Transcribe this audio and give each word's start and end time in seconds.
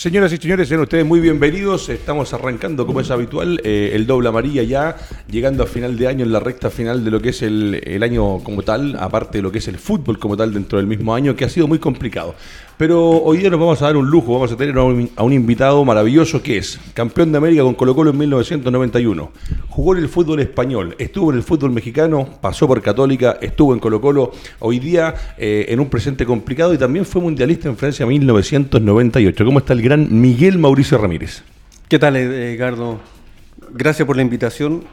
Señoras 0.00 0.32
y 0.32 0.38
señores, 0.38 0.66
sean 0.66 0.80
ustedes 0.80 1.04
muy 1.04 1.20
bienvenidos. 1.20 1.90
Estamos 1.90 2.32
arrancando, 2.32 2.86
como 2.86 3.00
es 3.00 3.10
habitual, 3.10 3.60
eh, 3.64 3.90
el 3.92 4.06
doble 4.06 4.30
amarilla 4.30 4.62
ya, 4.62 4.96
llegando 5.30 5.62
a 5.62 5.66
final 5.66 5.98
de 5.98 6.08
año, 6.08 6.24
en 6.24 6.32
la 6.32 6.40
recta 6.40 6.70
final 6.70 7.04
de 7.04 7.10
lo 7.10 7.20
que 7.20 7.28
es 7.28 7.42
el, 7.42 8.00
año 8.02 8.38
como 8.38 8.62
tal, 8.62 8.96
aparte 8.98 9.36
de 9.36 9.42
lo 9.42 9.52
que 9.52 9.58
es 9.58 9.68
el 9.68 9.76
fútbol 9.76 10.18
como 10.18 10.38
tal 10.38 10.54
dentro 10.54 10.78
del 10.78 10.86
mismo 10.86 11.14
año, 11.14 11.36
que 11.36 11.44
ha 11.44 11.50
sido 11.50 11.68
muy 11.68 11.78
complicado. 11.78 12.34
Pero 12.78 13.10
hoy 13.10 13.36
día 13.36 13.50
nos 13.50 13.60
vamos 13.60 13.82
a 13.82 13.84
dar 13.84 13.96
un 13.98 14.08
lujo, 14.08 14.32
vamos 14.32 14.50
a 14.50 14.56
tener 14.56 14.74
a 14.78 14.84
un, 14.84 15.10
a 15.14 15.22
un 15.22 15.34
invitado 15.34 15.84
maravilloso 15.84 16.42
que 16.42 16.56
es 16.56 16.80
campeón 16.94 17.30
de 17.30 17.36
América 17.36 17.62
con 17.62 17.74
Colo 17.74 17.94
Colo 17.94 18.10
en 18.10 18.16
1991. 18.16 19.32
Jugó 19.68 19.94
en 19.94 20.02
el 20.02 20.08
fútbol 20.08 20.40
español, 20.40 20.96
estuvo 20.98 21.30
en 21.30 21.36
el 21.36 21.42
fútbol 21.42 21.72
mexicano, 21.72 22.26
pasó 22.40 22.66
por 22.66 22.80
Católica, 22.80 23.36
estuvo 23.42 23.74
en 23.74 23.80
Colo 23.80 24.00
Colo, 24.00 24.32
hoy 24.60 24.78
día 24.78 25.14
eh, 25.36 25.66
en 25.68 25.78
un 25.78 25.90
presente 25.90 26.24
complicado 26.24 26.72
y 26.72 26.78
también 26.78 27.04
fue 27.04 27.20
mundialista 27.20 27.68
en 27.68 27.76
Francia 27.76 28.04
en 28.04 28.08
1998. 28.08 29.44
¿Cómo 29.44 29.58
está 29.58 29.74
el 29.74 29.82
gran 29.90 30.20
Miguel 30.20 30.56
Mauricio 30.56 30.98
Ramírez? 30.98 31.42
¿Qué 31.88 31.98
tal, 31.98 32.14
Edgardo? 32.14 33.00
Gracias 33.72 34.06
por 34.06 34.14
la 34.14 34.22
invitación. 34.22 34.84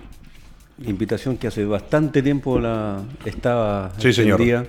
Invitación 0.83 1.37
que 1.37 1.45
hace 1.45 1.65
bastante 1.65 2.23
tiempo 2.23 2.59
la 2.59 3.03
estaba 3.23 3.91
sí, 3.99 4.11
señor. 4.11 4.39
día. 4.39 4.65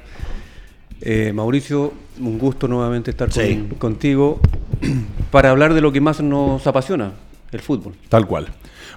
Eh, 1.00 1.32
Mauricio, 1.34 1.94
un 2.20 2.38
gusto 2.38 2.68
nuevamente 2.68 3.10
estar 3.10 3.30
con, 3.30 3.42
Sí. 3.42 3.68
contigo 3.78 4.38
para 5.30 5.48
hablar 5.48 5.72
de 5.72 5.80
lo 5.80 5.92
que 5.92 6.02
más 6.02 6.20
nos 6.20 6.66
apasiona, 6.66 7.12
el 7.50 7.60
fútbol. 7.60 7.94
Tal 8.10 8.26
cual. 8.26 8.48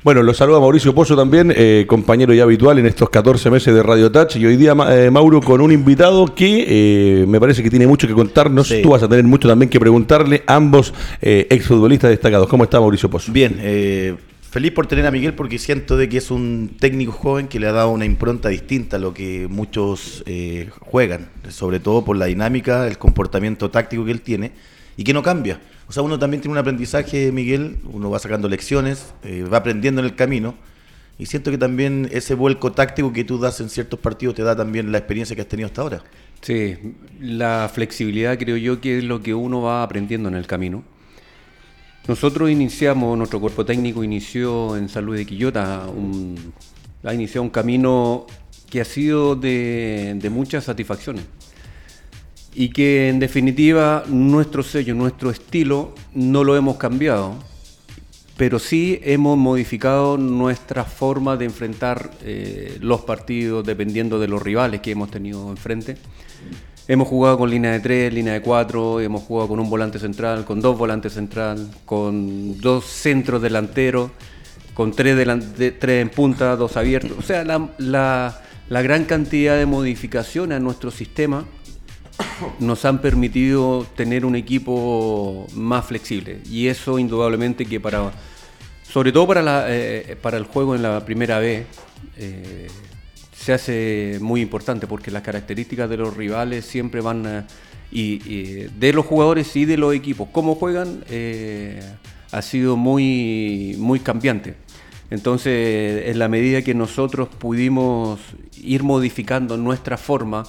Bueno, 0.04 0.24
lo 0.24 0.34
saluda 0.34 0.60
Mauricio 0.60 0.96
Pozo 0.96 1.16
también, 1.16 1.54
eh, 1.56 1.86
compañero 1.88 2.34
ya 2.34 2.42
habitual 2.42 2.80
en 2.80 2.88
estos 2.88 3.08
14 3.12 3.52
meses 3.52 3.72
de 3.72 3.84
Radio 3.84 4.12
Touch. 4.12 4.36
Y 4.36 4.44
hoy 4.48 4.58
día, 4.58 4.74
eh, 4.90 5.12
Mauro, 5.12 5.42
con 5.42 5.62
un 5.62 5.72
invitado 5.72 6.34
que 6.34 6.66
eh, 6.68 7.26
me 7.28 7.40
parece 7.40 7.62
que 7.62 7.70
tiene 7.70 7.86
mucho 7.86 8.08
que 8.08 8.14
contarnos. 8.16 8.68
Sí. 8.68 8.82
Tú 8.82 8.90
vas 8.90 9.04
a 9.04 9.08
tener 9.08 9.26
mucho 9.26 9.48
también 9.48 9.70
que 9.70 9.80
preguntarle, 9.80 10.42
ambos 10.48 10.92
eh, 11.22 11.46
exfutbolistas 11.52 12.10
destacados. 12.10 12.48
¿Cómo 12.48 12.64
está 12.64 12.80
Mauricio 12.80 13.12
Pozo? 13.12 13.32
Bien, 13.32 13.60
eh, 13.60 14.16
feliz 14.50 14.72
por 14.72 14.88
tener 14.88 15.06
a 15.06 15.12
Miguel 15.12 15.36
porque 15.36 15.60
siento 15.60 15.96
de 15.96 16.10
que 16.10 16.18
es 16.18 16.32
un 16.32 16.72
técnico 16.80 17.12
joven 17.12 17.48
que 17.48 17.60
le 17.60 17.68
ha 17.68 17.72
dado 17.72 17.92
una 17.92 18.06
impronta 18.06 18.50
distinta 18.50 18.98
a 18.98 19.00
lo 19.00 19.14
que 19.14 19.48
muchos 19.52 20.24
eh, 20.26 20.72
juegan, 20.80 21.30
sobre 21.50 21.80
todo 21.80 22.04
por 22.04 22.18
la 22.18 22.26
dinámica, 22.26 22.88
el 22.88 22.98
comportamiento 22.98 23.70
táctico 23.70 24.04
que 24.04 24.12
él 24.12 24.22
tiene 24.22 24.52
y 24.98 25.04
que 25.04 25.14
no 25.14 25.24
cambia. 25.24 25.60
O 25.88 25.92
sea, 25.94 26.04
uno 26.04 26.18
también 26.20 26.42
tiene 26.42 26.54
un 26.54 26.58
aprendizaje, 26.58 27.32
Miguel, 27.32 27.78
uno 27.92 28.10
va 28.10 28.20
sacando 28.20 28.48
lecciones, 28.48 29.14
eh, 29.24 29.44
va 29.44 29.58
aprendiendo 29.58 30.02
en 30.02 30.06
el 30.06 30.16
camino 30.16 30.56
y 31.18 31.26
siento 31.26 31.52
que 31.52 31.58
también 31.58 32.08
ese 32.12 32.34
vuelco 32.34 32.72
táctico 32.72 33.12
que 33.14 33.24
tú 33.24 33.38
das 33.40 33.60
en 33.60 33.70
ciertos 33.70 34.00
partidos 34.00 34.36
te 34.36 34.44
da 34.44 34.56
también 34.56 34.92
la 34.92 34.98
experiencia 34.98 35.36
que 35.36 35.42
has 35.42 35.48
tenido 35.48 35.68
hasta 35.68 35.82
ahora. 35.82 36.04
Sí, 36.42 36.76
la 37.20 37.70
flexibilidad 37.74 38.38
creo 38.40 38.58
yo 38.58 38.82
que 38.82 38.98
es 39.00 39.04
lo 39.04 39.22
que 39.22 39.34
uno 39.34 39.62
va 39.62 39.84
aprendiendo 39.84 40.30
en 40.30 40.36
el 40.36 40.48
camino. 40.48 40.84
Nosotros 42.08 42.50
iniciamos, 42.50 43.16
nuestro 43.18 43.40
cuerpo 43.40 43.64
técnico 43.64 44.04
inició 44.04 44.76
en 44.76 44.90
Salud 44.90 45.16
de 45.16 45.26
Quillota, 45.26 45.86
un- 45.88 46.52
ha 47.04 47.14
iniciado 47.14 47.44
un 47.44 47.50
camino 47.52 48.26
que 48.70 48.82
ha 48.82 48.86
sido 48.86 49.36
de, 49.36 50.14
de 50.16 50.30
muchas 50.30 50.64
satisfacciones 50.64 51.26
y 52.54 52.70
que 52.70 53.10
en 53.10 53.20
definitiva 53.20 54.04
nuestro 54.08 54.64
sello, 54.64 54.94
nuestro 54.96 55.30
estilo 55.30 55.94
no 56.14 56.44
lo 56.44 56.56
hemos 56.58 56.78
cambiado, 56.78 57.36
pero 58.38 58.60
sí 58.60 59.00
hemos 59.04 59.38
modificado 59.38 60.18
nuestra 60.18 60.84
forma 60.84 61.38
de 61.38 61.46
enfrentar 61.46 62.12
eh, 62.24 62.78
los 62.82 63.02
partidos 63.02 63.66
dependiendo 63.66 64.20
de 64.20 64.28
los 64.28 64.42
rivales 64.42 64.82
que 64.82 64.92
hemos 64.92 65.12
tenido 65.12 65.50
enfrente. 65.50 65.98
Hemos 66.88 67.08
jugado 67.08 67.38
con 67.38 67.50
línea 67.50 67.72
de 67.72 67.80
3, 67.80 68.12
línea 68.14 68.34
de 68.34 68.42
4, 68.42 69.00
hemos 69.00 69.22
jugado 69.24 69.50
con 69.50 69.60
un 69.60 69.70
volante 69.70 70.00
central, 70.00 70.44
con 70.44 70.60
dos 70.60 70.78
volantes 70.78 71.14
central, 71.14 71.70
con 71.86 72.60
dos 72.60 72.86
centros 72.86 73.42
delanteros, 73.42 74.10
con 74.74 74.92
tres, 74.92 75.16
delan- 75.16 75.54
de- 75.56 75.72
tres 75.72 76.02
en 76.02 76.10
punta, 76.10 76.56
dos 76.56 76.76
abiertos. 76.78 77.14
O 77.18 77.22
sea, 77.22 77.46
la, 77.46 77.70
la- 77.78 78.42
la 78.70 78.82
gran 78.82 79.06
cantidad 79.06 79.58
de 79.58 79.66
modificaciones 79.66 80.58
a 80.58 80.60
nuestro 80.60 80.92
sistema 80.92 81.46
nos 82.60 82.86
han 82.86 83.02
permitido 83.02 83.86
tener 83.96 84.26
un 84.26 84.36
equipo 84.36 85.48
más 85.54 85.86
flexible. 85.86 86.40
Y 86.50 86.68
eso 86.68 87.00
indudablemente 87.00 87.66
que 87.66 87.80
para, 87.80 88.12
sobre 88.84 89.12
todo 89.12 89.28
para, 89.28 89.42
la, 89.42 89.66
eh, 89.68 90.18
para 90.22 90.38
el 90.38 90.46
juego 90.46 90.76
en 90.76 90.82
la 90.82 91.04
primera 91.06 91.40
vez, 91.40 91.66
eh, 92.18 92.68
se 93.32 93.54
hace 93.54 94.18
muy 94.22 94.42
importante 94.42 94.88
porque 94.88 95.10
las 95.10 95.24
características 95.24 95.90
de 95.90 95.98
los 95.98 96.16
rivales 96.16 96.66
siempre 96.66 97.02
van 97.02 97.46
y, 97.92 98.18
de 98.68 98.94
los 98.94 99.06
jugadores 99.06 99.56
y 99.56 99.66
de 99.66 99.78
los 99.78 99.94
equipos, 99.94 100.30
cómo 100.32 100.56
juegan, 100.56 101.04
eh, 101.10 101.82
ha 102.32 102.42
sido 102.42 102.78
muy, 102.78 103.76
muy 103.78 104.00
cambiante. 104.00 104.56
Entonces, 105.10 106.08
en 106.08 106.20
la 106.20 106.30
medida 106.30 106.62
que 106.62 106.74
nosotros 106.74 107.28
pudimos 107.28 108.20
ir 108.62 108.84
modificando 108.84 109.58
nuestra 109.58 109.98
forma 109.98 110.44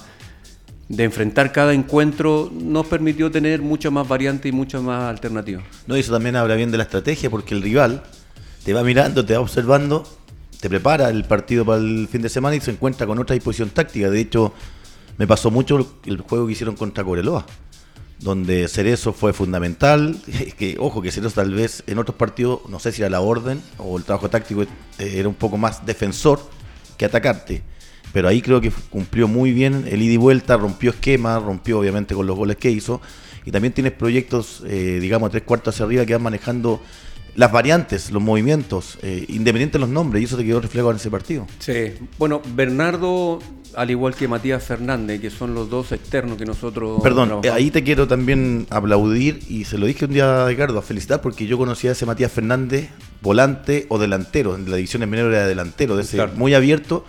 de 0.89 1.03
enfrentar 1.03 1.51
cada 1.51 1.73
encuentro, 1.73 2.51
nos 2.53 2.85
permitió 2.87 3.31
tener 3.31 3.61
mucho 3.61 3.91
más 3.91 4.07
variante 4.07 4.49
y 4.49 4.51
mucho 4.51 4.81
más 4.83 5.09
alternativas. 5.09 5.63
No, 5.87 5.95
eso 5.95 6.13
también 6.13 6.35
habla 6.35 6.55
bien 6.55 6.71
de 6.71 6.77
la 6.77 6.83
estrategia, 6.83 7.29
porque 7.29 7.55
el 7.55 7.61
rival 7.61 8.03
te 8.63 8.73
va 8.73 8.83
mirando, 8.83 9.25
te 9.25 9.33
va 9.33 9.39
observando, 9.39 10.03
te 10.59 10.69
prepara 10.69 11.09
el 11.09 11.25
partido 11.25 11.65
para 11.65 11.79
el 11.79 12.07
fin 12.09 12.21
de 12.21 12.29
semana 12.29 12.55
y 12.55 12.61
se 12.61 12.71
encuentra 12.71 13.07
con 13.07 13.19
otra 13.19 13.33
disposición 13.33 13.69
táctica. 13.69 14.09
De 14.09 14.19
hecho, 14.19 14.53
me 15.17 15.27
pasó 15.27 15.51
mucho 15.51 15.99
el 16.05 16.21
juego 16.21 16.47
que 16.47 16.53
hicieron 16.53 16.75
contra 16.75 17.03
Coreloa, 17.03 17.45
donde 18.19 18.67
Cerezo 18.67 19.13
fue 19.13 19.33
fundamental. 19.33 20.17
Que, 20.57 20.77
ojo, 20.79 21.01
que 21.01 21.11
Cerezo 21.11 21.35
tal 21.35 21.53
vez 21.53 21.83
en 21.87 21.97
otros 21.97 22.15
partidos, 22.15 22.61
no 22.69 22.79
sé 22.79 22.91
si 22.91 23.01
era 23.01 23.09
la 23.09 23.21
orden 23.21 23.61
o 23.77 23.97
el 23.97 24.03
trabajo 24.03 24.29
táctico 24.29 24.63
eh, 24.63 24.67
era 24.99 25.27
un 25.27 25.35
poco 25.35 25.57
más 25.57 25.85
defensor 25.85 26.39
que 26.97 27.05
atacarte. 27.05 27.63
Pero 28.13 28.27
ahí 28.27 28.41
creo 28.41 28.61
que 28.61 28.71
cumplió 28.89 29.27
muy 29.27 29.51
bien 29.51 29.85
el 29.89 30.01
ida 30.01 30.13
y 30.13 30.17
vuelta, 30.17 30.55
rompió 30.55 30.91
esquema, 30.91 31.39
rompió 31.39 31.79
obviamente 31.79 32.13
con 32.15 32.25
los 32.27 32.37
goles 32.37 32.57
que 32.57 32.69
hizo. 32.71 33.01
Y 33.43 33.51
también 33.51 33.73
tienes 33.73 33.91
proyectos, 33.93 34.63
eh, 34.67 34.99
digamos, 35.01 35.31
tres 35.31 35.43
cuartos 35.43 35.73
hacia 35.75 35.85
arriba 35.85 36.05
que 36.05 36.13
van 36.13 36.21
manejando 36.23 36.79
las 37.35 37.51
variantes, 37.51 38.11
los 38.11 38.21
movimientos, 38.21 38.99
eh, 39.01 39.25
independiente 39.27 39.73
de 39.73 39.79
los 39.79 39.89
nombres, 39.89 40.21
y 40.21 40.25
eso 40.25 40.37
te 40.37 40.45
quedó 40.45 40.61
reflejado 40.61 40.91
en 40.91 40.97
ese 40.97 41.09
partido. 41.09 41.47
Sí, 41.57 41.93
bueno, 42.19 42.41
Bernardo, 42.55 43.39
al 43.75 43.89
igual 43.89 44.13
que 44.13 44.27
Matías 44.27 44.63
Fernández, 44.63 45.19
que 45.19 45.31
son 45.31 45.55
los 45.55 45.67
dos 45.67 45.91
externos 45.91 46.37
que 46.37 46.45
nosotros... 46.45 47.01
Perdón, 47.01 47.29
eh, 47.29 47.31
trabajamos. 47.31 47.57
ahí 47.57 47.71
te 47.71 47.83
quiero 47.83 48.07
también 48.07 48.67
aplaudir 48.69 49.39
y 49.49 49.65
se 49.65 49.79
lo 49.79 49.87
dije 49.87 50.05
un 50.05 50.13
día 50.13 50.43
a 50.45 50.47
Ricardo, 50.47 50.77
a 50.77 50.83
felicitar 50.83 51.21
porque 51.21 51.47
yo 51.47 51.57
conocía 51.57 51.89
a 51.89 51.93
ese 51.93 52.05
Matías 52.05 52.31
Fernández, 52.31 52.89
volante 53.21 53.87
o 53.89 53.97
delantero, 53.97 54.55
en 54.55 54.69
la 54.69 54.75
división 54.75 54.99
de 55.01 55.07
menor 55.07 55.33
era 55.33 55.47
delantero, 55.47 55.95
de 55.95 56.03
ese 56.03 56.17
Claro. 56.17 56.33
muy 56.35 56.53
abierto. 56.53 57.03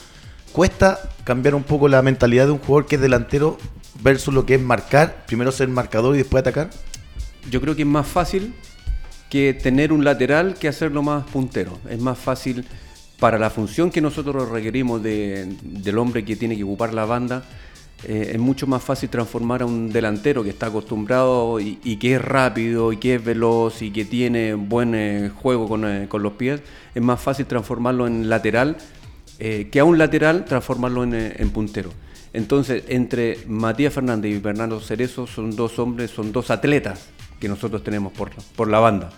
Cuesta 0.55 1.01
cambiar 1.25 1.57
un 1.57 1.65
poco 1.65 1.89
la 1.89 2.01
mentalidad 2.01 2.47
de 2.47 2.53
un 2.53 2.59
jugador 2.59 2.87
que 2.87 2.95
es 2.95 3.01
delantero 3.01 3.59
versus 4.05 4.33
lo 4.33 4.47
que 4.47 4.55
es 4.55 4.61
marcar, 4.63 5.25
primero 5.27 5.51
ser 5.51 5.67
marcador 5.69 6.15
y 6.15 6.19
después 6.19 6.43
atacar. 6.43 6.71
Yo 7.51 7.61
creo 7.61 7.75
que 7.75 7.83
es 7.83 7.89
más 7.89 8.07
fácil 8.07 8.55
que 9.31 9.53
tener 9.53 9.93
un 9.93 10.05
lateral 10.05 10.55
que 10.55 10.69
hacerlo 10.69 11.03
más 11.03 11.25
puntero. 11.25 11.77
Es 11.91 12.01
más 12.01 12.17
fácil 12.19 12.65
para 13.19 13.37
la 13.37 13.51
función 13.51 13.91
que 13.91 14.01
nosotros 14.01 14.49
requerimos 14.49 15.03
de- 15.03 15.57
del 15.61 15.99
hombre 15.99 16.25
que 16.25 16.37
tiene 16.37 16.57
que 16.57 16.63
ocupar 16.63 16.95
la 16.95 17.05
banda. 17.05 17.43
eh, 18.07 18.33
es 18.35 18.39
mucho 18.39 18.67
más 18.67 18.83
fácil 18.83 19.09
transformar 19.09 19.63
a 19.63 19.67
un 19.67 19.89
delantero 19.91 20.43
que 20.45 20.51
está 20.51 20.67
acostumbrado 20.67 21.59
y, 21.59 21.77
que 21.97 22.17
es 22.17 22.21
rápido 22.21 22.93
y 22.93 22.99
que 22.99 23.15
es 23.15 23.25
veloz 23.25 23.81
y 23.81 23.93
que 23.93 24.05
tiene 24.05 24.53
buen 24.53 24.95
eh, 24.95 25.31
juego 25.35 25.67
con, 25.67 25.87
eh, 25.89 26.07
con 26.07 26.23
los 26.23 26.35
pies. 26.35 26.61
Es 26.95 27.01
más 27.03 27.19
fácil 27.19 27.47
transformarlo 27.47 28.07
en 28.07 28.29
lateral 28.29 28.77
eh, 29.39 29.69
que 29.71 29.81
a 29.81 29.85
un 29.85 29.99
lateral 29.99 30.45
transformarlo 30.45 31.05
en, 31.05 31.15
eh, 31.15 31.35
en 31.39 31.51
puntero. 31.51 31.91
Entonces, 32.33 32.85
entre 32.89 33.39
Matías 33.47 33.95
Fernández 33.95 34.33
y 34.33 34.39
Bernardo 34.39 34.81
Cerezo 34.81 35.27
son 35.27 35.55
dos 35.55 35.79
hombres, 35.79 36.11
son 36.11 36.33
dos 36.33 36.51
atletas 36.51 37.09
que 37.39 37.49
nosotros 37.49 37.85
tenemos 37.85 38.13
por, 38.13 38.31
por 38.57 38.69
la 38.69 38.81
banda. 38.81 39.11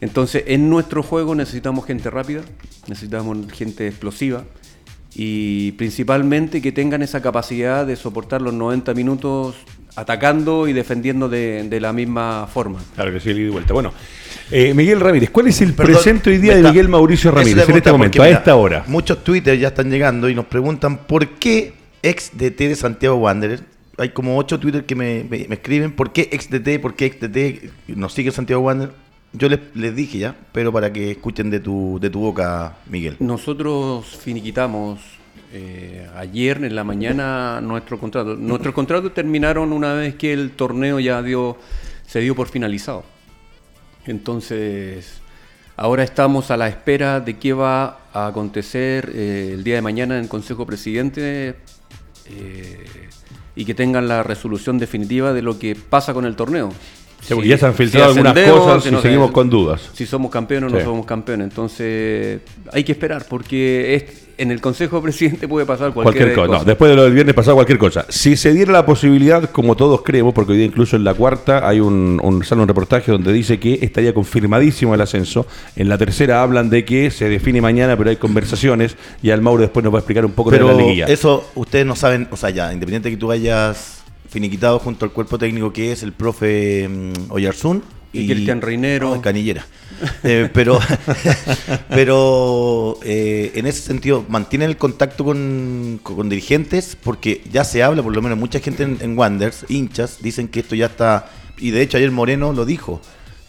Entonces, 0.00 0.44
en 0.46 0.68
nuestro 0.68 1.02
juego 1.02 1.34
necesitamos 1.34 1.86
gente 1.86 2.10
rápida, 2.10 2.42
necesitamos 2.88 3.50
gente 3.52 3.86
explosiva 3.86 4.44
y 5.14 5.72
principalmente 5.72 6.60
que 6.60 6.72
tengan 6.72 7.02
esa 7.02 7.22
capacidad 7.22 7.86
de 7.86 7.96
soportar 7.96 8.42
los 8.42 8.52
90 8.52 8.94
minutos 8.94 9.56
atacando 9.96 10.66
y 10.66 10.72
defendiendo 10.72 11.28
de, 11.28 11.78
la 11.80 11.92
misma 11.92 12.48
forma. 12.52 12.80
Claro 12.96 13.12
que 13.12 13.20
sí, 13.20 13.30
y 13.30 13.48
vuelta. 13.48 13.72
Bueno, 13.72 13.92
eh, 14.54 14.72
Miguel 14.74 15.00
Ramírez, 15.00 15.30
¿cuál 15.30 15.48
es 15.48 15.60
el 15.60 15.72
Perdón, 15.74 15.94
presente 15.94 16.30
hoy 16.30 16.38
día 16.38 16.56
de 16.56 16.62
Miguel 16.62 16.88
Mauricio 16.88 17.30
Ramírez 17.30 17.68
en 17.68 17.76
este 17.76 17.90
momento, 17.92 18.16
porque, 18.16 18.22
a 18.22 18.24
mira, 18.30 18.38
esta 18.38 18.54
hora? 18.56 18.84
Muchos 18.86 19.24
Twitter 19.24 19.58
ya 19.58 19.68
están 19.68 19.90
llegando 19.90 20.28
y 20.28 20.34
nos 20.34 20.46
preguntan 20.46 20.98
por 20.98 21.26
qué 21.28 21.72
ex 22.02 22.30
DT 22.34 22.68
de 22.68 22.76
Santiago 22.76 23.16
Wanderers. 23.16 23.62
Hay 23.98 24.10
como 24.10 24.36
ocho 24.38 24.58
Twitter 24.58 24.84
que 24.84 24.94
me, 24.94 25.24
me- 25.28 25.46
me 25.48 25.54
escriben 25.56 25.92
por 25.92 26.12
qué 26.12 26.28
ex 26.32 26.48
DT, 26.50 26.80
por 26.80 26.94
qué 26.94 27.06
ex 27.06 27.20
DT 27.20 27.70
nos 27.96 28.12
sigue 28.12 28.30
Santiago 28.30 28.62
Wanderers. 28.62 28.94
Yo 29.32 29.48
les, 29.48 29.58
les 29.74 29.94
dije 29.96 30.18
ya, 30.18 30.36
pero 30.52 30.72
para 30.72 30.92
que 30.92 31.10
escuchen 31.10 31.50
de 31.50 31.58
tu, 31.60 31.98
de 32.00 32.08
tu 32.08 32.20
boca, 32.20 32.76
Miguel. 32.88 33.16
Nosotros 33.18 34.06
finiquitamos 34.22 35.00
eh, 35.52 36.06
ayer 36.16 36.62
en 36.62 36.74
la 36.74 36.84
mañana 36.84 37.60
nuestro 37.60 37.98
contrato. 37.98 38.36
Nuestros 38.36 38.72
contratos 38.74 39.12
terminaron 39.12 39.72
una 39.72 39.94
vez 39.94 40.14
que 40.14 40.32
el 40.32 40.50
torneo 40.52 41.00
ya 41.00 41.20
dio, 41.22 41.56
se 42.06 42.20
dio 42.20 42.36
por 42.36 42.46
finalizado. 42.48 43.04
Entonces, 44.06 45.20
ahora 45.76 46.02
estamos 46.02 46.50
a 46.50 46.56
la 46.56 46.68
espera 46.68 47.20
de 47.20 47.38
qué 47.38 47.52
va 47.52 48.00
a 48.12 48.26
acontecer 48.26 49.10
eh, 49.14 49.52
el 49.54 49.64
día 49.64 49.76
de 49.76 49.82
mañana 49.82 50.16
en 50.16 50.24
el 50.24 50.28
Consejo 50.28 50.66
Presidente 50.66 51.56
eh, 52.26 52.84
y 53.56 53.64
que 53.64 53.74
tengan 53.74 54.08
la 54.08 54.22
resolución 54.22 54.78
definitiva 54.78 55.32
de 55.32 55.42
lo 55.42 55.58
que 55.58 55.74
pasa 55.74 56.12
con 56.12 56.24
el 56.24 56.36
torneo. 56.36 56.70
Sí, 57.26 57.34
porque 57.34 57.48
ya 57.48 57.58
se 57.58 57.66
han 57.66 57.74
filtrado 57.74 58.06
algunas 58.12 58.38
cosas 58.38 58.86
y 58.86 58.90
no- 58.90 59.00
seguimos 59.00 59.30
con 59.30 59.48
dudas. 59.50 59.90
Si 59.94 60.04
somos 60.06 60.30
campeones 60.30 60.70
o 60.70 60.74
no 60.74 60.78
Sí. 60.80 60.84
somos 60.84 61.06
campeones. 61.06 61.48
Entonces, 61.48 62.40
hay 62.72 62.84
que 62.84 62.92
esperar 62.92 63.24
porque 63.28 63.94
es- 63.94 64.24
en 64.36 64.50
el 64.50 64.60
Consejo 64.60 65.00
Presidente 65.00 65.46
puede 65.46 65.64
pasar 65.64 65.92
cualquier, 65.92 66.24
Cualquier 66.24 66.34
cosa. 66.34 66.46
cosa. 66.48 66.58
No, 66.58 66.64
después 66.64 66.90
de 66.90 66.96
lo 66.96 67.04
del 67.04 67.12
viernes 67.12 67.34
pasado, 67.36 67.54
cualquier 67.54 67.78
cosa. 67.78 68.04
Si 68.08 68.36
se 68.36 68.52
diera 68.52 68.72
la 68.72 68.84
posibilidad, 68.84 69.48
como 69.50 69.76
todos 69.76 70.02
creemos, 70.02 70.34
porque 70.34 70.52
hoy 70.52 70.58
día 70.58 70.66
incluso 70.66 70.96
en 70.96 71.04
la 71.04 71.14
cuarta 71.14 71.68
hay 71.68 71.78
un, 71.78 72.20
un, 72.22 72.44
sale 72.44 72.60
un 72.62 72.66
reportaje 72.68 73.12
donde 73.12 73.32
dice 73.32 73.60
que 73.60 73.78
estaría 73.80 74.12
confirmadísimo 74.12 74.92
el 74.92 75.00
ascenso. 75.00 75.46
En 75.76 75.88
la 75.88 75.98
tercera 75.98 76.42
hablan 76.42 76.68
de 76.68 76.84
que 76.84 77.12
se 77.12 77.28
define 77.28 77.60
mañana, 77.60 77.96
pero 77.96 78.10
hay 78.10 78.16
conversaciones. 78.16 78.96
Y 79.22 79.30
al 79.30 79.40
Mauro 79.40 79.62
después 79.62 79.84
nos 79.84 79.94
va 79.94 79.98
a 79.98 80.00
explicar 80.00 80.24
un 80.26 80.32
poco 80.32 80.50
de 80.50 80.58
la 80.60 80.72
liguilla. 80.74 81.06
eso 81.06 81.48
ustedes 81.54 81.86
no 81.86 81.94
saben, 81.94 82.26
o 82.32 82.36
sea, 82.36 82.50
ya, 82.50 82.72
independiente 82.72 83.08
de 83.10 83.14
que 83.14 83.20
tú 83.20 83.30
hayas 83.30 84.02
finiquitado 84.34 84.80
junto 84.80 85.04
al 85.04 85.12
cuerpo 85.12 85.38
técnico 85.38 85.72
que 85.72 85.92
es 85.92 86.02
el 86.02 86.12
profe 86.12 86.88
mm, 86.88 87.30
Oyarzún 87.30 87.84
Y 88.12 88.26
Cristian 88.26 88.60
Reinero. 88.60 89.14
Ah, 89.14 89.22
Canillera. 89.22 89.64
Eh, 90.24 90.50
pero 90.52 90.80
pero 91.88 92.98
eh, 93.04 93.52
en 93.54 93.66
ese 93.66 93.80
sentido, 93.80 94.24
mantienen 94.28 94.70
el 94.70 94.76
contacto 94.76 95.24
con, 95.24 96.00
con 96.02 96.28
dirigentes 96.28 96.96
porque 97.00 97.42
ya 97.52 97.62
se 97.62 97.84
habla, 97.84 98.02
por 98.02 98.12
lo 98.12 98.20
menos 98.22 98.36
mucha 98.36 98.58
gente 98.58 98.82
en, 98.82 98.98
en 99.00 99.16
Wanderers, 99.16 99.66
hinchas, 99.68 100.18
dicen 100.20 100.48
que 100.48 100.60
esto 100.60 100.74
ya 100.74 100.86
está. 100.86 101.30
Y 101.56 101.70
de 101.70 101.82
hecho, 101.82 101.96
ayer 101.96 102.10
Moreno 102.10 102.52
lo 102.52 102.64
dijo. 102.64 103.00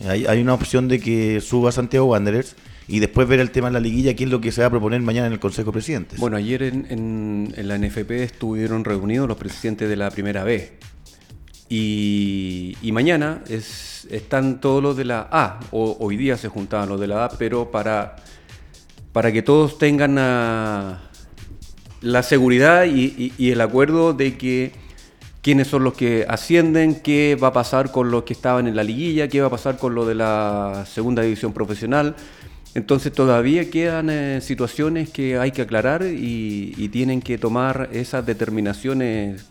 Hay, 0.08 0.28
hay 0.28 0.40
una 0.40 0.54
opción 0.54 0.88
de 0.88 1.00
que 1.00 1.42
suba 1.42 1.72
Santiago 1.72 2.06
Wanderers 2.06 2.56
y 2.88 3.00
después 3.00 3.28
ver 3.28 3.40
el 3.40 3.52
tema 3.52 3.68
de 3.68 3.74
la 3.74 3.80
liguilla, 3.80 4.14
qué 4.16 4.26
es 4.26 4.30
lo 4.30 4.40
que 4.42 4.52
se 4.52 4.62
va 4.62 4.68
a 4.68 4.70
proponer 4.70 5.02
mañana 5.02 5.28
en 5.28 5.34
el 5.34 5.40
Consejo 5.40 5.68
de 5.72 5.74
Presidentes. 5.74 6.20
Bueno, 6.20 6.38
ayer 6.38 6.62
en, 6.64 6.86
en- 6.90 7.68
la 7.68 7.78
NFP 7.78 8.12
estuvieron 8.24 8.84
reunidos 8.86 9.28
los 9.28 9.38
presidentes 9.38 9.90
de 9.90 9.96
la 9.96 10.12
primera 10.12 10.44
B. 10.44 10.78
Y, 11.68 12.78
y 12.84 12.92
mañana 12.92 13.42
es, 13.50 14.08
están 14.12 14.62
todos 14.62 14.84
los 14.84 14.96
de 14.96 15.06
la 15.06 15.28
A, 15.32 15.60
o 15.72 15.98
hoy 16.00 16.16
día 16.16 16.38
se 16.38 16.48
juntaban 16.48 16.90
los 16.90 17.00
de 17.00 17.08
la 17.08 17.26
A, 17.26 17.30
pero 17.30 17.72
para, 17.72 18.18
para 19.12 19.32
que 19.32 19.42
todos 19.42 19.80
tengan 19.80 20.16
ah, 20.20 21.02
la 22.02 22.22
seguridad 22.22 22.86
y, 22.86 23.06
y- 23.18 23.34
y 23.38 23.50
el 23.52 23.62
acuerdo 23.62 24.14
de 24.14 24.38
que 24.38 24.74
quiénes 25.42 25.68
son 25.68 25.84
los 25.84 25.94
que 25.96 26.26
ascienden, 26.30 27.02
qué 27.02 27.36
va 27.42 27.48
a 27.48 27.54
pasar 27.54 27.92
con 27.92 28.12
los 28.12 28.24
que 28.24 28.34
estaban 28.34 28.68
en 28.68 28.76
la 28.76 28.84
liguilla, 28.84 29.28
qué 29.28 29.42
va 29.42 29.48
a 29.48 29.52
pasar 29.52 29.78
con 29.78 29.96
lo 29.96 30.06
de 30.06 30.14
la 30.16 30.86
segunda 30.88 31.24
división 31.24 31.52
profesional. 31.52 32.16
Entonces 32.76 33.12
todavía 33.12 33.72
quedan 33.72 34.10
eh, 34.10 34.42
situaciones 34.42 35.10
que 35.10 35.40
hay 35.40 35.52
que 35.52 35.64
aclarar 35.64 36.04
y, 36.04 36.74
y 36.78 36.90
tienen 36.90 37.22
que 37.22 37.38
tomar 37.38 37.90
esas 37.94 38.26
determinaciones 38.26 39.46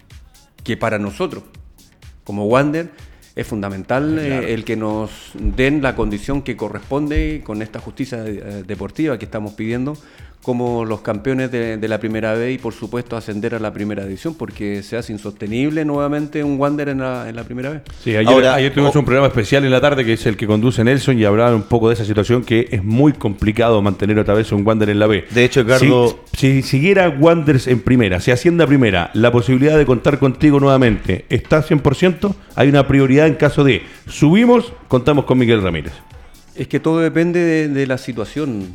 que 0.63 0.77
para 0.77 0.99
nosotros, 0.99 1.43
como 2.23 2.47
Wander, 2.47 2.91
es 3.35 3.47
fundamental 3.47 4.19
eh, 4.19 4.55
el 4.55 4.65
que 4.65 4.77
nos 4.77 5.33
den 5.35 5.83
la 5.83 5.97
condición 5.97 6.43
que 6.43 6.57
corresponde 6.57 7.43
con 7.45 7.63
esta 7.63 7.81
justicia 7.81 8.25
eh, 8.25 8.63
deportiva 8.67 9.19
que 9.19 9.25
estamos 9.25 9.55
pidiendo 9.55 9.97
como 10.45 10.85
los 10.85 11.01
campeones 11.01 11.51
de, 11.51 11.79
de 11.79 11.89
la 11.89 11.99
primera 11.99 12.35
vez 12.35 12.55
y 12.55 12.59
por 12.59 12.73
supuesto 12.75 13.17
ascender 13.17 13.55
a 13.55 13.59
la 13.59 13.73
primera 13.73 14.05
división 14.05 14.35
porque 14.35 14.83
se 14.83 14.97
hace 14.97 15.13
insostenible 15.13 15.85
nuevamente 15.85 16.45
un 16.45 16.61
Wander 16.61 16.91
en 16.91 16.99
la, 17.01 17.29
en 17.29 17.35
la 17.35 17.43
primera 17.45 17.71
vez. 17.71 17.83
Sí, 18.05 18.11
ayer, 18.15 18.29
Ahora, 18.33 18.55
ayer 18.55 18.73
tuvimos 18.73 18.95
un 18.95 19.05
programa 19.05 19.27
especial 19.29 19.65
en 19.65 19.71
la 19.71 19.81
tarde 19.81 20.05
que 20.05 20.13
es 20.13 20.27
el 20.27 20.37
que 20.37 20.47
conduce 20.47 20.85
Nelson 20.85 21.19
y 21.19 21.25
hablaban 21.25 21.55
un 21.55 21.63
poco 21.63 21.89
de 21.89 21.95
esa 21.95 22.05
situación 22.05 22.45
que 22.45 22.69
es 22.71 22.85
muy 22.85 23.13
complicado 23.15 23.81
mantener 23.83 24.19
otra 24.19 24.35
vez 24.35 24.53
un 24.53 24.65
Wander 24.67 24.91
en 24.91 24.99
la 24.99 25.07
B. 25.07 25.25
De 25.31 25.45
hecho, 25.45 25.63
Edgardo- 25.63 26.19
Si, 26.37 26.61
si 26.61 26.63
siguiera 26.63 27.09
Wanders 27.09 27.67
en 27.67 27.81
primera, 27.81 28.21
si 28.21 28.31
asciende 28.31 28.65
a 28.65 28.67
primera, 28.67 29.11
la 29.15 29.33
posibilidad 29.33 29.79
de 29.79 29.87
contar 29.87 30.19
contigo 30.19 30.61
nuevamente 30.61 31.25
está 31.31 31.63
100%, 31.63 32.35
hay 32.55 32.69
una 32.69 32.87
prioridad 32.87 33.27
en 33.27 33.35
caso 33.37 33.65
de 33.65 33.83
subimos, 34.07 34.73
contamos 34.89 35.25
con 35.25 35.39
Miguel 35.39 35.63
Ramírez. 35.63 35.93
Es 36.55 36.69
que 36.69 36.79
todo 36.81 37.01
depende 37.01 37.41
de, 37.41 37.69
de 37.69 37.87
la 37.87 37.97
situación 37.99 38.67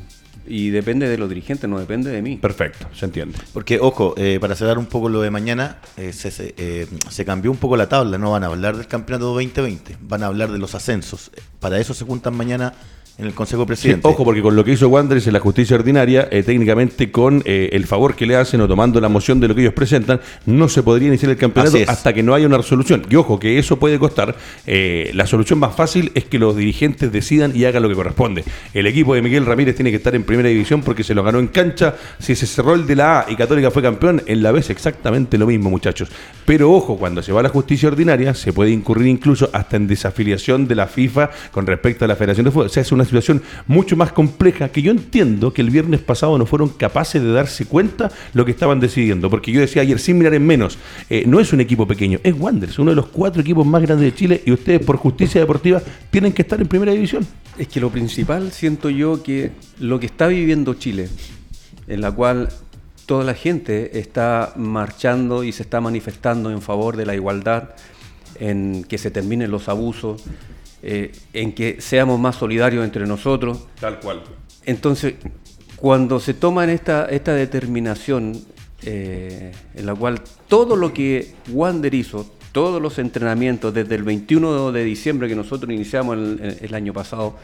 y 0.49 0.71
depende 0.71 1.07
de 1.07 1.17
los 1.17 1.29
dirigentes, 1.29 1.69
no 1.69 1.79
depende 1.79 2.11
de 2.11 2.21
mí. 2.21 2.37
Perfecto, 2.37 2.87
se 2.93 3.05
entiende. 3.05 3.37
Porque, 3.53 3.79
ojo, 3.79 4.15
eh, 4.17 4.39
para 4.41 4.55
cerrar 4.55 4.77
un 4.77 4.87
poco 4.87 5.07
lo 5.07 5.21
de 5.21 5.29
mañana, 5.29 5.77
eh, 5.95 6.11
se, 6.11 6.31
se, 6.31 6.55
eh, 6.57 6.87
se 7.09 7.23
cambió 7.23 7.51
un 7.51 7.57
poco 7.57 7.77
la 7.77 7.87
tabla. 7.87 8.17
No 8.17 8.31
van 8.31 8.43
a 8.43 8.47
hablar 8.47 8.75
del 8.75 8.87
campeonato 8.87 9.27
2020, 9.27 9.97
van 10.01 10.23
a 10.23 10.25
hablar 10.25 10.51
de 10.51 10.57
los 10.57 10.75
ascensos. 10.75 11.31
Para 11.59 11.79
eso 11.79 11.93
se 11.93 12.03
juntan 12.03 12.35
mañana 12.35 12.73
en 13.19 13.25
el 13.25 13.33
Consejo 13.33 13.63
Sí, 13.63 13.67
Presidente. 13.67 14.07
ojo, 14.07 14.23
porque 14.23 14.41
con 14.41 14.55
lo 14.55 14.63
que 14.63 14.71
hizo 14.71 14.87
Wanderers 14.87 15.27
en 15.27 15.33
la 15.33 15.39
justicia 15.39 15.75
ordinaria, 15.75 16.27
eh, 16.31 16.41
técnicamente 16.43 17.11
con 17.11 17.41
eh, 17.45 17.69
el 17.73 17.85
favor 17.85 18.15
que 18.15 18.25
le 18.25 18.35
hacen 18.35 18.61
o 18.61 18.67
tomando 18.67 19.01
la 19.01 19.09
moción 19.09 19.39
de 19.39 19.47
lo 19.49 19.55
que 19.55 19.61
ellos 19.61 19.73
presentan, 19.73 20.21
no 20.45 20.69
se 20.69 20.83
podría 20.83 21.09
iniciar 21.09 21.31
el 21.31 21.37
campeonato 21.37 21.77
hasta 21.87 22.13
que 22.13 22.23
no 22.23 22.33
haya 22.33 22.47
una 22.47 22.57
resolución. 22.57 23.03
Y 23.09 23.15
ojo, 23.15 23.37
que 23.39 23.59
eso 23.59 23.77
puede 23.77 23.99
costar. 23.99 24.35
eh, 24.65 25.11
la 25.13 25.27
solución 25.27 25.59
más 25.59 25.75
fácil 25.75 26.11
es 26.15 26.25
que 26.25 26.39
los 26.39 26.55
dirigentes 26.55 27.11
decidan 27.11 27.51
y 27.55 27.65
hagan 27.65 27.83
lo 27.83 27.89
que 27.89 27.95
corresponde. 27.95 28.43
El 28.73 28.87
equipo 28.87 29.13
de 29.15 29.21
Miguel 29.21 29.45
Ramírez 29.45 29.75
tiene 29.75 29.89
que 29.91 29.97
estar 29.97 30.15
en 30.15 30.23
primera 30.23 30.47
división 30.49 30.81
porque 30.81 31.03
se 31.03 31.13
lo 31.13 31.23
ganó 31.23 31.39
en 31.39 31.47
cancha. 31.47 31.95
Si 32.19 32.35
se 32.35 32.45
cerró 32.47 32.73
el 32.75 32.87
de 32.87 32.95
la 32.95 33.19
A 33.21 33.25
y 33.31 33.35
Católica 33.35 33.69
fue 33.71 33.81
campeón, 33.81 34.21
en 34.25 34.41
la 34.43 34.51
B 34.51 34.59
es 34.61 34.69
exactamente 34.69 35.37
lo 35.37 35.45
mismo, 35.45 35.69
muchachos. 35.69 36.09
Pero 36.45 36.71
ojo, 36.71 36.97
cuando 36.97 37.21
se 37.21 37.31
va 37.31 37.41
a 37.41 37.43
la 37.43 37.49
justicia 37.49 37.89
ordinaria, 37.89 38.33
se 38.33 38.53
puede 38.53 38.71
incurrir 38.71 39.07
incluso 39.07 39.49
hasta 39.51 39.75
en 39.75 39.87
desafiliación 39.87 40.67
de 40.67 40.75
la 40.75 40.87
FIFA 40.87 41.29
con 41.51 41.67
respecto 41.67 42.05
a 42.05 42.07
la 42.07 42.15
Federación 42.15 42.45
de 42.45 42.51
Fútbol. 42.51 42.67
O 42.67 42.69
sea, 42.69 42.81
es 42.81 42.91
una 42.91 43.03
situación 43.09 43.41
mucho 43.67 43.95
más 43.95 44.11
compleja 44.11 44.69
que 44.69 44.81
yo 44.81 44.91
entiendo 44.91 45.53
que 45.53 45.61
el 45.61 45.69
viernes 45.69 45.99
pasado 45.99 46.37
no 46.37 46.45
fueron 46.45 46.69
capaces 46.69 47.21
de 47.21 47.31
darse 47.31 47.65
cuenta 47.65 48.11
lo 48.33 48.45
que 48.45 48.51
estaban 48.51 48.79
decidiendo. 48.79 49.29
Porque 49.29 49.51
yo 49.51 49.61
decía 49.61 49.81
ayer, 49.81 49.99
sin 49.99 50.17
mirar 50.17 50.33
en 50.33 50.45
menos, 50.45 50.77
eh, 51.09 51.23
no 51.27 51.39
es 51.39 51.51
un 51.53 51.61
equipo 51.61 51.87
pequeño, 51.87 52.19
es 52.23 52.33
Wanderers, 52.33 52.79
uno 52.79 52.91
de 52.91 52.95
los 52.95 53.07
cuatro 53.07 53.41
equipos 53.41 53.65
más 53.65 53.81
grandes 53.81 54.11
de 54.11 54.17
Chile 54.17 54.41
y 54.45 54.51
ustedes 54.51 54.85
por 54.85 54.97
justicia 54.97 55.41
deportiva 55.41 55.81
tienen 56.09 56.33
que 56.33 56.41
estar 56.41 56.59
en 56.61 56.67
primera 56.67 56.91
división. 56.91 57.25
Es 57.57 57.67
que 57.67 57.79
lo 57.79 57.89
principal 57.89 58.51
siento 58.51 58.89
yo 58.89 59.21
que 59.23 59.51
lo 59.79 59.99
que 59.99 60.05
está 60.05 60.27
viviendo 60.27 60.73
Chile, 60.75 61.09
en 61.87 62.01
la 62.01 62.11
cual 62.11 62.49
toda 63.05 63.23
la 63.23 63.33
gente 63.33 63.99
está 63.99 64.53
marchando 64.55 65.43
y 65.43 65.51
se 65.51 65.63
está 65.63 65.81
manifestando 65.81 66.51
en 66.51 66.61
favor 66.61 66.95
de 66.95 67.05
la 67.05 67.15
igualdad, 67.15 67.69
en 68.39 68.85
que 68.87 68.97
se 68.97 69.11
terminen 69.11 69.51
los 69.51 69.67
abusos, 69.67 70.23
eh, 70.81 71.11
en 71.33 71.53
que 71.53 71.81
seamos 71.81 72.19
más 72.19 72.37
solidarios 72.37 72.83
entre 72.83 73.05
nosotros. 73.05 73.67
Tal 73.79 73.99
cual. 73.99 74.23
Entonces, 74.65 75.15
cuando 75.75 76.19
se 76.19 76.33
toman 76.33 76.69
esta, 76.69 77.05
esta 77.05 77.33
determinación 77.33 78.41
eh, 78.83 79.51
en 79.75 79.85
la 79.85 79.93
cual 79.93 80.21
todo 80.47 80.75
lo 80.75 80.93
que 80.93 81.33
Wander 81.51 81.93
hizo, 81.93 82.25
todos 82.51 82.81
los 82.81 82.97
entrenamientos 82.97 83.73
desde 83.73 83.95
el 83.95 84.03
21 84.03 84.71
de 84.71 84.83
diciembre 84.83 85.27
que 85.27 85.35
nosotros 85.35 85.71
iniciamos 85.71 86.17
el, 86.17 86.73
año 86.73 86.93
pasado, 86.93 87.35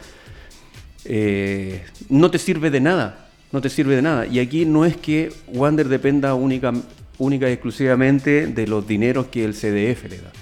eh, 1.04 1.84
no 2.08 2.30
te 2.30 2.38
sirve 2.38 2.70
de 2.70 2.80
nada, 2.80 3.28
no 3.52 3.60
te 3.60 3.68
sirve 3.68 3.96
de 3.96 4.02
nada. 4.02 4.26
Y 4.26 4.38
aquí 4.40 4.64
no 4.64 4.84
es 4.86 4.96
que 4.96 5.30
Wander 5.48 5.88
dependa 5.88 6.34
única, 6.34 6.72
única 7.18 7.48
y 7.48 7.52
exclusivamente 7.52 8.46
de 8.46 8.66
los 8.66 8.86
dineros 8.86 9.26
que 9.26 9.44
el 9.44 9.52
CDF 9.52 10.08
le 10.08 10.18
da. 10.18 10.32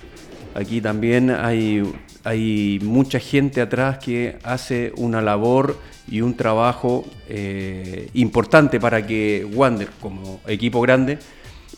Aquí 0.54 0.80
también 0.80 1.30
hay, 1.30 1.82
hay 2.24 2.80
mucha 2.82 3.20
gente 3.20 3.60
atrás 3.60 3.98
que 3.98 4.38
hace 4.42 4.92
una 4.96 5.20
labor 5.20 5.78
y 6.10 6.22
un 6.22 6.34
trabajo 6.34 7.04
eh, 7.28 8.08
importante 8.14 8.80
para 8.80 9.06
que 9.06 9.46
Wander, 9.54 9.88
como 10.00 10.40
equipo 10.46 10.80
grande, 10.80 11.18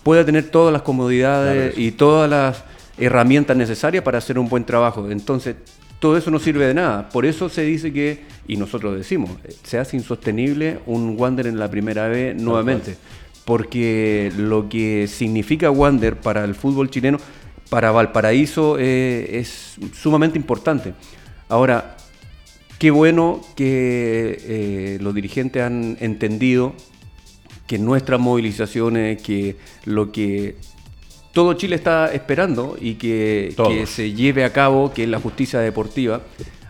pueda 0.02 0.24
tener 0.24 0.44
todas 0.50 0.72
las 0.72 0.82
comodidades 0.82 1.76
y 1.76 1.90
todas 1.90 2.30
las 2.30 2.64
herramientas 2.96 3.56
necesarias 3.56 4.04
para 4.04 4.18
hacer 4.18 4.38
un 4.38 4.48
buen 4.48 4.64
trabajo. 4.64 5.10
Entonces, 5.10 5.56
todo 5.98 6.16
eso 6.16 6.30
no 6.30 6.38
sirve 6.38 6.66
de 6.66 6.74
nada. 6.74 7.08
Por 7.08 7.26
eso 7.26 7.48
se 7.48 7.62
dice 7.62 7.92
que, 7.92 8.24
y 8.46 8.56
nosotros 8.56 8.96
decimos, 8.96 9.30
se 9.64 9.78
hace 9.78 9.96
insostenible 9.96 10.78
un 10.86 11.16
Wander 11.18 11.48
en 11.48 11.58
la 11.58 11.70
primera 11.70 12.06
vez 12.06 12.40
nuevamente. 12.40 12.96
Porque 13.44 14.32
lo 14.36 14.68
que 14.68 15.06
significa 15.08 15.70
Wander 15.70 16.16
para 16.16 16.44
el 16.44 16.54
fútbol 16.54 16.90
chileno, 16.90 17.18
para 17.68 17.90
Valparaíso, 17.90 18.76
eh, 18.78 19.38
es 19.38 19.76
sumamente 19.92 20.38
importante. 20.38 20.94
Ahora, 21.48 21.96
qué 22.78 22.90
bueno 22.90 23.40
que 23.54 24.38
eh, 24.40 24.98
los 25.00 25.14
dirigentes 25.14 25.62
han 25.62 25.96
entendido 26.00 26.74
que 27.66 27.78
nuestras 27.78 28.20
movilizaciones, 28.20 29.20
que 29.22 29.56
lo 29.84 30.12
que 30.12 30.56
todo 31.32 31.54
Chile 31.54 31.76
está 31.76 32.12
esperando 32.14 32.76
y 32.80 32.94
que, 32.94 33.54
que, 33.68 33.86
se 33.86 34.12
lleve 34.12 34.44
a 34.44 34.52
cabo, 34.52 34.92
que 34.92 35.02
es 35.02 35.08
la 35.08 35.20
justicia 35.20 35.60
deportiva, 35.60 36.22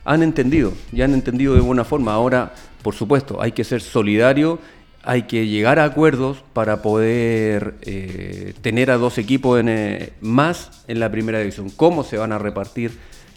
han 0.04 0.22
entendido, 0.22 0.72
y 0.92 1.02
han 1.02 1.14
entendido 1.14 1.54
de 1.54 1.60
buena 1.60 1.84
forma. 1.84 2.14
Ahora, 2.14 2.54
por 2.82 2.94
supuesto, 2.94 3.40
hay 3.40 3.52
que 3.52 3.64
ser 3.64 3.80
solidario, 3.80 4.58
hay 5.06 5.22
que 5.22 5.46
llegar 5.46 5.78
a 5.78 5.84
acuerdos 5.84 6.42
para 6.52 6.82
poder 6.82 7.74
eh, 7.82 8.54
tener 8.60 8.90
a 8.90 8.96
dos 8.96 9.18
equipos 9.18 9.60
en, 9.60 9.68
eh, 9.68 10.12
más 10.20 10.82
en 10.88 10.98
la 10.98 11.10
primera 11.12 11.38
división. 11.38 11.70
¿Cómo 11.70 12.02
se 12.02 12.18
van 12.18 12.32
a 12.32 12.38
repartir 12.38 12.90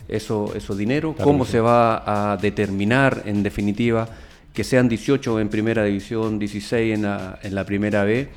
esos 0.07 0.55
eso 0.55 0.75
dinero? 0.75 1.15
¿Cómo 1.21 1.45
se 1.45 1.59
va 1.59 2.31
a 2.31 2.37
determinar, 2.37 3.21
en 3.25 3.43
definitiva, 3.43 4.09
que 4.51 4.63
sean 4.63 4.89
18 4.89 5.39
en 5.39 5.49
primera 5.49 5.83
división, 5.83 6.39
16 6.39 6.95
en 6.95 7.03
la, 7.03 7.37
en 7.43 7.53
la 7.53 7.63
primera 7.65 8.03
B? 8.03 8.29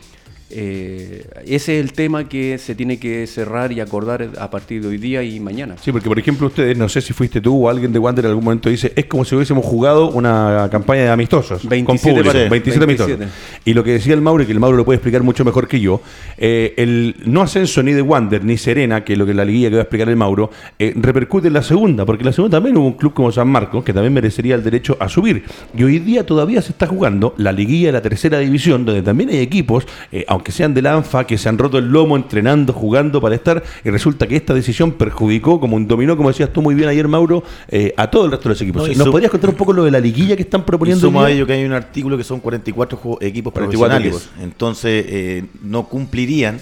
Eh, 0.54 1.24
ese 1.46 1.78
es 1.78 1.84
el 1.84 1.92
tema 1.92 2.28
que 2.28 2.58
se 2.58 2.74
tiene 2.74 2.98
que 2.98 3.26
cerrar 3.26 3.72
y 3.72 3.80
acordar 3.80 4.28
a 4.38 4.50
partir 4.50 4.82
de 4.82 4.88
hoy 4.88 4.98
día 4.98 5.22
y 5.22 5.40
mañana. 5.40 5.76
Sí, 5.80 5.92
porque 5.92 6.08
por 6.08 6.18
ejemplo 6.18 6.48
ustedes, 6.48 6.76
no 6.76 6.88
sé 6.88 7.00
si 7.00 7.14
fuiste 7.14 7.40
tú 7.40 7.66
o 7.66 7.70
alguien 7.70 7.92
de 7.92 7.98
Wander 7.98 8.26
en 8.26 8.30
algún 8.30 8.44
momento 8.44 8.68
dice, 8.68 8.92
es 8.94 9.06
como 9.06 9.24
si 9.24 9.34
hubiésemos 9.34 9.64
jugado 9.64 10.10
una 10.10 10.68
campaña 10.70 11.02
de 11.02 11.10
amistosos. 11.10 11.66
27 11.66 11.84
con 11.84 11.98
público, 11.98 12.50
27, 12.50 12.84
amistosos. 12.84 13.18
Y 13.64 13.72
lo 13.72 13.82
que 13.82 13.92
decía 13.92 14.12
el 14.12 14.20
Mauro, 14.20 14.44
que 14.44 14.52
el 14.52 14.60
Mauro 14.60 14.76
lo 14.76 14.84
puede 14.84 14.96
explicar 14.96 15.22
mucho 15.22 15.44
mejor 15.44 15.68
que 15.68 15.80
yo, 15.80 16.02
eh, 16.36 16.74
el 16.76 17.16
no 17.24 17.40
ascenso 17.40 17.82
ni 17.82 17.92
de 17.92 18.02
Wander 18.02 18.44
ni 18.44 18.58
Serena, 18.58 19.04
que 19.04 19.14
es 19.14 19.18
lo 19.18 19.24
que 19.24 19.32
la 19.32 19.44
liguilla 19.44 19.70
que 19.70 19.76
va 19.76 19.80
a 19.80 19.84
explicar 19.84 20.08
el 20.08 20.16
Mauro, 20.16 20.50
eh, 20.78 20.92
repercute 20.96 21.48
en 21.48 21.54
la 21.54 21.62
segunda, 21.62 22.04
porque 22.04 22.22
en 22.22 22.26
la 22.26 22.32
segunda 22.32 22.58
también 22.58 22.76
hubo 22.76 22.86
un 22.86 22.94
club 22.94 23.14
como 23.14 23.32
San 23.32 23.48
Marcos, 23.48 23.84
que 23.84 23.92
también 23.94 24.12
merecería 24.12 24.54
el 24.54 24.62
derecho 24.62 24.98
a 25.00 25.08
subir. 25.08 25.44
Y 25.76 25.82
hoy 25.82 25.98
día 25.98 26.26
todavía 26.26 26.60
se 26.60 26.72
está 26.72 26.86
jugando 26.86 27.34
la 27.38 27.52
liguilla 27.52 27.88
de 27.88 27.92
la 27.92 28.02
tercera 28.02 28.38
división, 28.38 28.84
donde 28.84 29.02
también 29.02 29.30
hay 29.30 29.38
equipos, 29.38 29.86
aunque 30.26 30.41
que 30.42 30.52
sean 30.52 30.74
de 30.74 30.82
la 30.82 30.94
ANFA, 30.94 31.26
que 31.26 31.38
se 31.38 31.48
han 31.48 31.58
roto 31.58 31.78
el 31.78 31.86
lomo 31.86 32.16
entrenando, 32.16 32.72
jugando 32.72 33.20
para 33.20 33.34
estar, 33.34 33.62
y 33.84 33.90
resulta 33.90 34.26
que 34.26 34.36
esta 34.36 34.54
decisión 34.54 34.92
perjudicó 34.92 35.60
como 35.60 35.76
un 35.76 35.86
dominó, 35.86 36.16
como 36.16 36.28
decías 36.28 36.52
tú 36.52 36.62
muy 36.62 36.74
bien 36.74 36.88
ayer, 36.88 37.08
Mauro, 37.08 37.42
eh, 37.68 37.94
a 37.96 38.10
todo 38.10 38.26
el 38.26 38.30
resto 38.30 38.44
de 38.44 38.48
los 38.50 38.62
equipos. 38.62 38.96
¿Nos 38.96 39.08
podrías 39.08 39.30
contar 39.30 39.50
un 39.50 39.56
poco 39.56 39.72
lo 39.72 39.84
de 39.84 39.90
la 39.90 40.00
liguilla 40.00 40.36
que 40.36 40.42
están 40.42 40.64
proponiendo? 40.64 41.10
Y 41.10 41.16
a 41.16 41.30
ello 41.30 41.46
que 41.46 41.52
hay 41.54 41.64
un 41.64 41.72
artículo 41.72 42.16
que 42.16 42.24
son 42.24 42.40
44 42.40 43.18
equipos 43.20 43.52
profesionales, 43.52 44.30
entonces 44.40 45.04
eh, 45.08 45.44
no 45.62 45.84
cumplirían 45.84 46.60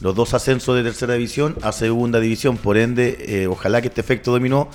los 0.00 0.14
dos 0.14 0.34
ascensos 0.34 0.76
de 0.76 0.84
tercera 0.84 1.14
división 1.14 1.56
a 1.62 1.72
segunda 1.72 2.20
división, 2.20 2.56
por 2.56 2.78
ende, 2.78 3.16
eh, 3.20 3.46
ojalá 3.48 3.80
que 3.80 3.88
este 3.88 4.00
efecto 4.00 4.30
dominó 4.30 4.68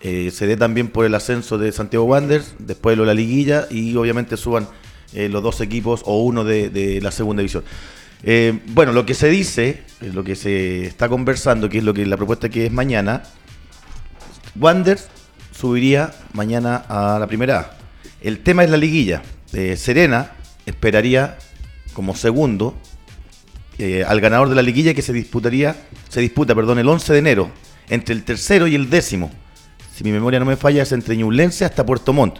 se 0.00 0.46
dé 0.46 0.56
también 0.56 0.88
por 0.88 1.04
el 1.04 1.14
ascenso 1.16 1.58
de 1.58 1.72
Santiago 1.72 2.04
Wanderers, 2.04 2.54
después 2.60 2.96
lo 2.96 3.02
de 3.02 3.08
la 3.08 3.14
liguilla 3.14 3.66
y 3.68 3.96
obviamente 3.96 4.36
suban 4.36 4.68
los 5.12 5.42
dos 5.42 5.60
equipos 5.60 6.02
o 6.04 6.22
uno 6.22 6.44
de 6.44 7.00
la 7.02 7.10
segunda 7.10 7.40
división. 7.40 7.64
Eh, 8.22 8.58
bueno, 8.68 8.92
lo 8.92 9.06
que 9.06 9.14
se 9.14 9.28
dice, 9.28 9.82
lo 10.00 10.24
que 10.24 10.34
se 10.34 10.86
está 10.86 11.08
conversando, 11.08 11.68
que 11.68 11.78
es 11.78 11.84
lo 11.84 11.94
que 11.94 12.04
la 12.06 12.16
propuesta 12.16 12.48
que 12.48 12.66
es 12.66 12.72
mañana, 12.72 13.22
Wanders 14.58 15.08
subiría 15.52 16.12
mañana 16.32 16.84
a 16.88 17.18
la 17.18 17.26
primera 17.26 17.60
A. 17.60 17.78
El 18.20 18.40
tema 18.40 18.64
es 18.64 18.70
la 18.70 18.76
liguilla. 18.76 19.22
Eh, 19.52 19.76
Serena 19.76 20.32
esperaría 20.66 21.38
como 21.92 22.14
segundo 22.14 22.76
eh, 23.78 24.04
al 24.06 24.20
ganador 24.20 24.48
de 24.48 24.56
la 24.56 24.62
liguilla 24.62 24.94
que 24.94 25.02
se 25.02 25.12
disputaría, 25.12 25.76
se 26.08 26.20
disputa, 26.20 26.54
perdón, 26.54 26.78
el 26.80 26.88
11 26.88 27.12
de 27.12 27.18
enero, 27.18 27.50
entre 27.88 28.14
el 28.14 28.24
tercero 28.24 28.66
y 28.66 28.74
el 28.74 28.90
décimo. 28.90 29.30
Si 29.94 30.02
mi 30.04 30.10
memoria 30.10 30.40
no 30.40 30.46
me 30.46 30.56
falla, 30.56 30.82
es 30.82 30.92
entre 30.92 31.16
Ñublense 31.16 31.64
hasta 31.64 31.86
Puerto 31.86 32.12
Montt. 32.12 32.38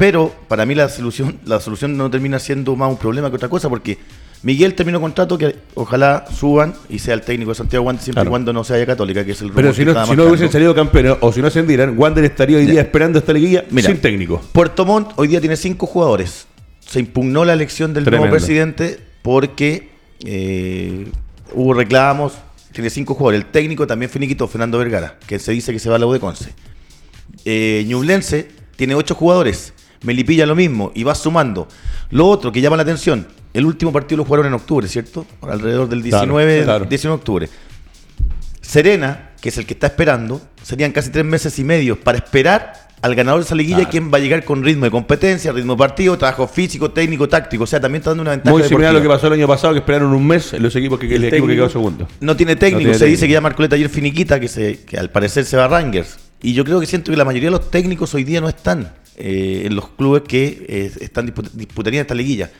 Pero 0.00 0.34
para 0.48 0.64
mí 0.64 0.74
la 0.74 0.88
solución, 0.88 1.38
la 1.44 1.60
solución 1.60 1.94
no 1.94 2.10
termina 2.10 2.38
siendo 2.38 2.74
más 2.74 2.88
un 2.90 2.96
problema 2.96 3.28
que 3.28 3.36
otra 3.36 3.50
cosa, 3.50 3.68
porque 3.68 3.98
Miguel 4.42 4.74
terminó 4.74 4.98
contrato 4.98 5.36
que 5.36 5.54
ojalá 5.74 6.24
suban 6.34 6.72
y 6.88 7.00
sea 7.00 7.12
el 7.12 7.20
técnico 7.20 7.50
de 7.50 7.56
Santiago 7.56 7.84
Wander 7.84 8.02
siempre 8.02 8.24
y 8.24 8.26
cuando 8.28 8.50
no 8.54 8.64
sea 8.64 8.84
Católica, 8.86 9.26
que 9.26 9.32
es 9.32 9.42
el 9.42 9.52
Pero 9.52 9.74
si 9.74 9.84
no, 9.84 10.06
si 10.06 10.16
no 10.16 10.24
hubiesen 10.24 10.50
salido 10.50 10.74
campeones 10.74 11.18
o 11.20 11.30
si 11.34 11.42
no 11.42 11.48
ascendieran, 11.48 11.98
Wander 11.98 12.24
estaría 12.24 12.56
hoy 12.56 12.64
día 12.64 12.80
esperando 12.80 13.18
esta 13.18 13.34
liguilla 13.34 13.66
sin 13.68 13.98
técnico. 13.98 14.40
Puerto 14.52 14.86
Montt 14.86 15.12
hoy 15.16 15.28
día 15.28 15.38
tiene 15.38 15.56
cinco 15.56 15.84
jugadores. 15.86 16.46
Se 16.78 16.98
impugnó 16.98 17.44
la 17.44 17.52
elección 17.52 17.92
del 17.92 18.06
nuevo 18.06 18.30
presidente 18.30 19.00
porque 19.20 19.90
eh, 20.24 21.08
hubo 21.52 21.74
reclamos. 21.74 22.32
Tiene 22.72 22.88
cinco 22.88 23.12
jugadores. 23.12 23.44
El 23.44 23.50
técnico 23.50 23.86
también 23.86 24.10
finiquitó, 24.10 24.48
Fernando 24.48 24.78
Vergara, 24.78 25.18
que 25.26 25.38
se 25.38 25.52
dice 25.52 25.74
que 25.74 25.78
se 25.78 25.90
va 25.90 25.96
a 25.96 25.98
la 25.98 26.06
U 26.06 26.12
de 26.14 26.20
Conce. 26.20 26.54
Eh, 27.44 27.84
Ñublense 27.86 28.48
tiene 28.76 28.94
ocho 28.94 29.14
jugadores. 29.14 29.74
Melipilla 30.02 30.46
lo 30.46 30.54
mismo 30.54 30.92
y 30.94 31.02
va 31.02 31.14
sumando. 31.14 31.68
Lo 32.10 32.26
otro 32.26 32.50
que 32.50 32.60
llama 32.60 32.76
la 32.76 32.82
atención, 32.82 33.26
el 33.52 33.66
último 33.66 33.92
partido 33.92 34.18
lo 34.18 34.24
jugaron 34.24 34.46
en 34.46 34.54
octubre, 34.54 34.86
¿cierto? 34.88 35.26
Alrededor 35.42 35.88
del 35.88 36.02
19, 36.02 36.86
19 36.88 36.98
de 36.98 37.08
octubre. 37.08 37.48
Serena, 38.60 39.30
que 39.40 39.48
es 39.48 39.58
el 39.58 39.66
que 39.66 39.74
está 39.74 39.88
esperando, 39.88 40.40
serían 40.62 40.92
casi 40.92 41.10
tres 41.10 41.24
meses 41.24 41.58
y 41.58 41.64
medio 41.64 42.00
para 42.00 42.18
esperar 42.18 42.88
al 43.02 43.14
ganador 43.14 43.40
de 43.40 43.46
esa 43.46 43.54
liguilla, 43.54 43.88
quien 43.88 44.12
va 44.12 44.18
a 44.18 44.20
llegar 44.20 44.44
con 44.44 44.62
ritmo 44.62 44.84
de 44.84 44.90
competencia, 44.90 45.52
ritmo 45.52 45.72
de 45.72 45.78
partido, 45.78 46.18
trabajo 46.18 46.46
físico, 46.46 46.90
técnico, 46.90 47.28
táctico. 47.28 47.64
O 47.64 47.66
sea, 47.66 47.80
también 47.80 48.00
está 48.00 48.10
dando 48.10 48.22
una 48.22 48.32
ventaja. 48.32 48.52
Muy 48.52 48.62
similar 48.62 48.90
a 48.90 48.92
lo 48.92 49.02
que 49.02 49.08
pasó 49.08 49.26
el 49.28 49.34
año 49.34 49.48
pasado, 49.48 49.72
que 49.72 49.80
esperaron 49.80 50.12
un 50.12 50.26
mes 50.26 50.52
en 50.52 50.62
los 50.62 50.74
equipos 50.76 50.98
que, 50.98 51.14
el, 51.14 51.24
equipo 51.24 51.46
que 51.46 51.54
quedó 51.54 51.68
segundo. 51.68 52.06
No 52.20 52.36
tiene 52.36 52.56
técnico, 52.56 52.92
se 52.94 53.06
dice 53.06 53.26
que 53.26 53.32
ya 53.32 53.40
Marcoleta 53.40 53.76
ayer 53.76 53.88
finiquita, 53.88 54.38
que, 54.38 54.48
se, 54.48 54.84
que 54.84 54.98
al 54.98 55.10
parecer 55.10 55.44
se 55.44 55.56
va 55.56 55.64
a 55.64 55.68
Rangers. 55.68 56.29
Y 56.42 56.54
yo 56.54 56.64
creo 56.64 56.80
que 56.80 56.86
siento 56.86 57.10
que 57.10 57.16
la 57.16 57.24
mayoría 57.24 57.48
de 57.48 57.56
los 57.56 57.70
técnicos 57.70 58.14
hoy 58.14 58.24
día 58.24 58.40
no 58.40 58.48
están 58.48 58.92
eh, 59.16 59.62
en 59.66 59.76
los 59.76 59.88
clubes 59.88 60.22
que 60.22 60.64
eh, 60.68 60.92
están 61.00 61.32
disputarían 61.52 62.02
esta 62.02 62.14
liguilla. 62.14 62.50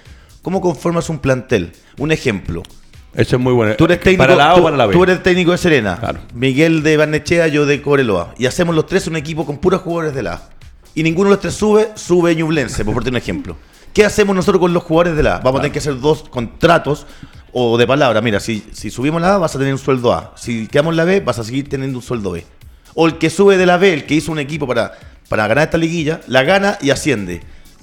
¿Cómo 0.42 0.60
conformas 0.60 1.08
un 1.08 1.18
plantel? 1.18 1.72
Un 1.98 2.12
ejemplo. 2.12 2.62
Eso 3.14 3.36
es 3.36 3.42
muy 3.42 3.52
bueno. 3.52 3.74
Tú 3.76 3.86
eres 3.86 4.00
técnico, 4.00 4.90
tú, 4.92 5.02
eres 5.02 5.22
técnico 5.22 5.50
de 5.50 5.58
Serena, 5.58 5.98
Miguel 6.34 6.82
de 6.82 6.96
Barnechea, 6.96 7.48
yo 7.48 7.66
de 7.66 7.82
Coreloa. 7.82 8.34
Y 8.38 8.46
hacemos 8.46 8.74
los 8.74 8.86
tres 8.86 9.06
un 9.08 9.16
equipo 9.16 9.44
con 9.44 9.58
puros 9.58 9.82
jugadores 9.82 10.14
de 10.14 10.22
la 10.22 10.42
Y 10.94 11.02
ninguno 11.02 11.30
de 11.30 11.34
los 11.34 11.40
tres 11.40 11.54
sube, 11.54 11.88
sube 11.94 12.36
Ñublense, 12.36 12.84
por 12.84 12.94
ponerte 12.94 13.10
un 13.10 13.16
ejemplo. 13.16 13.56
¿Qué 13.92 14.04
hacemos 14.04 14.36
nosotros 14.36 14.60
con 14.60 14.72
los 14.72 14.84
jugadores 14.84 15.16
de 15.16 15.24
la 15.24 15.38
Vamos 15.38 15.58
a 15.58 15.62
tener 15.62 15.72
que 15.72 15.80
hacer 15.80 15.98
dos 15.98 16.28
contratos 16.28 17.06
o 17.52 17.76
de 17.76 17.86
palabra. 17.86 18.20
Mira, 18.20 18.38
si, 18.38 18.64
si 18.72 18.90
subimos 18.90 19.20
la 19.20 19.34
A, 19.34 19.38
vas 19.38 19.56
a 19.56 19.58
tener 19.58 19.72
un 19.72 19.80
sueldo 19.80 20.12
A. 20.12 20.32
Si 20.36 20.68
quedamos 20.68 20.92
en 20.92 20.98
la 20.98 21.04
B, 21.04 21.20
vas 21.20 21.38
a 21.40 21.44
seguir 21.44 21.68
teniendo 21.68 21.98
un 21.98 22.04
sueldo 22.04 22.30
B. 22.30 22.44
O 22.94 23.06
el 23.06 23.18
que 23.18 23.30
sube 23.30 23.56
de 23.56 23.66
la 23.66 23.76
B, 23.76 23.92
el 23.92 24.06
que 24.06 24.14
hizo 24.14 24.32
un 24.32 24.38
equipo 24.38 24.66
para, 24.66 24.92
para 25.28 25.46
ganar 25.46 25.64
esta 25.64 25.78
liguilla, 25.78 26.20
la 26.26 26.42
gana 26.42 26.78
y 26.80 26.90
asciende 26.90 27.40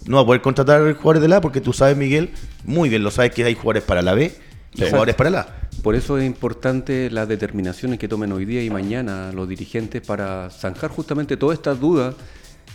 no 0.07 0.17
va 0.17 0.23
a 0.23 0.25
poder 0.25 0.41
contratar 0.41 0.81
jugadores 0.93 1.21
de 1.21 1.27
la 1.27 1.41
porque 1.41 1.61
tú 1.61 1.73
sabes, 1.73 1.97
Miguel, 1.97 2.29
muy 2.63 2.89
bien 2.89 3.03
lo 3.03 3.11
sabes 3.11 3.31
que 3.31 3.43
hay 3.43 3.53
jugadores 3.53 3.83
para 3.83 4.01
la 4.01 4.13
B 4.13 4.33
y 4.73 4.81
jugadores 4.81 5.15
para 5.15 5.29
la 5.29 5.47
Por 5.83 5.95
eso 5.95 6.17
es 6.17 6.25
importante 6.25 7.09
las 7.11 7.27
determinaciones 7.27 7.99
que 7.99 8.07
tomen 8.07 8.31
hoy 8.31 8.45
día 8.45 8.63
y 8.63 8.69
mañana 8.69 9.31
los 9.33 9.47
dirigentes 9.47 10.01
para 10.01 10.49
zanjar 10.49 10.89
justamente 10.89 11.37
todas 11.37 11.57
estas 11.57 11.79
dudas 11.79 12.15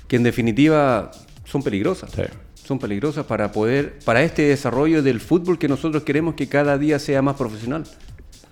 que 0.08 0.16
en 0.16 0.22
definitiva 0.22 1.10
son 1.44 1.62
peligrosas. 1.62 2.10
Son 2.54 2.78
peligrosas 2.78 3.26
para 3.26 3.50
poder, 3.50 3.98
para 4.04 4.22
este 4.22 4.42
desarrollo 4.42 5.02
del 5.02 5.20
fútbol 5.20 5.58
que 5.58 5.68
nosotros 5.68 6.04
queremos 6.04 6.34
que 6.34 6.48
cada 6.48 6.78
día 6.78 6.98
sea 6.98 7.20
más 7.20 7.36
profesional. 7.36 7.84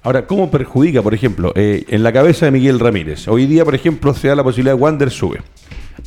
Ahora, 0.02 0.26
¿cómo 0.26 0.50
perjudica, 0.50 1.02
por 1.02 1.12
ejemplo, 1.12 1.52
eh, 1.54 1.84
en 1.88 2.02
la 2.02 2.12
cabeza 2.12 2.46
de 2.46 2.52
Miguel 2.52 2.80
Ramírez? 2.80 3.28
Hoy 3.28 3.46
día, 3.46 3.64
por 3.64 3.74
ejemplo, 3.74 4.14
se 4.14 4.28
da 4.28 4.34
la 4.34 4.42
posibilidad 4.42 4.74
de 4.74 4.80
Wander 4.80 5.10
sube 5.10 5.40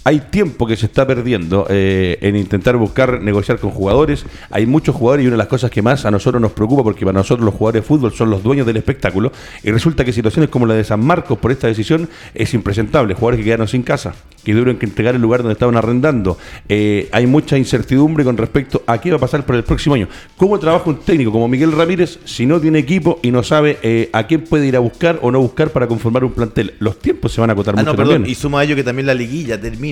hay 0.03 0.19
tiempo 0.19 0.67
que 0.67 0.75
se 0.75 0.85
está 0.85 1.07
perdiendo 1.07 1.65
eh, 1.69 2.17
en 2.21 2.35
intentar 2.35 2.77
buscar 2.77 3.21
negociar 3.21 3.59
con 3.59 3.71
jugadores. 3.71 4.25
Hay 4.49 4.65
muchos 4.65 4.95
jugadores 4.95 5.23
y 5.23 5.27
una 5.27 5.35
de 5.35 5.37
las 5.39 5.47
cosas 5.47 5.71
que 5.71 5.81
más 5.81 6.05
a 6.05 6.11
nosotros 6.11 6.41
nos 6.41 6.51
preocupa, 6.51 6.83
porque 6.83 7.05
para 7.05 7.17
nosotros 7.17 7.45
los 7.45 7.53
jugadores 7.55 7.83
de 7.83 7.87
fútbol 7.87 8.13
son 8.13 8.29
los 8.29 8.43
dueños 8.43 8.65
del 8.65 8.77
espectáculo, 8.77 9.31
y 9.63 9.71
resulta 9.71 10.03
que 10.03 10.13
situaciones 10.13 10.49
como 10.49 10.65
la 10.65 10.73
de 10.73 10.83
San 10.83 11.03
Marcos 11.05 11.37
por 11.37 11.51
esta 11.51 11.67
decisión 11.67 12.09
es 12.33 12.53
impresentable. 12.53 13.13
Jugadores 13.13 13.39
que 13.39 13.45
quedaron 13.45 13.67
sin 13.67 13.83
casa, 13.83 14.13
que 14.43 14.51
tuvieron 14.51 14.77
que 14.77 14.85
entregar 14.85 15.15
el 15.15 15.21
lugar 15.21 15.41
donde 15.41 15.53
estaban 15.53 15.77
arrendando. 15.77 16.37
Eh, 16.67 17.09
hay 17.11 17.27
mucha 17.27 17.57
incertidumbre 17.57 18.23
con 18.23 18.37
respecto 18.37 18.83
a 18.87 18.99
qué 18.99 19.11
va 19.11 19.17
a 19.17 19.19
pasar 19.19 19.45
por 19.45 19.55
el 19.55 19.63
próximo 19.63 19.95
año. 19.95 20.07
¿Cómo 20.37 20.59
trabaja 20.59 20.89
un 20.89 20.99
técnico 20.99 21.31
como 21.31 21.47
Miguel 21.47 21.71
Ramírez 21.71 22.19
si 22.25 22.45
no 22.45 22.59
tiene 22.59 22.79
equipo 22.79 23.19
y 23.21 23.31
no 23.31 23.43
sabe 23.43 23.77
eh, 23.83 24.09
a 24.11 24.27
quién 24.27 24.41
puede 24.41 24.67
ir 24.67 24.75
a 24.75 24.79
buscar 24.79 25.19
o 25.21 25.31
no 25.31 25.39
buscar 25.39 25.69
para 25.69 25.87
conformar 25.87 26.23
un 26.23 26.31
plantel? 26.31 26.73
Los 26.79 26.99
tiempos 26.99 27.31
se 27.31 27.41
van 27.41 27.49
a 27.49 27.53
acotar 27.53 27.75
ah, 27.77 27.83
mucho 27.83 27.95
también. 27.95 28.25
Y 28.25 28.35
suma 28.35 28.61
a 28.61 28.63
ello 28.63 28.75
que 28.75 28.83
también 28.83 29.05
la 29.05 29.13
liguilla 29.13 29.59
termina 29.59 29.82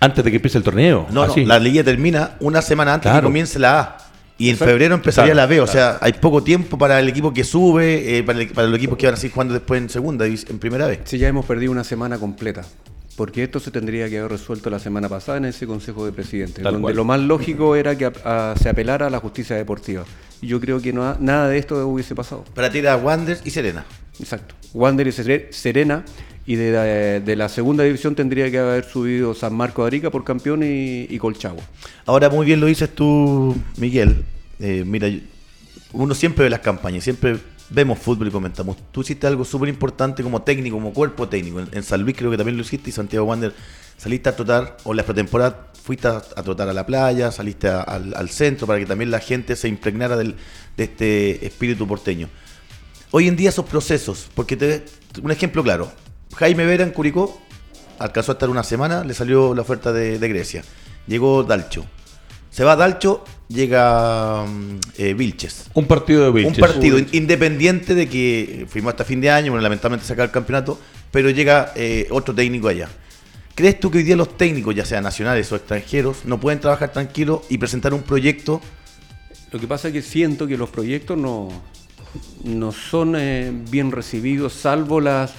antes 0.00 0.24
de 0.24 0.30
que 0.30 0.36
empiece 0.36 0.58
el 0.58 0.64
torneo. 0.64 1.06
No, 1.10 1.26
no 1.26 1.36
la 1.36 1.58
liguilla 1.58 1.84
termina 1.84 2.36
una 2.40 2.62
semana 2.62 2.94
antes 2.94 3.12
de 3.12 3.18
que 3.18 3.24
comience 3.24 3.58
la 3.58 3.80
A. 3.80 3.96
Y 4.40 4.50
en 4.50 4.56
febrero 4.56 4.94
empezaría 4.94 5.34
la 5.34 5.46
B, 5.46 5.60
o 5.60 5.66
sea, 5.66 5.98
hay 6.00 6.12
poco 6.12 6.44
tiempo 6.44 6.78
para 6.78 7.00
el 7.00 7.08
equipo 7.08 7.34
que 7.34 7.42
sube, 7.42 8.18
eh, 8.18 8.22
para, 8.22 8.38
el, 8.40 8.48
para, 8.50 8.68
los 8.68 8.76
equipos 8.78 8.96
que 8.96 9.06
van 9.06 9.14
a 9.14 9.16
seguir 9.16 9.32
jugando 9.34 9.52
después 9.54 9.82
en 9.82 9.88
segunda, 9.88 10.26
en 10.26 10.58
primera 10.60 10.86
vez. 10.86 11.00
Sí, 11.04 11.18
ya 11.18 11.26
hemos 11.26 11.44
perdido 11.44 11.72
una 11.72 11.82
semana 11.84 12.18
completa. 12.18 12.62
porque 13.16 13.42
esto 13.42 13.58
se 13.58 13.72
tendría 13.72 14.08
que 14.08 14.16
haber 14.20 14.30
resuelto 14.30 14.70
la 14.70 14.78
semana 14.78 15.08
pasada 15.08 15.38
en 15.38 15.46
ese 15.46 15.66
Consejo 15.66 16.06
de 16.06 16.12
Presidentes, 16.12 16.62
Tal 16.62 16.74
donde 16.74 16.82
cual. 16.82 16.94
lo 16.94 17.04
más 17.04 17.18
lógico 17.18 17.74
era 17.74 17.98
que 17.98 18.04
a- 18.04 18.12
a- 18.52 18.54
se 18.56 18.68
apelara 18.68 19.08
a 19.08 19.10
la 19.10 19.18
justicia 19.18 19.56
deportiva. 19.56 20.04
Y 20.40 20.46
yo 20.46 20.60
creo 20.60 20.80
que 20.80 20.92
no, 20.92 21.16
nada 21.18 21.48
de 21.48 21.58
esto 21.58 21.84
hubiese 21.88 22.14
pasado. 22.14 22.44
Para 22.54 22.70
ti 22.70 22.78
era 22.78 22.96
Wander 22.96 23.38
y 23.44 23.50
Serena. 23.50 23.84
Exacto. 24.20 24.54
Wander 24.72 25.08
y 25.08 25.10
Sere- 25.10 25.48
Serena, 25.50 26.04
y 26.48 26.56
de 26.56 26.72
la, 26.72 26.82
de 27.20 27.36
la 27.36 27.48
segunda 27.50 27.84
división 27.84 28.14
tendría 28.14 28.50
que 28.50 28.58
haber 28.58 28.84
subido 28.84 29.34
San 29.34 29.54
Marco 29.54 29.82
de 29.82 29.88
Arica 29.88 30.10
por 30.10 30.24
campeón 30.24 30.62
y, 30.62 31.06
y 31.10 31.18
Colchagua. 31.18 31.62
Ahora 32.06 32.30
muy 32.30 32.46
bien 32.46 32.58
lo 32.58 32.66
dices 32.66 32.88
tú, 32.94 33.54
Miguel. 33.76 34.24
Eh, 34.58 34.82
mira, 34.86 35.08
uno 35.92 36.14
siempre 36.14 36.44
ve 36.44 36.50
las 36.50 36.60
campañas, 36.60 37.04
siempre 37.04 37.36
vemos 37.68 37.98
fútbol 37.98 38.28
y 38.28 38.30
comentamos. 38.30 38.78
Tú 38.92 39.02
hiciste 39.02 39.26
algo 39.26 39.44
súper 39.44 39.68
importante 39.68 40.22
como 40.22 40.40
técnico, 40.40 40.76
como 40.76 40.94
cuerpo 40.94 41.28
técnico. 41.28 41.60
En, 41.60 41.68
en 41.70 41.82
San 41.82 42.00
Luis 42.00 42.16
creo 42.16 42.30
que 42.30 42.38
también 42.38 42.56
lo 42.56 42.62
hiciste 42.62 42.88
y 42.88 42.92
Santiago 42.94 43.26
Wander 43.26 43.52
saliste 43.98 44.30
a 44.30 44.34
trotar, 44.34 44.78
o 44.84 44.94
la 44.94 45.02
pretemporada 45.02 45.66
fuiste 45.84 46.08
a, 46.08 46.20
trotar 46.20 46.66
a 46.70 46.72
la 46.72 46.86
playa, 46.86 47.30
saliste 47.30 47.68
al, 47.68 48.14
al 48.16 48.30
centro 48.30 48.66
para 48.66 48.78
que 48.78 48.86
también 48.86 49.10
la 49.10 49.20
gente 49.20 49.54
se 49.54 49.68
impregnara 49.68 50.16
del- 50.16 50.34
de 50.78 50.84
este 50.84 51.46
espíritu 51.46 51.86
porteño. 51.86 52.30
Hoy 53.10 53.28
en 53.28 53.36
día 53.36 53.50
esos 53.50 53.66
procesos, 53.66 54.30
porque 54.34 54.56
te, 54.56 54.84
un 55.22 55.30
ejemplo 55.30 55.62
claro, 55.62 55.92
Jaime 56.36 56.64
Vera 56.66 56.84
en 56.84 56.90
Curicó 56.90 57.40
alcanzó 57.98 58.32
a 58.32 58.34
estar 58.34 58.48
una 58.48 58.62
semana, 58.62 59.04
le 59.04 59.14
salió 59.14 59.54
la 59.54 59.62
oferta 59.62 59.92
de, 59.92 60.18
de 60.18 60.28
Grecia. 60.28 60.62
Llegó 61.06 61.42
Dalcho. 61.42 61.84
Se 62.50 62.64
va 62.64 62.76
Dalcho, 62.76 63.24
llega 63.48 64.44
mm, 64.46 64.78
eh, 64.98 65.14
Vilches. 65.14 65.66
Un 65.74 65.86
partido 65.86 66.24
de 66.24 66.30
Vilches. 66.30 66.58
Un 66.58 66.60
partido 66.60 66.98
in- 66.98 67.08
independiente 67.12 67.94
de 67.94 68.08
que 68.08 68.66
firmó 68.68 68.90
hasta 68.90 69.04
fin 69.04 69.20
de 69.20 69.30
año, 69.30 69.52
bueno, 69.52 69.62
lamentablemente 69.62 70.06
sacar 70.06 70.26
el 70.26 70.30
campeonato, 70.30 70.78
pero 71.10 71.30
llega 71.30 71.72
eh, 71.76 72.06
otro 72.10 72.34
técnico 72.34 72.68
allá. 72.68 72.88
¿Crees 73.54 73.80
tú 73.80 73.90
que 73.90 73.98
hoy 73.98 74.04
día 74.04 74.16
los 74.16 74.36
técnicos, 74.36 74.74
ya 74.74 74.84
sean 74.84 75.02
nacionales 75.02 75.50
o 75.50 75.56
extranjeros, 75.56 76.24
no 76.24 76.38
pueden 76.38 76.60
trabajar 76.60 76.92
tranquilos 76.92 77.40
y 77.48 77.58
presentar 77.58 77.92
un 77.92 78.02
proyecto? 78.02 78.60
Lo 79.50 79.58
que 79.58 79.66
pasa 79.66 79.88
es 79.88 79.94
que 79.94 80.02
siento 80.02 80.46
que 80.46 80.56
los 80.56 80.68
proyectos 80.70 81.18
no, 81.18 81.48
no 82.44 82.70
son 82.72 83.14
eh, 83.16 83.50
bien 83.70 83.90
recibidos, 83.90 84.52
salvo 84.52 85.00
las 85.00 85.32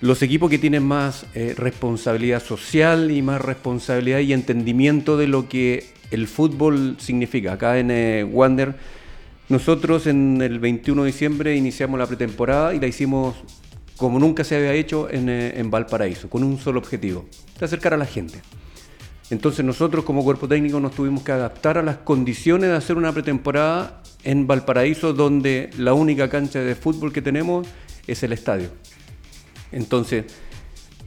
los 0.00 0.22
equipos 0.22 0.48
que 0.48 0.58
tienen 0.58 0.84
más 0.84 1.26
eh, 1.34 1.54
responsabilidad 1.56 2.42
social 2.42 3.10
y 3.10 3.20
más 3.22 3.40
responsabilidad 3.40 4.20
y 4.20 4.32
entendimiento 4.32 5.16
de 5.16 5.26
lo 5.26 5.48
que 5.48 5.86
el 6.10 6.28
fútbol 6.28 6.96
significa. 6.98 7.54
Acá 7.54 7.78
en 7.78 7.90
eh, 7.90 8.24
Wander, 8.24 8.76
nosotros 9.48 10.06
en 10.06 10.40
el 10.40 10.60
21 10.60 11.02
de 11.02 11.06
diciembre 11.06 11.56
iniciamos 11.56 11.98
la 11.98 12.06
pretemporada 12.06 12.74
y 12.74 12.80
la 12.80 12.86
hicimos 12.86 13.36
como 13.96 14.20
nunca 14.20 14.44
se 14.44 14.56
había 14.56 14.72
hecho 14.74 15.10
en, 15.10 15.28
eh, 15.28 15.58
en 15.58 15.70
Valparaíso, 15.70 16.30
con 16.30 16.44
un 16.44 16.58
solo 16.58 16.78
objetivo, 16.78 17.26
acercar 17.60 17.94
a 17.94 17.96
la 17.96 18.06
gente. 18.06 18.40
Entonces 19.30 19.64
nosotros 19.64 20.04
como 20.04 20.22
cuerpo 20.22 20.46
técnico 20.46 20.78
nos 20.78 20.92
tuvimos 20.92 21.24
que 21.24 21.32
adaptar 21.32 21.76
a 21.76 21.82
las 21.82 21.98
condiciones 21.98 22.70
de 22.70 22.76
hacer 22.76 22.96
una 22.96 23.12
pretemporada 23.12 24.00
en 24.22 24.46
Valparaíso, 24.46 25.12
donde 25.12 25.70
la 25.76 25.92
única 25.92 26.30
cancha 26.30 26.60
de 26.60 26.76
fútbol 26.76 27.12
que 27.12 27.20
tenemos 27.20 27.66
es 28.06 28.22
el 28.22 28.32
estadio. 28.32 28.70
Entonces, 29.72 30.24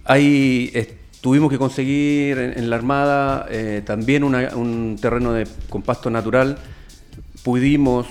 ahí 0.06 0.72
eh, 0.74 0.98
tuvimos 1.22 1.50
que 1.52 1.58
conseguir 1.58 2.38
en, 2.38 2.70
la 2.70 2.76
Armada 2.76 3.46
eh, 3.50 3.82
también 3.86 4.24
un 4.24 4.98
terreno 5.02 5.34
de 5.34 5.48
compacto 5.70 6.10
natural. 6.10 6.58
Pudimos, 7.44 8.08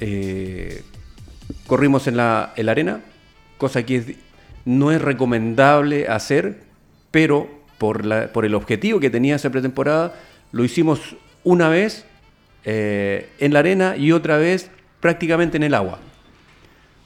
eh, 0.00 0.82
corrimos 1.66 2.06
en 2.06 2.16
la, 2.16 2.52
en 2.56 2.66
la 2.66 2.72
arena, 2.72 3.00
cosa 3.58 3.84
que 3.84 4.16
no 4.64 4.90
es 4.92 5.00
recomendable 5.00 6.08
hacer, 6.08 6.60
pero 7.10 7.48
por, 7.78 8.04
la- 8.04 8.32
por 8.32 8.44
el 8.44 8.54
objetivo 8.54 9.00
que 9.00 9.10
tenía 9.10 9.36
esa 9.36 9.50
pretemporada, 9.50 10.14
lo 10.52 10.64
hicimos 10.64 11.16
una 11.44 11.68
vez 11.68 12.04
en 12.64 13.52
la 13.52 13.58
arena 13.58 13.96
y 13.96 14.12
otra 14.12 14.36
vez 14.36 14.70
prácticamente 15.00 15.56
en 15.56 15.64
el 15.64 15.74
agua. 15.74 15.98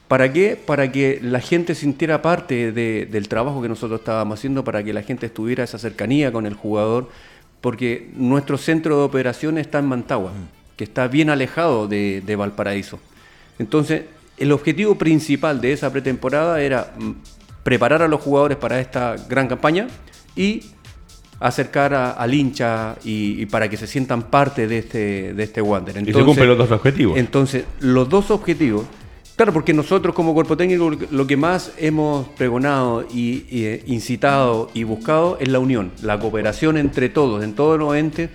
¿Para 0.07 0.31
qué? 0.31 0.57
Para 0.63 0.91
que 0.91 1.19
la 1.21 1.39
gente 1.41 1.75
sintiera 1.75 2.21
parte 2.21 2.71
de- 2.71 3.05
del 3.11 3.27
trabajo 3.27 3.61
que 3.61 3.67
nosotros 3.69 3.99
estábamos 3.99 4.39
haciendo, 4.39 4.63
para 4.63 4.83
que 4.83 4.93
la 4.93 5.03
gente 5.03 5.25
estuviera 5.25 5.63
esa 5.63 5.77
cercanía 5.77 6.31
con 6.31 6.45
el 6.45 6.53
jugador, 6.53 7.09
porque 7.61 8.09
nuestro 8.15 8.57
centro 8.57 8.97
de 8.97 9.03
operaciones 9.03 9.65
está 9.65 9.79
en 9.79 9.85
Mantagua, 9.87 10.31
que 10.77 10.83
está 10.85 11.07
bien 11.07 11.29
alejado 11.29 11.87
de, 11.87 12.21
de 12.25 12.35
Valparaíso. 12.35 12.99
Entonces, 13.59 14.03
el 14.37 14.51
objetivo 14.51 14.95
principal 14.95 15.59
de 15.59 15.73
esa 15.73 15.91
pretemporada 15.91 16.61
era 16.61 16.93
mm, 16.97 17.11
preparar 17.63 18.01
a 18.01 18.07
los 18.07 18.21
jugadores 18.21 18.57
para 18.57 18.79
esta 18.79 19.15
gran 19.27 19.47
campaña 19.47 19.87
y 20.35 20.61
acercar 21.39 21.93
a- 21.93 22.11
al 22.11 22.33
hincha 22.33 22.95
y, 23.03 23.41
y 23.41 23.45
para 23.47 23.69
que 23.69 23.75
se 23.77 23.87
sientan 23.87 24.23
parte 24.23 24.67
de 24.67 24.77
este, 24.79 25.33
de 25.33 25.43
este 25.43 25.61
Wander. 25.61 25.95
se 25.95 26.25
cumplen 26.25 26.47
los 26.47 26.57
dos 26.57 26.71
objetivos. 26.71 27.17
Entonces, 27.17 27.65
los 27.81 28.07
dos 28.09 28.31
objetivos, 28.31 28.85
claro, 29.37 29.53
porque 29.53 29.71
nosotros 29.73 30.13
como 30.13 30.33
cuerpo 30.33 30.57
técnico 30.57 30.91
lo 31.11 31.25
que 31.25 31.37
más 31.37 31.71
hemos 31.77 32.27
pregonado 32.29 33.07
y, 33.13 33.45
y, 33.49 33.63
eh, 33.65 33.83
incitado 33.85 34.69
y 34.73 34.83
buscado 34.83 35.37
es 35.39 35.47
la 35.47 35.59
unión, 35.59 35.91
la 36.01 36.19
cooperación 36.19 36.75
entre 36.75 37.07
todos, 37.07 37.41
en 37.43 37.53
todos 37.53 37.79
los 37.79 37.95
entes 37.95 38.29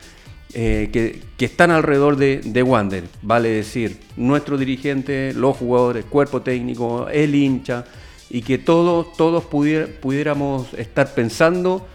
eh, 0.55 0.89
que, 0.93 1.21
que 1.37 1.45
están 1.45 1.71
alrededor 1.71 2.17
de, 2.17 2.41
de 2.43 2.63
Wander. 2.63 3.05
Vale 3.21 3.51
decir, 3.51 3.99
nuestro 4.17 4.57
dirigente, 4.57 5.35
los 5.35 5.57
jugadores, 5.57 6.07
cuerpo 6.07 6.41
técnico, 6.41 7.09
el 7.09 7.35
hincha, 7.35 7.85
y 8.31 8.41
que 8.41 8.57
todos, 8.57 9.13
todos 9.15 9.45
pudier- 9.45 9.89
pudiéramos 10.01 10.73
estar 10.75 11.13
pensando 11.15 11.87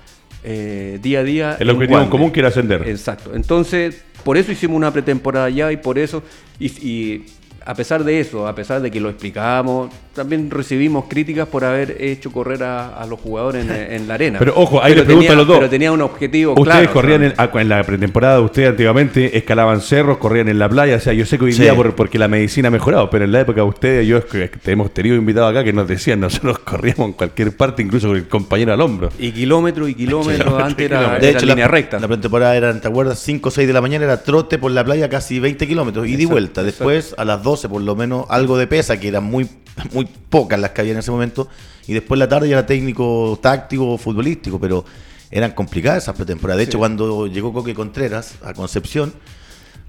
eh, 0.43 1.00
día 1.02 1.20
a 1.20 1.24
día. 1.24 1.58
El 1.60 1.70
en 1.70 1.76
objetivo 1.76 1.98
en 1.98 2.04
Wander. 2.04 2.12
común 2.12 2.32
que 2.32 2.41
era 2.41 2.50
ascender. 2.50 2.88
Exacto. 2.88 3.34
Entonces, 3.34 4.04
por 4.24 4.38
eso 4.38 4.52
hicimos 4.52 4.78
una 4.78 4.91
pretemporada 4.93 5.50
ya 5.50 5.72
y 5.72 5.78
por 5.78 5.98
eso, 5.98 6.22
y, 6.60 6.67
y 6.88 7.26
a 7.67 7.73
pesar 7.73 8.01
de 8.06 8.21
eso, 8.21 8.47
a 8.47 8.56
pesar 8.56 8.82
de 8.82 8.89
que 8.89 9.01
lo 9.01 9.10
explicábamos, 9.10 9.91
también 10.17 10.51
recibimos 10.51 11.06
críticas 11.08 11.47
por 11.47 11.63
haber 11.63 11.95
hecho 12.01 12.32
correr 12.32 12.63
a, 12.63 12.89
a 12.89 13.06
los 13.06 13.19
jugadores 13.19 13.65
en, 13.65 13.71
en 13.71 14.08
la 14.08 14.15
arena. 14.15 14.39
Pero, 14.39 14.53
ojo, 14.58 14.84
ahí 14.84 14.91
Pero 14.91 15.01
le 15.01 15.06
pregunto 15.06 15.27
tenía- 15.27 15.34
a 15.34 15.36
los 15.38 15.47
dos. 15.47 15.58
Pero 15.58 15.69
tenía 15.69 15.91
un 15.93 16.01
objetivo 16.01 16.51
Ustedes 16.53 16.67
claro. 16.77 16.91
corrían 16.93 17.23
en, 17.23 17.34
en 17.53 17.69
la 17.69 17.84
pretemporada, 17.84 18.41
ustedes 18.41 18.69
antiguamente 18.69 19.38
escalaban 19.38 19.80
cerros, 19.80 20.17
corrían 20.17 20.49
en 20.49 20.60
la 20.60 20.67
playa. 20.67 20.97
O 20.97 20.99
sea, 20.99 21.13
yo 21.13 21.25
sé 21.25 21.38
que 21.38 21.45
hoy 21.45 21.53
Sí. 21.53 21.62
día 21.62 21.73
por- 21.73 21.95
porque 21.95 22.19
la 22.19 22.27
medicina 22.27 22.67
ha 22.67 22.71
mejorado, 22.71 23.10
pero 23.10 23.23
en 23.23 23.32
la 23.32 23.39
época 23.41 23.62
de 23.62 23.67
ustedes, 23.67 24.06
yo 24.08 24.17
es 24.17 24.25
que 24.25 24.49
hemos 24.65 24.93
tenido 24.93 25.15
invitados 25.15 25.51
acá 25.51 25.63
que 25.63 25.71
nos 25.71 25.88
decían, 25.88 26.19
nosotros 26.19 26.60
corríamos 26.60 27.08
en 27.08 27.13
cualquier 27.13 27.56
parte, 27.56 27.82
incluso 27.82 28.08
con 28.10 28.17
el 28.17 28.27
compañero 28.27 28.73
al 28.73 28.82
hombro. 28.82 29.10
Y 29.19 29.32
kilómetros 29.32 29.89
y 29.89 29.93
kilómetros, 29.95 30.53
y 30.60 30.62
antes 30.62 30.86
era. 30.86 31.19
De 31.19 31.30
era 31.30 31.38
hecho, 31.38 31.45
línea 31.45 31.65
la, 31.65 31.71
recta. 31.71 31.99
la 31.99 32.08
pretemporada 32.08 32.56
era, 32.58 32.80
¿te 32.82 32.88
acuerdas? 32.88 33.19
5 33.19 33.49
o 33.49 33.51
6 33.51 33.67
de 33.67 33.73
la 33.73 33.82
mañana 33.82 34.06
era 34.06 34.23
trote 34.23 34.58
por 34.58 34.71
la 34.71 34.84
playa 34.84 35.08
casi 35.10 35.39
20 35.39 35.67
kilómetros, 35.67 36.06
ida 36.08 36.13
y 36.13 36.15
Exacto, 36.15 36.32
vuelta. 36.34 36.63
Después, 36.63 37.13
a 37.17 37.23
las 37.25 37.43
12, 37.43 37.69
por 37.69 37.82
lo 37.82 37.95
menos, 37.95 38.25
algo 38.30 38.58
de 38.58 38.65
pesa, 38.67 38.99
que 38.99 39.08
eran 39.10 39.23
muy, 39.23 39.47
muy 39.93 40.07
pocas 40.08 40.60
las 40.60 40.72
que 40.72 40.82
había 40.82 40.93
en 40.93 41.00
ese 41.00 41.12
momento. 41.12 41.48
Y 41.88 41.93
después 41.93 42.20
la 42.20 42.28
tarde 42.28 42.50
ya 42.50 42.58
era 42.58 42.65
técnico, 42.65 43.39
táctico, 43.41 43.98
futbolístico, 43.98 44.60
pero 44.60 44.84
eran 45.32 45.52
complicadas 45.52 46.04
esas 46.04 46.15
pretemporadas. 46.15 46.58
De 46.58 46.63
hecho, 46.65 46.78
cuando 46.78 47.28
llegó 47.28 47.54
Coque 47.54 47.74
Contreras 47.74 48.36
a 48.43 48.54
Concepción, 48.54 49.13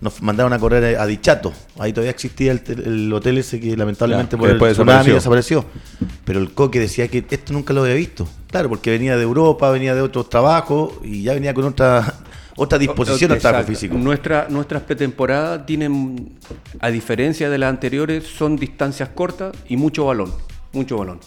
nos 0.01 0.23
mandaron 0.23 0.53
a 0.53 0.59
correr 0.59 0.97
a 0.97 1.07
Dichato. 1.07 1.53
Ahí 1.79 1.93
todavía 1.93 2.13
existía 2.13 2.53
el, 2.53 2.63
el 2.85 3.13
hotel 3.13 3.39
ese 3.39 3.59
que 3.59 3.77
lamentablemente 3.77 4.37
por 4.37 4.49
que 4.49 4.67
el 4.67 4.73
tsunami 4.73 5.11
desapareció. 5.11 5.15
desapareció. 5.15 5.65
Pero 6.25 6.39
el 6.39 6.53
Coque 6.53 6.79
decía 6.79 7.09
que 7.09 7.25
esto 7.29 7.53
nunca 7.53 7.73
lo 7.73 7.83
había 7.83 7.95
visto. 7.95 8.29
Claro, 8.49 8.69
porque 8.69 8.91
venía 8.91 9.17
de 9.17 9.23
Europa, 9.23 9.71
venía 9.71 9.95
de 9.95 10.03
otros 10.03 10.31
trabajos 10.31 10.95
y 11.03 11.23
ya 11.23 11.35
venía 11.35 11.53
con 11.53 11.65
otra, 11.65 12.15
otra 12.59 12.77
disposición 12.77 13.31
al 13.31 13.39
trabajo 13.39 13.69
físico. 13.69 13.95
Nuestra, 13.97 14.49
nuestras 14.51 14.83
pretemporadas 14.83 15.65
tienen, 15.65 16.37
a 16.81 16.91
diferencia 16.91 17.49
de 17.49 17.57
las 17.57 17.71
anteriores, 17.71 18.25
son 18.25 18.57
distancias 18.57 19.11
cortas 19.11 19.57
y 19.69 19.77
mucho 19.77 20.07
balón. 20.07 20.33
Mucho 20.73 20.99
balón. 20.99 21.21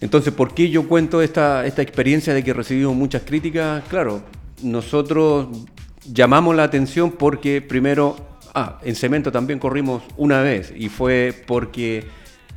Entonces, 0.00 0.34
¿por 0.34 0.54
qué 0.54 0.70
yo 0.70 0.88
cuento 0.88 1.22
esta, 1.22 1.64
esta 1.66 1.82
experiencia 1.82 2.34
de 2.34 2.42
que 2.42 2.52
recibimos 2.52 2.96
muchas 2.96 3.22
críticas? 3.22 3.84
Claro, 3.88 4.22
nosotros 4.60 5.48
llamamos 6.12 6.56
la 6.56 6.64
atención 6.64 7.12
porque 7.12 7.62
primero, 7.62 8.16
ah, 8.54 8.80
en 8.82 8.96
cemento 8.96 9.30
también 9.30 9.60
corrimos 9.60 10.02
una 10.16 10.42
vez 10.42 10.72
y 10.76 10.88
fue 10.88 11.32
porque 11.46 12.06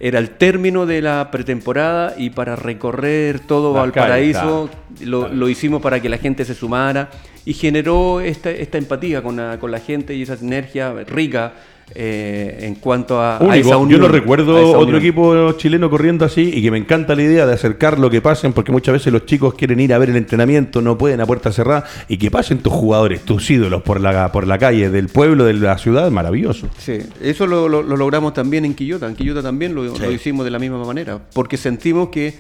era 0.04 0.18
el 0.18 0.32
término 0.32 0.88
de 0.88 1.00
la 1.00 1.30
pretemporada 1.30 2.16
y 2.18 2.32
para 2.32 2.56
recorrer 2.56 3.40
todo 3.40 3.72
Las 3.72 3.84
Valparaíso 3.84 4.68
lo, 5.02 5.28
lo 5.28 5.48
hicimos 5.48 5.80
para 5.80 6.02
que 6.02 6.10
la 6.10 6.18
gente 6.18 6.44
se 6.44 6.56
sumara 6.56 7.12
y 7.46 7.54
generó 7.54 8.20
esta, 8.20 8.50
esta 8.50 8.80
empatía 8.80 9.22
con 9.22 9.36
la, 9.36 9.60
con 9.60 9.70
la 9.70 9.80
gente 9.80 10.16
y 10.16 10.24
esa 10.24 10.38
sinergia 10.38 10.92
rica 11.08 11.54
eh, 11.96 12.60
en 12.62 12.76
cuanto 12.76 13.22
a, 13.22 13.40
Yo 13.58 13.98
no 13.98 14.08
recuerdo 14.08 14.78
otro 14.80 14.98
equipo 14.98 15.52
chileno 15.54 15.90
corriendo 15.90 16.26
así 16.26 16.52
y 16.54 16.62
que 16.62 16.72
me 16.72 16.78
encanta 16.78 17.16
la 17.16 17.24
idea 17.24 17.46
de 17.46 17.54
acercar 17.54 18.00
lo 18.00 18.10
que 18.10 18.22
pasen 18.22 18.54
porque 18.54 18.72
muchas 18.72 18.94
veces 18.94 19.12
los 19.12 19.26
chicos 19.26 19.54
quieren 19.56 19.80
ir 19.80 19.94
a 19.94 19.98
ver 19.98 20.10
el 20.10 20.16
entrenamiento, 20.16 20.82
no 20.82 20.98
pueden 20.98 21.22
a 21.22 21.26
puerta 21.26 21.52
cerrada 21.52 21.86
y 22.08 22.18
que 22.18 22.32
pasen 22.32 22.60
tus 22.60 22.74
jugadores, 22.74 23.22
tus 23.22 23.50
ídolos 23.52 23.82
por 23.82 24.00
la, 24.00 24.32
por 24.32 24.48
la 24.48 24.58
calle 24.58 24.90
del 24.90 25.08
pueblo, 25.10 25.46
de 25.46 25.54
la 25.54 25.78
ciudad, 25.78 26.10
maravilloso. 26.12 26.68
Sí, 26.78 27.00
eso 27.22 27.48
lo, 27.48 27.68
lo- 27.68 27.82
lo 27.84 27.98
logramos 27.98 28.34
también 28.34 28.66
en 28.66 28.74
Quillota. 28.74 29.08
En 29.08 29.16
Quillota 29.16 29.42
también 29.42 29.76
lo, 29.76 29.96
Sí. 29.96 30.02
lo 30.02 30.12
hicimos 30.12 30.46
de 30.46 30.52
la 30.52 30.60
misma 30.60 30.84
manera, 30.86 31.20
porque 31.34 31.58
sentimos 31.58 32.10
que 32.10 32.34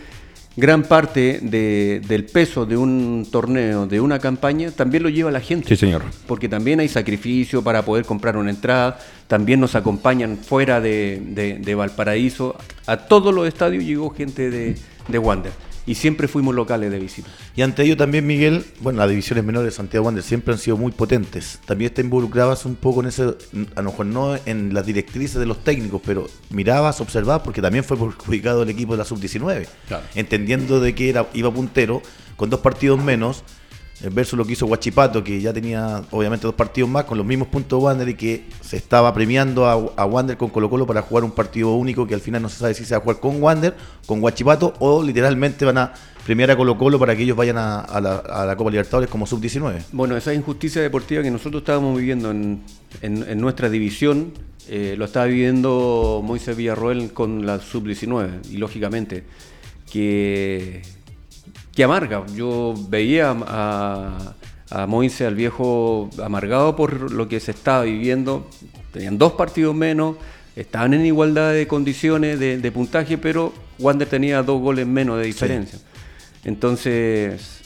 gran 0.58 0.84
parte 0.84 1.40
de- 1.42 2.02
del 2.08 2.26
peso 2.26 2.66
de 2.66 2.76
un 2.78 3.26
torneo, 3.32 3.88
de 3.88 4.02
una 4.02 4.20
campaña, 4.20 4.72
también 4.72 5.04
lo 5.04 5.10
lleva 5.10 5.32
la 5.32 5.40
gente. 5.40 5.70
Sí, 5.70 5.76
señor. 5.78 6.04
Porque 6.28 6.50
también 6.50 6.80
hay 6.80 6.88
sacrificio 6.90 7.64
para 7.64 7.84
poder 7.86 8.06
comprar 8.06 8.36
una 8.38 8.50
entrada, 8.50 9.00
también 9.28 9.60
nos 9.60 9.76
acompañan 9.76 10.38
fuera 10.38 10.82
de, 10.82 11.22
de- 11.26 11.60
de 11.60 11.76
Valparaíso. 11.76 12.56
A 12.86 12.98
todos 12.98 13.34
los 13.34 13.48
estadios 13.48 13.84
llegó 13.84 14.10
gente 14.10 14.50
de, 14.50 14.76
de 15.08 15.18
Wander 15.20 15.52
y 15.86 15.96
siempre 15.96 16.28
fuimos 16.28 16.56
locales 16.56 16.92
de 16.92 17.00
visita. 17.00 17.30
Y 17.56 17.62
ante 17.62 17.84
ello 17.84 17.98
también, 17.98 18.26
Miguel, 18.26 18.66
bueno, 18.82 19.00
las 19.00 19.10
divisiones 19.10 19.44
menores 19.44 19.72
de 19.72 19.76
Santiago 19.76 20.06
Wander 20.06 20.24
siempre 20.24 20.54
han 20.54 20.60
sido 20.60 20.78
muy 20.78 20.92
potentes. 20.92 21.60
También 21.66 21.94
te 21.94 22.02
involucrabas 22.02 22.66
un 22.66 22.76
poco 22.76 23.02
en 23.02 23.08
ese, 23.08 23.24
a 23.76 23.82
lo 23.82 23.92
mejor 23.92 24.06
no 24.06 24.36
en 24.46 24.74
las 24.74 24.86
directrices 24.86 25.40
de 25.40 25.46
los 25.46 25.64
técnicos, 25.64 26.02
pero 26.06 26.28
mirabas, 26.50 27.02
observabas, 27.02 27.42
porque 27.44 27.62
también 27.62 27.84
fue 27.84 27.98
perjudicado 27.98 28.64
el 28.64 28.70
equipo 28.70 28.94
de 28.94 29.00
la 29.00 29.06
sub-19. 29.06 29.68
Claro. 29.88 30.04
Entendiendo 30.16 30.80
de 30.80 30.96
que 30.96 31.10
era, 31.10 31.28
iba 31.34 31.52
puntero, 31.52 32.02
con 32.36 32.50
dos 32.50 32.60
partidos 32.60 33.04
menos, 33.04 33.44
versus 34.10 34.38
lo 34.38 34.46
que 34.46 34.54
hizo 34.54 34.66
Huachipato, 34.66 35.24
que 35.24 35.40
ya 35.42 35.54
tenía 35.54 36.02
obviamente 36.12 36.48
dos 36.48 36.56
partidos 36.56 36.90
más, 36.90 37.06
con 37.06 37.18
los 37.18 37.28
mismos 37.28 37.48
puntos 37.50 37.80
de 37.80 37.86
Wander 37.86 38.10
y 38.10 38.16
que 38.16 38.46
se 38.62 38.78
estaba 38.78 39.14
premiando 39.14 39.66
a, 39.68 40.06
Wander 40.06 40.38
con 40.38 40.50
Colo 40.50 40.70
Colo 40.70 40.88
para 40.88 41.02
jugar 41.04 41.24
un 41.24 41.32
partido 41.32 41.74
único 41.76 42.08
que 42.08 42.14
al 42.16 42.22
final 42.22 42.42
no 42.42 42.50
se 42.50 42.58
sabe 42.58 42.74
si 42.74 42.84
se 42.86 42.94
va 42.96 43.00
a 43.00 43.02
jugar 43.02 43.20
con 43.20 43.42
Wander, 43.42 43.76
con 44.06 44.24
Huachipato 44.24 44.74
o 44.80 45.04
literalmente 45.04 45.66
van 45.66 45.78
a 45.78 45.94
premiar 46.26 46.52
a 46.52 46.56
Colo 46.56 46.78
Colo 46.78 46.98
para 47.00 47.16
que 47.16 47.24
ellos 47.24 47.36
vayan 47.38 47.58
a, 47.58 48.00
la, 48.02 48.56
Copa 48.56 48.72
Libertadores 48.72 49.10
como 49.10 49.26
sub-19. 49.26 49.84
Bueno, 49.92 50.16
esa 50.18 50.34
injusticia 50.34 50.82
deportiva 50.82 51.22
que 51.24 51.32
nosotros 51.32 51.62
estábamos 51.62 51.98
viviendo 51.98 52.32
en, 52.32 52.62
en- 53.02 53.26
en 53.28 53.40
nuestra 53.42 53.70
división, 53.70 54.32
eh, 54.70 54.96
lo 54.98 55.06
estaba 55.06 55.26
viviendo 55.26 56.22
Moisés 56.24 56.56
Villarroel 56.56 57.12
con 57.14 57.46
la 57.46 57.60
sub-19, 57.60 58.52
y 58.52 58.58
lógicamente, 58.58 59.24
que, 59.92 60.82
que 61.76 61.84
amarga. 61.84 62.26
Yo 62.36 62.74
veía 62.90 63.32
a, 63.32 64.34
a 64.70 64.88
Moisés, 64.88 65.28
al 65.28 65.36
viejo, 65.36 66.10
amargado 66.24 66.76
por 66.76 67.12
lo 67.12 67.28
que 67.28 67.40
se 67.40 67.52
estaba 67.52 67.84
viviendo. 67.84 68.48
Tenían 68.92 69.18
dos 69.18 69.34
partidos 69.34 69.74
menos, 69.76 70.18
estaban 70.56 70.94
en 70.94 71.06
igualdad 71.06 71.54
de 71.54 71.68
condiciones, 71.68 72.40
de, 72.40 72.58
de 72.58 72.72
puntaje, 72.72 73.18
pero 73.18 73.54
Wander 73.80 74.08
tenía 74.08 74.44
dos 74.44 74.62
goles 74.62 74.86
menos 74.86 75.18
de 75.20 75.26
diferencia. 75.26 75.80
Entonces, 76.44 77.62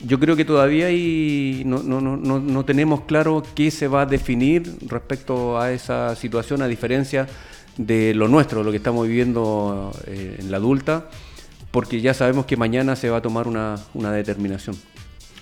yo 0.00 0.18
creo 0.18 0.34
que 0.36 0.44
todavía 0.44 0.86
hay- 0.86 1.62
no, 1.66 1.82
no- 1.82 2.00
no- 2.00 2.16
no- 2.16 2.40
no 2.40 2.64
tenemos 2.64 3.02
claro 3.02 3.42
qué 3.54 3.70
se 3.70 3.88
va 3.88 4.02
a 4.02 4.06
definir 4.06 4.76
respecto 4.88 5.58
a 5.60 5.70
esa 5.72 6.16
situación, 6.16 6.62
a 6.62 6.66
diferencia 6.66 7.26
de 7.76 8.14
lo 8.14 8.28
nuestro, 8.28 8.62
lo 8.64 8.70
que 8.70 8.78
estamos 8.78 9.06
viviendo 9.06 9.92
eh, 10.06 10.36
en 10.38 10.50
la 10.50 10.56
adulta, 10.58 11.10
porque 11.74 12.00
ya 12.00 12.14
sabemos 12.14 12.46
que 12.46 12.56
mañana 12.56 12.94
se 12.94 13.10
va 13.10 13.16
a 13.16 13.20
tomar 13.20 13.48
una, 13.48 13.74
una 13.94 14.12
determinación. 14.12 14.76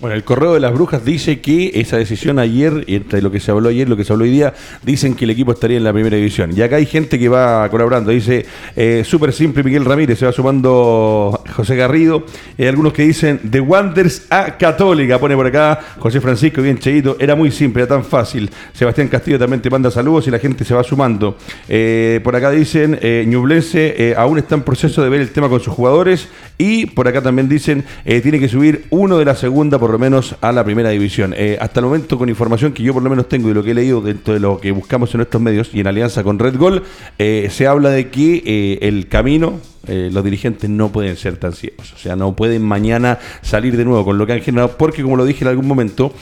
Bueno, 0.03 0.17
el 0.17 0.25
correo 0.25 0.53
de 0.53 0.59
las 0.59 0.73
brujas 0.73 1.05
dice 1.05 1.39
que 1.39 1.71
esa 1.75 1.95
decisión 1.95 2.37
ayer, 2.37 2.83
entre 2.87 3.21
lo 3.21 3.31
que 3.31 3.39
se 3.39 3.51
habló 3.51 3.69
ayer 3.69 3.87
y 3.87 3.89
lo 3.89 3.95
que 3.95 4.03
se 4.03 4.11
habló 4.11 4.25
hoy 4.25 4.31
día, 4.31 4.53
dicen 4.83 5.15
que 5.15 5.23
el 5.23 5.31
equipo 5.31 5.53
estaría 5.53 5.77
en 5.77 5.85
la 5.85 5.93
primera 5.93 6.17
división. 6.17 6.51
Y 6.53 6.61
acá 6.61 6.75
hay 6.75 6.85
gente 6.85 7.17
que 7.17 7.29
va 7.29 7.69
colaborando. 7.69 8.11
Dice, 8.11 8.45
eh, 8.75 9.03
súper 9.05 9.31
simple, 9.31 9.63
Miguel 9.63 9.85
Ramírez, 9.85 10.19
se 10.19 10.25
va 10.25 10.33
sumando 10.33 11.41
José 11.55 11.77
Garrido. 11.77 12.25
Hay 12.59 12.65
algunos 12.65 12.91
que 12.91 13.03
dicen, 13.03 13.39
de 13.43 13.61
Wanderers 13.61 14.27
a 14.29 14.57
Católica, 14.57 15.17
pone 15.19 15.37
por 15.37 15.47
acá 15.47 15.79
José 15.99 16.19
Francisco, 16.19 16.61
bien 16.61 16.79
cheito. 16.79 17.15
Era 17.17 17.33
muy 17.35 17.49
simple, 17.49 17.83
era 17.83 17.95
tan 17.95 18.03
fácil. 18.03 18.51
Sebastián 18.73 19.07
Castillo 19.07 19.39
también 19.39 19.61
te 19.61 19.69
manda 19.69 19.89
saludos 19.89 20.27
y 20.27 20.31
la 20.31 20.39
gente 20.39 20.65
se 20.65 20.73
va 20.73 20.83
sumando. 20.83 21.37
Eh, 21.69 22.19
por 22.25 22.35
acá 22.35 22.51
dicen, 22.51 22.99
eh, 23.01 23.23
Ñublense 23.25 23.95
eh, 23.97 24.15
aún 24.17 24.37
está 24.37 24.55
en 24.55 24.63
proceso 24.63 25.01
de 25.01 25.07
ver 25.07 25.21
el 25.21 25.29
tema 25.29 25.47
con 25.47 25.61
sus 25.61 25.73
jugadores. 25.73 26.27
Y 26.57 26.87
por 26.87 27.07
acá 27.07 27.21
también 27.21 27.49
dicen, 27.49 27.83
eh, 28.05 28.21
tiene 28.21 28.39
que 28.39 28.47
subir 28.47 28.85
uno 28.89 29.17
de 29.17 29.25
la 29.25 29.35
segunda 29.35 29.79
por 29.79 29.92
lo 29.93 29.99
menos 29.99 30.35
a 30.41 30.51
la 30.51 30.63
primera 30.63 30.89
división. 30.89 31.33
Eh, 31.37 31.57
hasta 31.61 31.79
el 31.79 31.85
momento, 31.85 32.17
con 32.17 32.27
información 32.27 32.73
que 32.73 32.83
yo 32.83 32.93
por 32.93 33.03
lo 33.03 33.09
menos 33.09 33.29
tengo 33.29 33.49
y 33.49 33.53
lo 33.53 33.63
que 33.63 33.71
he 33.71 33.73
leído 33.75 34.01
dentro 34.01 34.33
de 34.33 34.39
lo 34.39 34.59
que 34.59 34.71
buscamos 34.71 35.13
en 35.13 35.19
nuestros 35.19 35.41
medios 35.41 35.69
y 35.71 35.79
en 35.79 35.87
alianza 35.87 36.23
con 36.23 36.39
Red 36.39 36.57
Gol, 36.57 36.83
eh, 37.19 37.47
se 37.51 37.67
habla 37.67 37.91
de 37.91 38.09
que 38.09 38.41
eh, 38.45 38.79
el 38.81 39.07
camino, 39.07 39.59
los 39.85 40.23
dirigentes 40.23 40.69
no 40.69 40.93
pueden 40.93 41.17
ser 41.17 41.35
tan 41.35 41.51
ciegos. 41.51 41.93
O 41.93 41.97
sea, 41.97 42.15
no 42.15 42.33
pueden 42.35 42.61
mañana 42.61 43.19
salir 43.41 43.75
de 43.75 43.83
nuevo 43.83 44.05
con 44.05 44.17
lo 44.17 44.25
que 44.25 44.31
han 44.31 44.41
generado, 44.41 44.77
porque 44.77 45.03
como 45.03 45.17
lo 45.17 45.25
dije 45.25 45.43
en 45.43 45.49
algún 45.49 45.67
momento, 45.67 46.13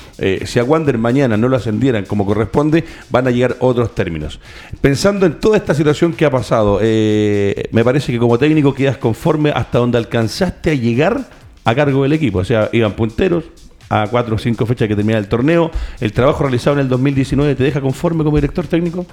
si 0.46 0.58
a 0.58 0.64
Wander 0.64 0.98
mañana 0.98 1.38
no 1.38 1.48
lo 1.48 1.58
ascendieran 1.58 2.06
como 2.06 2.26
corresponde, 2.26 2.84
van 3.12 3.28
a 3.28 3.32
llegar 3.32 3.58
otros 3.60 3.94
términos. 3.94 4.40
Pensando 4.82 5.28
en 5.28 5.40
toda 5.40 5.58
esta 5.58 5.76
situación 5.76 6.14
que 6.14 6.26
ha 6.26 6.32
pasado, 6.32 6.80
me 6.80 7.84
parece 7.84 8.12
que 8.12 8.18
como 8.18 8.40
técnico 8.40 8.74
quedas 8.74 8.98
conforme 8.98 9.52
hasta 9.52 9.78
donde 9.78 10.00
alcanzaste 10.00 10.72
a 10.72 10.74
llegar 10.74 11.30
a 11.64 11.76
cargo 11.76 12.02
del 12.02 12.14
equipo. 12.14 12.40
O 12.40 12.44
sea, 12.44 12.70
iban 12.72 12.94
punteros 12.94 13.44
a 13.92 14.08
cuatro 14.08 14.36
o 14.36 14.40
cinco 14.40 14.66
fechas 14.66 14.88
que 14.88 14.96
termina 14.96 15.18
el 15.20 15.28
torneo. 15.28 15.70
El 16.00 16.14
trabajo 16.14 16.44
realizado 16.44 16.76
en 16.78 16.80
el 16.84 16.88
2019 16.90 17.56
te 17.56 17.64
deja 17.64 17.82
conforme 17.82 18.24
como 18.24 18.38
director 18.38 18.66
técnico. 18.66 19.06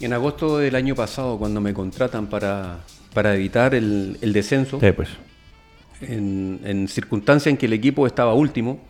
En 0.00 0.12
agosto 0.12 0.58
del 0.58 0.74
año 0.74 0.94
pasado, 0.96 1.38
cuando 1.38 1.60
me 1.60 1.72
contratan 1.72 2.26
para, 2.26 2.80
para 3.14 3.34
evitar 3.36 3.74
el, 3.74 4.16
el 4.20 4.32
descenso, 4.32 4.80
Sí, 4.80 4.90
pues. 4.92 5.10
en, 6.00 6.60
en 6.64 6.88
circunstancias 6.88 7.52
en 7.52 7.56
que 7.56 7.66
el 7.66 7.72
equipo 7.74 8.06
estaba 8.06 8.34
último, 8.34 8.80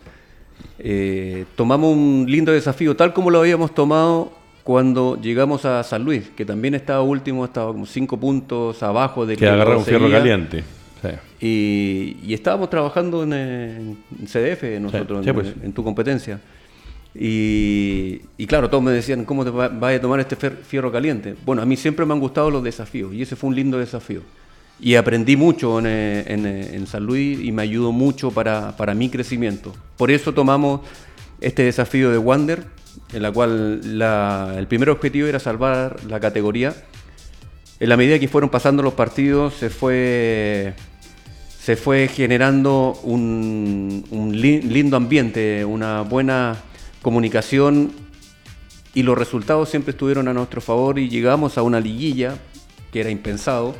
eh, 0.79 1.45
tomamos 1.57 1.95
un 1.95 2.25
lindo 2.29 2.53
desafío, 2.53 2.97
tal 2.97 3.13
como 3.13 3.31
lo 3.31 3.41
habíamos 3.41 3.75
tomado 3.75 4.33
cuando 4.63 5.21
llegamos 5.21 5.65
a 5.65 5.83
San 5.83 6.05
Luis, 6.05 6.31
que 6.37 6.45
también 6.45 6.75
estaba 6.75 7.03
último, 7.03 7.45
estaba 7.45 7.73
como 7.73 7.87
cinco 7.87 8.19
puntos 8.19 8.83
abajo 8.83 9.27
de 9.27 9.37
Que 9.37 9.49
agarrar 9.49 9.77
un 9.77 9.85
fierro 9.85 10.11
caliente. 10.11 10.63
Sí. 11.03 11.09
Y, 11.41 12.17
y 12.23 12.35
estábamos 12.35 12.69
trabajando 12.71 13.23
en, 13.23 13.33
eh, 13.33 13.77
en 14.21 14.27
CDF, 14.27 14.81
nosotros, 14.81 15.25
sí, 15.25 15.31
en, 15.31 15.35
pues. 15.35 15.55
en 15.63 15.73
tu 15.73 15.83
competencia. 15.83 16.41
Y, 17.15 18.21
y 18.39 18.47
claro, 18.47 18.71
todos 18.71 18.85
me 18.85 18.93
decían, 18.93 19.25
¿cómo 19.25 19.45
te 19.45 19.51
va- 19.51 19.69
vas 19.69 19.97
a 19.97 20.01
tomar 20.01 20.21
este 20.21 20.37
fierro 20.37 20.93
caliente? 20.93 21.35
Bueno, 21.45 21.61
a 21.63 21.67
mí 21.67 21.77
siempre 21.77 22.07
me 22.07 22.13
han 22.15 22.21
gustado 22.21 22.51
los 22.51 22.63
desafíos 22.63 23.13
y 23.15 23.23
ese 23.23 23.35
fue 23.37 23.49
un 23.51 23.57
lindo 23.57 23.79
desafío. 23.79 24.21
Y 24.79 24.95
aprendí 24.95 25.37
mucho 25.37 25.79
en, 25.79 25.87
eh, 25.87 26.25
en, 26.27 26.47
eh, 26.47 26.71
en 26.75 26.87
San 26.87 27.05
Luis 27.05 27.39
y 27.43 27.53
me 27.53 27.63
ayudó 27.63 27.93
mucho 27.93 28.31
para, 28.31 28.77
para 28.77 28.95
mi 28.95 29.09
crecimiento. 29.11 29.75
Por 29.97 30.11
eso 30.11 30.33
tomamos 30.33 30.81
este 31.41 31.65
desafío 31.65 32.11
de 32.11 32.19
Wander, 32.19 32.65
en 33.13 33.23
la 33.23 33.33
cual 33.33 33.99
la- 33.99 34.55
el 34.57 34.67
primer 34.69 34.89
objetivo 34.91 35.27
era 35.27 35.39
salvar 35.41 35.97
la 36.09 36.21
categoría. 36.21 36.75
En 37.81 37.89
la 37.89 37.97
medida 37.97 38.19
que 38.19 38.29
fueron 38.29 38.51
pasando 38.51 38.83
los 38.83 38.95
partidos, 38.95 39.55
se 39.55 39.69
fue 39.71 40.75
se 41.61 41.77
fue 41.77 42.09
generando 42.09 42.99
un, 43.03 44.05
un 44.11 44.41
li- 44.41 44.63
lindo 44.63 44.97
ambiente, 44.97 45.65
una 45.65 46.01
buena 46.03 46.57
comunicación 47.03 47.93
y 48.95 49.03
los 49.03 49.17
resultados 49.17 49.69
siempre 49.69 49.91
estuvieron 49.93 50.27
a 50.29 50.33
nuestro 50.33 50.61
favor 50.61 50.99
y 50.99 51.09
llegamos 51.09 51.59
a 51.59 51.63
una 51.63 51.79
liguilla 51.81 52.37
que 52.93 53.01
era 53.01 53.11
impensado 53.11 53.75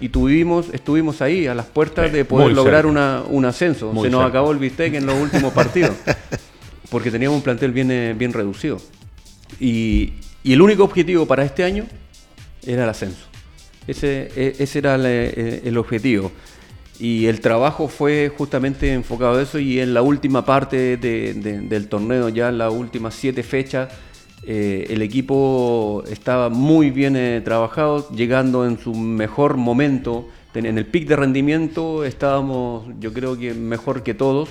y 0.00 0.08
tuvimos, 0.08 0.66
estuvimos 0.72 1.20
ahí 1.22 1.46
a 1.46 1.54
las 1.54 1.66
puertas 1.66 2.06
Sí, 2.10 2.16
de 2.16 2.24
poder 2.24 2.46
muy 2.48 2.54
lograr 2.54 2.86
una- 2.86 3.22
un 3.28 3.44
ascenso. 3.44 3.92
Muy 3.92 4.04
Se 4.04 4.10
nos 4.10 4.20
cerca. 4.20 4.38
acabó 4.38 4.52
el 4.52 4.58
bistec 4.58 4.94
en 4.94 5.06
los 5.06 5.16
últimos 5.20 5.52
partidos 5.52 5.92
porque 6.90 7.10
teníamos 7.10 7.36
un 7.36 7.42
plantel 7.42 7.72
bien, 7.72 7.90
eh, 7.90 8.14
bien 8.16 8.32
reducido. 8.32 8.80
Y, 9.60 10.14
y 10.42 10.52
el 10.52 10.62
único 10.62 10.84
objetivo 10.84 11.26
para 11.26 11.44
este 11.44 11.64
año 11.64 11.84
era 12.66 12.84
el 12.84 12.88
ascenso. 12.90 13.26
Ese, 13.86 14.30
e- 14.36 14.56
ese 14.58 14.78
era 14.78 14.94
el, 14.94 15.02
eh, 15.06 15.62
el 15.64 15.76
objetivo. 15.78 16.30
Y 17.00 17.26
el 17.26 17.40
trabajo 17.40 17.86
fue 17.88 18.32
justamente 18.36 18.92
enfocado 18.92 19.38
a 19.38 19.42
eso 19.42 19.58
y 19.60 19.78
en 19.80 19.94
la 19.94 20.02
última 20.02 20.44
parte 20.44 20.96
de- 20.96 21.34
de- 21.34 21.60
del 21.60 21.88
torneo, 21.88 22.28
ya 22.28 22.48
en 22.48 22.58
las 22.58 22.72
últimas 22.72 23.14
siete 23.14 23.42
fechas, 23.44 23.88
eh, 24.44 24.86
el 24.90 25.02
equipo 25.02 26.02
estaba 26.10 26.48
muy 26.48 26.90
bien 26.90 27.14
eh, 27.16 27.40
trabajado, 27.44 28.08
llegando 28.10 28.66
en 28.66 28.78
su 28.78 28.94
mejor 28.94 29.56
momento. 29.56 30.28
En 30.54 30.66
el 30.78 30.86
pic 30.86 31.06
de 31.06 31.14
rendimiento 31.14 32.04
estábamos, 32.04 32.86
yo 32.98 33.12
creo 33.12 33.38
que 33.38 33.54
mejor 33.54 34.02
que 34.02 34.14
todos. 34.14 34.48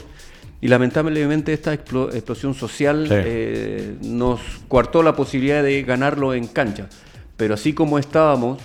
Y 0.61 0.69
lamentablemente 0.69 1.51
esta 1.51 1.73
explo- 1.73 2.13
explosión 2.13 2.53
social 2.53 3.07
Sí. 3.07 3.13
eh, 3.17 3.95
nos 4.03 4.39
coartó 4.69 5.03
la 5.03 5.15
posibilidad 5.17 5.61
de 5.63 5.83
ganarlo 5.83 6.33
en 6.33 6.47
cancha. 6.47 6.87
Pero 7.35 7.55
así 7.55 7.73
como 7.73 7.99
estábamos, 7.99 8.59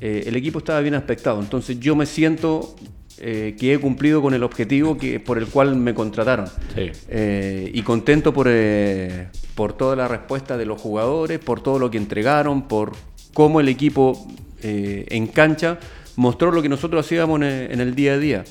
eh, 0.00 0.24
el 0.26 0.34
equipo 0.34 0.58
estaba 0.58 0.80
bien 0.80 0.94
aspectado. 0.94 1.40
Entonces 1.40 1.78
yo 1.78 1.94
me 1.94 2.04
siento 2.06 2.74
eh, 3.20 3.56
que 3.58 3.74
he 3.74 3.78
cumplido 3.78 4.22
con 4.22 4.34
el 4.34 4.42
objetivo 4.42 4.96
que, 4.96 5.18
por 5.20 5.38
el 5.38 5.46
cual 5.46 5.76
me 5.76 5.94
contrataron. 5.94 6.46
Sí. 6.74 6.90
Eh, 7.08 7.70
y 7.72 7.82
contento 7.82 8.32
por, 8.32 8.46
eh, 8.48 9.28
por 9.54 9.72
toda 9.72 9.96
la 9.96 10.08
respuesta 10.08 10.56
de 10.56 10.66
los 10.66 10.80
jugadores, 10.80 11.38
por 11.38 11.60
todo 11.60 11.78
lo 11.78 11.90
que 11.90 11.98
entregaron, 11.98 12.68
por 12.68 12.92
cómo 13.34 13.60
el 13.60 13.68
equipo 13.68 14.26
en 14.60 15.28
cancha 15.28 15.78
mostró 16.16 16.50
lo 16.50 16.60
que 16.62 16.68
nosotros 16.68 17.06
hacíamos 17.06 17.40
en 17.40 17.42
el, 17.44 17.72
en 17.72 17.80
el 17.80 17.94
día 17.94 18.14
a 18.14 18.18
día. 18.18 18.44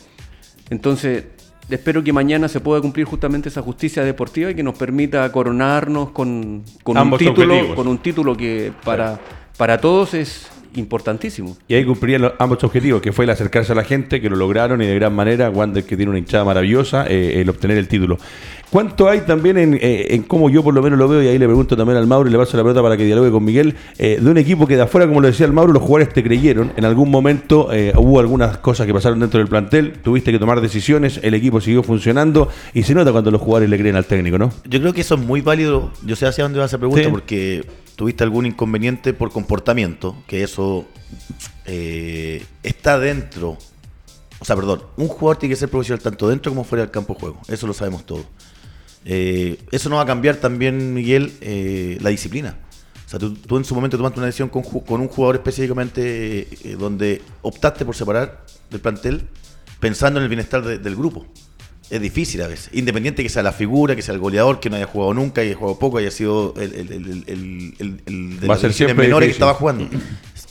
Entonces, 0.70 1.26
espero 1.70 2.04
que 2.04 2.14
mañana 2.14 2.48
se 2.48 2.60
pueda 2.60 2.82
cumplir 2.82 3.06
justamente 3.06 3.50
esa 3.50 3.62
justicia 3.62 4.04
deportiva 4.04 4.52
y 4.52 4.56
que 4.56 4.64
nos 4.64 4.78
permita 4.78 5.30
coronarnos 5.32 6.12
con, 6.12 6.64
con 6.84 6.98
un 6.98 7.18
título, 7.18 7.54
objetivos. 7.54 7.76
con 7.76 7.88
un 7.88 7.98
título 8.00 8.38
que 8.38 8.72
para, 8.84 9.20
para 9.58 9.80
todos 9.80 10.14
es 10.14 10.48
importantísimo. 10.78 11.58
Y 11.68 11.76
ahí 11.76 11.86
cumplirían 11.86 12.22
los- 12.24 12.34
ambos 12.40 12.64
objetivos, 12.64 13.02
que 13.02 13.12
fue 13.12 13.26
el 13.26 13.32
acercarse 13.32 13.72
a 13.72 13.76
la 13.76 13.84
gente, 13.84 14.22
que 14.22 14.30
lo 14.30 14.36
lograron 14.36 14.82
y 14.82 14.86
de 14.86 14.96
gran 14.96 15.14
manera, 15.16 15.50
Wander 15.50 15.84
que 15.84 15.96
tiene 15.98 16.10
una 16.10 16.20
hinchada 16.20 16.44
maravillosa, 16.44 17.06
eh, 17.08 17.42
el 17.42 17.50
obtener 17.50 17.78
el 17.78 17.88
título. 17.88 18.18
¿Cuánto 18.70 19.08
hay 19.08 19.22
también 19.22 19.58
en, 19.58 19.76
eh, 19.76 20.08
en 20.10 20.24
cómo 20.24 20.50
yo 20.50 20.62
por 20.62 20.74
lo 20.74 20.82
menos 20.82 21.00
lo 21.00 21.08
veo, 21.08 21.24
y 21.24 21.28
ahí 21.28 21.38
le 21.38 21.46
pregunto 21.46 21.78
también 21.78 21.98
al 21.98 22.06
Mauro 22.06 22.28
y 22.28 22.32
le 22.34 22.38
paso 22.38 22.58
la 22.58 22.64
pelota 22.64 22.82
para 22.82 22.98
que 22.98 23.06
dialogue 23.06 23.32
con 23.32 23.46
Miguel, 23.46 23.76
eh, 23.98 24.20
de 24.22 24.30
un 24.30 24.38
equipo 24.38 24.68
que 24.68 24.76
de 24.76 24.82
afuera, 24.82 25.08
como 25.08 25.22
lo 25.22 25.28
decía 25.28 25.46
el 25.46 25.54
Mauro, 25.54 25.72
los 25.72 25.82
jugadores 25.82 26.14
te 26.14 26.22
creyeron, 26.22 26.74
en 26.76 26.84
algún 26.84 27.10
momento 27.10 27.70
eh, 27.72 27.94
hubo 27.96 28.20
algunas 28.20 28.58
cosas 28.58 28.86
que 28.86 28.94
pasaron 28.94 29.22
dentro 29.22 29.38
del 29.40 29.48
plantel, 29.48 29.94
tuviste 30.04 30.34
que 30.34 30.40
tomar 30.40 30.60
decisiones, 30.60 31.20
el 31.24 31.34
equipo 31.34 31.62
siguió 31.62 31.82
funcionando 31.82 32.50
y 32.74 32.84
se 32.84 32.94
nota 32.94 33.14
cuando 33.14 33.32
los 33.32 33.40
jugadores 33.40 33.70
le 33.70 33.78
creen 33.78 33.96
al 33.96 34.06
técnico, 34.06 34.38
¿no? 34.38 34.52
Yo 34.66 34.82
creo 34.82 34.92
que 34.92 35.00
eso 35.02 35.16
es 35.16 35.22
muy 35.22 35.40
válido. 35.40 35.92
Yo 36.06 36.18
sé 36.18 36.26
hacia 36.26 36.44
dónde 36.44 36.60
va 36.60 36.66
esa 36.66 36.78
pregunta 36.78 37.04
Sí. 37.06 37.10
porque 37.10 37.64
tuviste 37.98 38.24
algún 38.24 38.46
inconveniente 38.46 39.12
por 39.14 39.30
comportamiento, 39.32 40.16
que 40.28 40.44
eso 40.44 40.86
eh, 41.66 42.46
está 42.64 42.98
dentro. 42.98 43.58
O 44.40 44.46
sea, 44.46 44.56
perdón, 44.56 44.84
un 44.96 45.08
jugador 45.10 45.38
tiene 45.38 45.54
que 45.54 45.60
ser 45.60 45.70
profesional 45.70 46.02
tanto 46.02 46.30
dentro 46.30 46.52
como 46.52 46.64
fuera 46.64 46.84
del 46.84 46.92
campo 46.92 47.16
de 47.16 47.20
juego. 47.20 47.42
Eso 47.50 47.68
lo 47.68 47.74
sabemos 47.74 48.06
todos. 48.06 48.26
Eh, 49.04 49.58
eso 49.72 49.90
no 49.90 49.96
va 49.98 50.04
a 50.04 50.06
cambiar 50.06 50.36
también, 50.38 50.94
Miguel, 50.94 51.34
eh, 51.42 51.98
la 52.02 52.10
disciplina. 52.12 52.56
O 53.06 53.10
sea, 53.10 53.20
tú, 53.20 53.58
en 53.58 53.66
su 53.66 53.74
momento 53.74 53.98
tomaste 53.98 54.20
una 54.20 54.28
decisión 54.28 54.50
con, 54.50 54.62
con 54.64 55.02
un 55.02 55.08
jugador 55.08 55.38
específicamente 55.38 56.48
donde 56.78 57.22
optaste 57.42 57.84
por 57.86 57.96
separar 57.96 58.46
del 58.70 58.80
plantel 58.82 59.28
pensando 59.80 60.20
en 60.20 60.24
el 60.24 60.30
bienestar 60.30 60.64
de- 60.64 60.78
del 60.78 60.96
grupo. 60.96 61.26
Es 61.90 62.02
difícil 62.02 62.42
a 62.42 62.48
veces. 62.48 62.70
Independiente 62.74 63.24
que 63.24 63.30
sea 63.30 63.44
la 63.44 63.54
figura, 63.54 63.96
que 63.96 64.02
sea 64.02 64.14
el 64.14 64.20
goleador, 64.20 64.60
que 64.60 64.70
no 64.70 64.76
haya 64.76 64.88
jugado 64.88 65.14
nunca, 65.14 65.40
haya 65.42 65.56
jugado 65.56 65.80
poco, 65.80 65.98
haya 66.00 66.12
sido 66.12 66.54
el, 66.58 66.74
el, 66.74 66.92
el, 66.92 67.24
el- 67.28 67.74
el- 67.80 68.02
el 68.06 68.40
de 68.42 68.48
Va 68.48 68.56
a 68.56 68.58
las 68.62 68.76
ser 68.76 68.94
menores 68.94 69.28
que 69.28 69.32
estaba 69.34 69.54
jugando. 69.54 69.88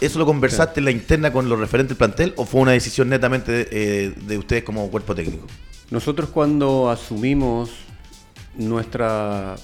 ¿Eso 0.01 0.18
lo 0.18 0.25
conversaste 0.27 0.81
en 0.81 0.85
la 0.87 0.90
interna 0.90 1.33
con 1.33 1.49
los 1.49 1.59
referentes 1.59 1.90
del 1.90 1.99
plantel 1.99 2.33
o 2.37 2.44
fue 2.46 2.62
una 2.62 2.72
decisión 2.72 3.09
netamente 3.11 3.53
de, 3.53 3.68
eh, 3.70 4.14
de 4.27 4.38
ustedes 4.38 4.64
como 4.64 4.90
cuerpo 4.90 5.14
técnico? 5.14 5.46
Nosotros 5.90 6.31
cuando 6.31 6.90
asumimos 6.90 7.70
nuestra, 8.57 9.57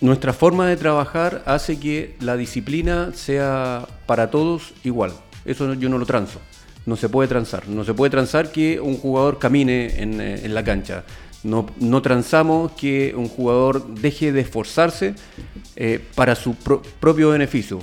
nuestra 0.00 0.32
forma 0.32 0.66
de 0.68 0.76
trabajar 0.76 1.42
hace 1.46 1.78
que 1.78 2.16
la 2.20 2.36
disciplina 2.36 3.12
sea 3.14 3.86
para 4.06 4.30
todos 4.30 4.72
igual. 4.82 5.12
Eso 5.44 5.66
no- 5.66 5.74
yo 5.74 5.88
no 5.88 5.98
lo 5.98 6.06
transo. 6.06 6.40
No 6.86 6.96
se 6.96 7.08
puede 7.08 7.28
transar. 7.28 7.68
No 7.68 7.84
se 7.84 7.94
puede 7.94 8.10
transar 8.10 8.52
que 8.52 8.78
un 8.80 8.96
jugador 8.96 9.38
camine 9.38 10.02
en, 10.02 10.20
eh, 10.20 10.40
en 10.44 10.54
la 10.54 10.62
cancha. 10.64 11.04
No, 11.42 11.66
no 11.78 12.02
transamos 12.02 12.72
que 12.72 13.14
un 13.16 13.28
jugador 13.28 13.86
deje 13.94 14.32
de 14.32 14.40
esforzarse 14.40 15.14
eh, 15.76 16.00
para 16.14 16.34
su 16.34 16.54
pro- 16.54 16.82
propio 17.00 17.30
beneficio. 17.30 17.80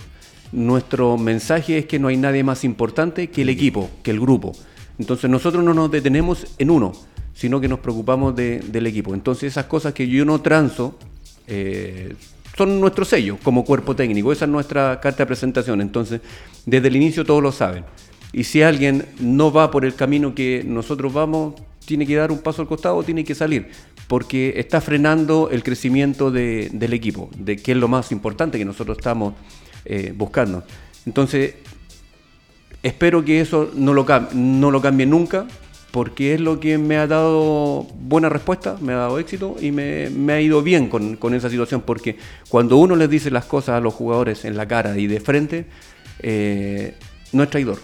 Nuestro 0.51 1.17
mensaje 1.17 1.77
es 1.79 1.85
que 1.85 1.97
no 1.99 2.07
hay 2.09 2.17
nadie 2.17 2.43
más 2.43 2.63
importante 2.63 3.29
que 3.29 3.43
el 3.43 3.49
equipo, 3.49 3.89
que 4.03 4.11
el 4.11 4.19
grupo. 4.19 4.51
Entonces 4.99 5.29
nosotros 5.29 5.63
no 5.63 5.73
nos 5.73 5.89
detenemos 5.89 6.45
en 6.57 6.69
uno, 6.69 6.91
sino 7.33 7.61
que 7.61 7.67
nos 7.67 7.79
preocupamos 7.79 8.35
de- 8.35 8.59
del 8.59 8.85
equipo. 8.87 9.13
Entonces 9.13 9.51
esas 9.51 9.65
cosas 9.65 9.93
que 9.93 10.07
yo 10.07 10.25
no 10.25 10.41
transo 10.41 10.97
eh, 11.47 12.13
son 12.57 12.79
nuestro 12.81 13.05
sello 13.05 13.37
como 13.43 13.63
cuerpo 13.63 13.95
técnico, 13.95 14.31
esa 14.31 14.45
es 14.45 14.51
nuestra 14.51 14.99
carta 14.99 15.23
de 15.23 15.27
presentación. 15.27 15.81
Entonces 15.81 16.21
desde 16.65 16.87
el 16.87 16.95
inicio 16.95 17.23
todos 17.25 17.41
lo 17.41 17.51
saben. 17.51 17.83
Y 18.33 18.43
si 18.45 18.61
alguien 18.61 19.05
no 19.19 19.51
va 19.51 19.71
por 19.71 19.85
el 19.85 19.95
camino 19.95 20.33
que 20.33 20.63
nosotros 20.65 21.11
vamos, 21.13 21.55
tiene 21.85 22.05
que 22.05 22.15
dar 22.15 22.31
un 22.31 22.39
paso 22.39 22.61
al 22.61 22.67
costado 22.67 23.03
tiene 23.03 23.23
que 23.23 23.35
salir, 23.35 23.69
porque 24.07 24.53
está 24.57 24.79
frenando 24.81 25.49
el 25.51 25.63
crecimiento 25.63 26.31
de- 26.31 26.69
del 26.71 26.93
equipo, 26.93 27.29
de 27.37 27.57
que 27.57 27.71
es 27.71 27.77
lo 27.77 27.87
más 27.87 28.11
importante 28.11 28.57
que 28.57 28.65
nosotros 28.65 28.97
estamos 28.97 29.33
eh, 29.83 30.13
buscando. 30.15 30.63
Entonces, 31.05 31.55
espero 32.83 33.25
que 33.25 33.41
eso 33.41 33.71
no 33.73 33.93
lo, 33.93 34.05
cambie 34.05 35.05
nunca, 35.05 35.47
porque 35.91 36.35
es 36.35 36.39
lo 36.39 36.59
que 36.59 36.77
me 36.77 36.97
ha 36.97 37.07
dado 37.07 37.87
buena 37.99 38.29
respuesta, 38.29 38.77
me 38.79 38.93
ha 38.93 38.97
dado 38.97 39.19
éxito 39.19 39.55
y 39.59 39.71
me, 39.71 40.07
ha 40.31 40.39
ido 40.39 40.61
bien 40.61 40.87
con, 40.87 41.15
con 41.17 41.33
esa 41.33 41.49
situación, 41.49 41.81
porque 41.81 42.17
cuando 42.47 42.77
uno 42.77 42.95
les 42.95 43.09
dice 43.09 43.31
las 43.31 43.45
cosas 43.45 43.75
a 43.75 43.79
los 43.81 43.93
jugadores 43.93 44.45
en 44.45 44.55
la 44.55 44.67
cara 44.67 44.97
y 44.97 45.07
de 45.07 45.19
frente, 45.19 45.65
eh, 46.19 46.93
no 47.33 47.43
es 47.43 47.49
traidor. 47.49 47.79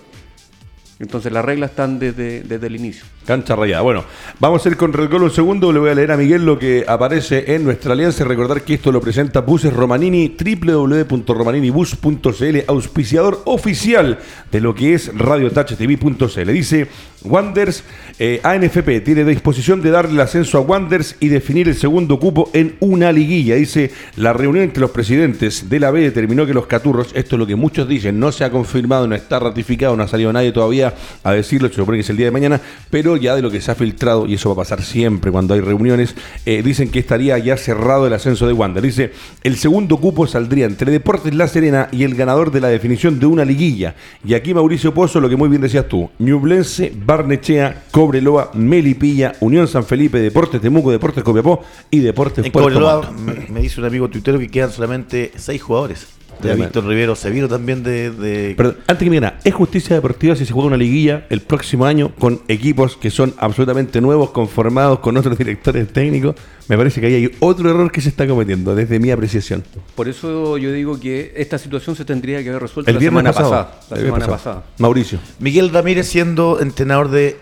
Entonces 1.00 1.32
las 1.32 1.46
reglas 1.46 1.70
están 1.72 2.00
desde, 2.00 2.42
desde 2.42 2.68
el 2.68 2.76
inicio. 2.76 3.06
Cancha 3.26 3.56
rayada. 3.56 3.82
Bueno, 3.84 4.04
vamos 4.40 4.66
a 4.66 4.70
ir 4.70 4.78
con 4.78 4.94
Red 4.94 5.12
Gol 5.12 5.24
un 5.24 5.32
segundo. 5.32 5.72
Le 5.72 5.80
voy 5.80 5.92
a 5.92 5.96
leer 5.96 6.12
a 6.12 6.18
Miguel 6.18 6.44
lo 6.44 6.58
que 6.58 6.86
aparece 6.88 7.54
en 7.54 7.64
nuestra 7.64 7.94
alianza. 7.94 8.24
Recordar 8.24 8.64
que 8.64 8.74
esto 8.76 8.92
lo 8.92 9.00
presenta 9.00 9.42
Buses 9.42 9.72
Romanini, 9.72 10.36
www.romaninibus.cl, 10.40 12.58
auspiciador 12.68 13.44
oficial 13.46 14.18
de 14.52 14.60
lo 14.60 14.74
que 14.74 14.96
es 14.96 15.16
radiotouchtv.cl. 15.16 16.52
Dice 16.52 16.88
Wanders, 17.28 17.84
eh, 18.20 18.40
ANFP 18.44 19.02
tiene 19.02 19.24
disposición 19.24 19.82
de 19.82 19.92
darle 19.92 20.14
el 20.14 20.22
ascenso 20.22 20.58
a 20.58 20.62
Wanders 20.62 21.16
y 21.20 21.28
definir 21.28 21.68
el 21.68 21.76
segundo 21.76 22.20
cupo 22.20 22.50
en 22.54 22.76
una 22.80 23.12
liguilla. 23.12 23.56
Dice 23.56 23.92
la 24.16 24.34
reunión 24.34 24.64
entre 24.64 24.82
los 24.82 24.92
presidentes 24.92 25.70
de 25.70 25.80
la 25.80 25.92
B 25.92 26.02
determinó 26.02 26.46
que 26.46 26.54
los 26.54 26.68
Caturros, 26.68 27.12
esto 27.14 27.36
es 27.36 27.40
lo 27.40 27.48
que 27.48 27.56
muchos 27.56 27.88
dicen, 27.88 28.20
no 28.20 28.32
se 28.32 28.44
ha 28.44 28.50
confirmado, 28.50 29.08
no 29.08 29.16
está 29.16 29.40
ratificado, 29.40 29.96
no 29.96 30.04
ha 30.04 30.08
salido 30.08 30.34
nadie 30.34 30.52
todavía 30.52 30.94
a 31.24 31.32
decirlo, 31.34 31.70
se 31.70 31.76
supone 31.76 31.98
que 31.98 32.02
es 32.02 32.10
el 32.10 32.18
día 32.18 32.26
de 32.28 32.32
mañana, 32.32 32.62
pero 32.90 33.18
ya 33.18 33.36
de 33.36 33.42
lo 33.42 33.52
que 33.52 33.62
se 33.62 33.72
ha 33.72 33.76
filtrado, 33.76 34.26
y 34.26 34.34
eso 34.34 34.50
va 34.50 34.54
a 34.54 34.66
pasar 34.66 34.82
siempre 34.82 35.32
cuando 35.32 35.54
hay 35.54 35.62
reuniones, 35.62 36.16
eh, 36.46 36.62
dicen 36.64 36.90
que 36.90 37.00
estaría 37.00 37.38
ya 37.38 37.58
cerrado 37.58 38.08
el 38.08 38.14
ascenso 38.14 38.48
de 38.48 38.54
Wander. 38.54 38.82
Dice, 38.84 39.12
el 39.44 39.58
segundo 39.58 39.98
cupo 39.98 40.28
saldría 40.28 40.66
entre 40.66 40.92
Deportes 40.92 41.34
La 41.36 41.48
Serena 41.48 41.90
y 41.92 42.04
el 42.04 42.16
ganador 42.16 42.52
de 42.52 42.62
la 42.62 42.70
definición 42.70 43.20
de 43.20 43.26
una 43.26 43.46
liguilla. 43.46 43.96
Y 44.26 44.34
aquí 44.34 44.54
Mauricio 44.54 44.94
Pozo, 44.94 45.20
lo 45.20 45.30
que 45.30 45.36
muy 45.36 45.50
bien 45.50 45.62
decías 45.62 45.88
tú, 45.88 46.10
Ñublense, 46.20 46.92
Barnechea, 47.18 47.84
Cobreloa, 47.92 48.52
Melipilla, 48.54 49.34
Unión 49.40 49.68
San 49.68 49.84
Felipe, 49.84 50.20
Deportes 50.20 50.62
Temuco, 50.62 50.92
Deportes 50.92 51.24
Copiapó 51.24 51.64
y 51.92 52.00
Deportes 52.00 52.46
En 52.46 52.52
Puerto 52.52 52.70
Cobreloa 52.70 53.12
me, 53.12 53.34
me 53.50 53.62
dice 53.62 53.80
un 53.80 53.88
amigo 53.88 54.08
tuitero 54.08 54.40
que 54.40 54.48
quedan 54.48 54.72
solamente 54.72 55.32
seis 55.36 55.62
jugadores. 55.62 56.17
De 56.38 56.50
Tremendo. 56.50 56.66
Víctor 56.66 56.86
Rivero 56.86 57.16
Severo 57.16 57.48
también 57.48 57.82
de, 57.84 58.12
de- 58.12 58.54
Pero 58.56 58.76
antes 58.88 58.98
que 59.00 59.10
me 59.10 59.16
digan, 59.16 59.36
¿es 59.44 59.54
justicia 59.54 59.96
deportiva 59.96 60.36
si 60.36 60.46
se 60.46 60.54
juega 60.54 60.68
una 60.68 60.78
liguilla 60.78 61.26
el 61.30 61.42
próximo 61.42 61.86
año 61.86 62.12
con 62.20 62.42
equipos 62.48 62.96
que 62.96 63.10
son 63.10 63.34
absolutamente 63.38 64.02
nuevos, 64.02 64.30
conformados 64.30 65.00
con 65.00 65.18
otros 65.18 65.36
directores 65.40 65.92
técnicos? 65.92 66.36
Me 66.68 66.78
parece 66.78 67.00
que 67.02 67.08
ahí 67.08 67.14
hay 67.16 67.32
otro 67.40 67.70
error 67.70 67.92
que 67.92 68.02
se 68.02 68.10
está 68.10 68.28
cometiendo, 68.28 68.76
desde 68.76 69.00
mi 69.00 69.10
apreciación. 69.10 69.64
Por 69.96 70.08
eso 70.10 70.58
yo 70.58 70.72
digo 70.72 71.00
que 71.00 71.34
esta 71.38 71.58
situación 71.58 71.96
se 71.96 72.06
tendría 72.06 72.44
que 72.44 72.50
haber 72.50 72.62
resuelto 72.62 72.92
El 72.92 72.96
la 72.96 73.00
viernes 73.00 73.20
semana 73.22 73.34
pasado. 73.34 73.52
pasada. 73.52 73.80
La 73.90 73.98
semana 73.98 74.26
pasado. 74.28 74.32
pasada. 74.60 74.64
Mauricio. 74.78 75.20
Miguel 75.40 75.70
Ramírez 75.72 76.08
siendo 76.08 76.60
entrenador 76.62 77.10
de, 77.10 77.38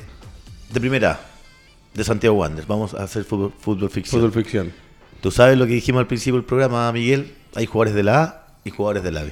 de 0.74 0.80
primera 0.80 1.12
A, 1.12 1.20
de 1.96 2.04
Santiago 2.04 2.38
Wanderers. 2.38 2.68
Vamos 2.68 2.94
a 2.94 3.04
hacer 3.04 3.24
fútbol, 3.26 3.52
fútbol 3.60 3.90
ficción. 3.90 4.22
Fútbol 4.22 4.32
ficción. 4.44 4.72
Tú 5.22 5.32
sabes 5.32 5.58
lo 5.58 5.66
que 5.66 5.74
dijimos 5.74 6.00
al 6.00 6.08
principio 6.08 6.36
del 6.36 6.46
programa, 6.46 6.92
Miguel. 6.92 7.34
Hay 7.56 7.66
jugadores 7.66 7.96
de 7.96 8.04
la 8.04 8.22
A 8.24 8.45
y 8.66 8.72
jugadores 8.72 9.04
de 9.04 9.12
la 9.14 9.24
B. 9.24 9.32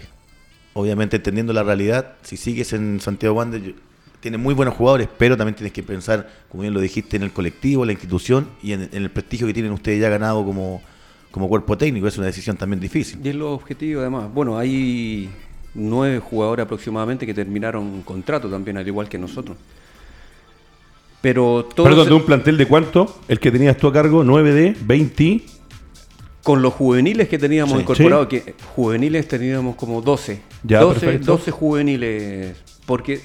Obviamente, 0.74 1.18
entendiendo 1.18 1.52
la 1.52 1.64
realidad, 1.64 2.14
si 2.22 2.38
sigues 2.38 2.72
en 2.72 3.02
Santiago 3.02 3.36
Wanderers, 3.36 3.76
tienes 4.22 4.40
muy 4.40 4.54
buenos 4.54 4.76
jugadores, 4.76 5.10
pero 5.18 5.36
también 5.36 5.56
tienes 5.56 5.74
que 5.74 5.84
pensar, 5.84 6.30
como 6.50 6.62
bien 6.62 6.74
lo 6.74 6.80
dijiste, 6.80 7.18
en 7.18 7.24
el 7.24 7.34
colectivo, 7.34 7.84
en 7.84 7.88
la 7.88 7.94
institución 7.94 8.48
y 8.64 8.72
en, 8.72 8.84
en 8.84 9.04
el 9.04 9.12
prestigio 9.12 9.46
que 9.46 9.54
tienen 9.54 9.74
ustedes 9.74 10.00
ya 10.00 10.08
ganado 10.08 10.46
como, 10.46 10.82
como 11.30 11.50
cuerpo 11.50 11.78
técnico. 11.78 12.08
Es 12.08 12.18
una 12.18 12.28
decisión 12.28 12.56
también 12.56 12.80
difícil. 12.80 13.20
Y 13.22 13.30
es 13.30 13.36
lo 13.36 13.52
objetivo 13.52 14.00
además. 14.02 14.34
Bueno, 14.34 14.58
hay 14.58 15.30
nueve 15.74 16.20
jugadores 16.20 16.64
aproximadamente 16.64 17.26
que 17.26 17.34
terminaron 17.34 18.02
contrato 18.04 18.50
también, 18.50 18.78
al 18.78 18.88
igual 18.88 19.10
que 19.10 19.18
nosotros. 19.18 19.58
Pero 21.22 21.70
todos 21.74 21.90
Perdón, 21.90 22.10
de 22.10 22.14
un 22.16 22.26
plantel 22.26 22.58
de 22.58 22.66
cuánto? 22.66 23.22
El 23.28 23.40
que 23.40 23.50
tenías 23.50 23.78
tú 23.78 23.88
a 23.88 23.94
cargo, 23.94 24.24
9 24.24 24.54
de 24.54 24.76
20. 24.86 25.42
Con 26.44 26.62
los 26.62 26.74
juveniles 26.74 27.30
que 27.30 27.38
teníamos 27.38 27.76
Sí. 27.76 27.82
incorporados, 27.82 28.28
que 28.28 28.54
juveniles 28.76 29.28
teníamos 29.28 29.76
como 29.76 30.02
12. 30.02 30.42
Ya, 30.64 30.82
12, 30.82 31.00
perfecto. 31.00 31.32
12 31.32 31.52
juveniles. 31.52 32.56
Porque 32.86 33.22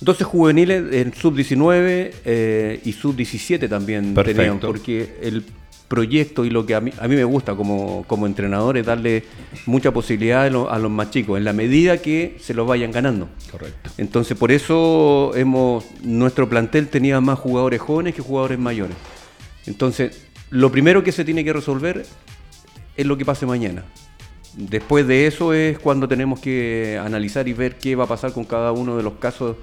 12 0.00 0.24
juveniles 0.24 0.92
en 0.92 1.14
sub-19 1.14 2.12
eh, 2.24 2.80
y 2.84 2.92
sub-17 2.92 3.68
también 3.68 4.14
Perfecto. 4.14 4.36
teníamos. 4.42 4.64
Porque 4.64 5.16
el 5.22 5.42
proyecto 5.88 6.44
y 6.44 6.50
lo 6.50 6.66
que 6.66 6.74
a 6.74 6.82
mí, 6.82 6.92
a 7.00 7.08
mí 7.08 7.16
me 7.16 7.24
gusta 7.24 7.54
como, 7.56 8.04
como 8.06 8.26
entrenador 8.26 8.76
es 8.76 8.84
darle 8.84 9.24
mucha 9.64 9.90
posibilidad 9.90 10.42
a, 10.42 10.50
lo- 10.50 10.70
a 10.70 10.78
los 10.78 10.90
más 10.90 11.10
chicos, 11.10 11.38
en 11.38 11.44
la 11.44 11.54
medida 11.54 11.96
que 11.96 12.36
se 12.40 12.52
los 12.52 12.68
vayan 12.68 12.92
ganando. 12.92 13.30
Correcto. 13.50 13.88
Entonces, 13.96 14.36
por 14.36 14.52
eso 14.52 15.32
hemos 15.34 15.86
nuestro 16.02 16.46
plantel 16.46 16.88
tenía 16.88 17.22
más 17.22 17.38
jugadores 17.38 17.80
jóvenes 17.80 18.14
que 18.14 18.20
jugadores 18.20 18.58
mayores. 18.58 18.94
Entonces, 19.66 20.26
lo 20.50 20.72
primero 20.72 21.02
que 21.02 21.12
se 21.12 21.24
tiene 21.24 21.44
que 21.44 21.52
resolver 21.52 22.06
es 22.96 23.06
lo 23.06 23.16
que 23.16 23.24
pase 23.24 23.46
mañana. 23.46 23.84
Después 24.56 25.06
de 25.06 25.26
eso 25.26 25.52
es 25.52 25.78
cuando 25.78 26.08
tenemos 26.08 26.40
que 26.40 27.00
analizar 27.02 27.46
y 27.48 27.52
ver 27.52 27.76
qué 27.76 27.94
va 27.94 28.04
a 28.04 28.08
pasar 28.08 28.32
con 28.32 28.44
cada 28.44 28.72
uno 28.72 28.96
de 28.96 29.02
los 29.02 29.14
casos 29.14 29.56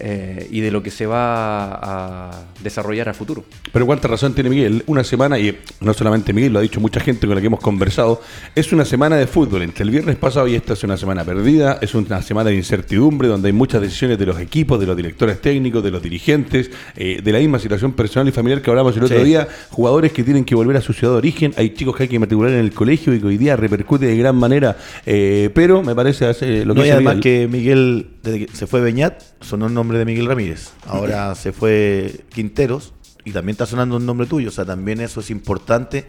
eh, 0.00 0.48
y 0.50 0.60
de 0.60 0.70
lo 0.70 0.82
que 0.82 0.90
se 0.90 1.06
va 1.06 1.74
a 1.74 2.44
desarrollar 2.62 3.08
a 3.08 3.14
futuro. 3.14 3.44
Pero 3.72 3.86
cuánta 3.86 4.08
razón 4.08 4.34
tiene 4.34 4.50
Miguel, 4.50 4.82
una 4.86 5.04
semana, 5.04 5.38
y 5.38 5.56
no 5.80 5.92
solamente 5.94 6.32
Miguel, 6.32 6.52
lo 6.52 6.58
ha 6.58 6.62
dicho 6.62 6.80
mucha 6.80 7.00
gente 7.00 7.26
con 7.26 7.34
la 7.34 7.40
que 7.40 7.46
hemos 7.48 7.60
conversado, 7.60 8.20
es 8.54 8.72
una 8.72 8.84
semana 8.84 9.16
de 9.16 9.26
fútbol. 9.26 9.62
Entre 9.62 9.84
el 9.84 9.90
viernes 9.90 10.16
pasado 10.16 10.48
y 10.48 10.54
esta 10.54 10.72
es 10.72 10.82
una 10.84 10.96
semana 10.96 11.24
perdida, 11.24 11.78
es 11.80 11.94
una 11.94 12.22
semana 12.22 12.50
de 12.50 12.56
incertidumbre 12.56 13.28
donde 13.28 13.48
hay 13.48 13.52
muchas 13.52 13.80
decisiones 13.80 14.18
de 14.18 14.26
los 14.26 14.38
equipos, 14.40 14.80
de 14.80 14.86
los 14.86 14.96
directores 14.96 15.40
técnicos, 15.40 15.82
de 15.84 15.90
los 15.90 16.02
dirigentes, 16.02 16.70
eh, 16.96 17.20
de 17.22 17.32
la 17.32 17.38
misma 17.38 17.58
situación 17.58 17.92
personal 17.92 18.28
y 18.28 18.32
familiar 18.32 18.62
que 18.62 18.70
hablamos 18.70 18.96
el 18.96 19.04
otro 19.04 19.18
Sí. 19.18 19.24
día, 19.24 19.48
jugadores 19.70 20.12
que 20.12 20.22
tienen 20.24 20.44
que 20.44 20.54
volver 20.54 20.76
a 20.76 20.80
su 20.80 20.92
ciudad 20.92 21.12
de 21.14 21.18
origen, 21.18 21.52
hay 21.56 21.70
chicos 21.70 21.96
que 21.96 22.04
hay 22.04 22.08
que 22.08 22.18
matricular 22.18 22.52
en 22.52 22.60
el 22.60 22.72
colegio 22.72 23.12
y 23.14 23.20
que 23.20 23.26
hoy 23.26 23.36
día 23.38 23.56
repercute 23.56 24.06
de 24.06 24.16
gran 24.16 24.36
manera, 24.36 24.76
eh, 25.06 25.50
pero 25.54 25.82
me 25.82 25.94
parece 25.94 26.26
hace 26.26 26.64
lo 26.64 26.74
que 26.74 26.80
No, 26.80 26.86
y 26.86 26.90
además 26.90 27.16
Miguel. 27.16 27.22
que 27.40 27.48
Miguel, 27.48 28.06
desde 28.22 28.46
que 28.46 28.56
se 28.56 28.66
fue 28.66 28.80
Beñat, 28.80 29.20
sonó 29.40 29.66
el 29.66 29.74
nombre 29.90 29.98
de 29.98 30.04
Miguel 30.04 30.26
Ramírez. 30.26 30.70
Ahora 30.86 31.34
se 31.34 31.52
fue 31.52 32.20
Quinteros 32.32 32.92
y 33.24 33.32
también 33.32 33.54
está 33.54 33.66
sonando 33.66 33.96
un 33.96 34.06
nombre 34.06 34.28
tuyo. 34.28 34.48
O 34.48 34.52
sea, 34.52 34.64
también 34.64 35.00
eso 35.00 35.18
es 35.18 35.30
importante 35.30 36.06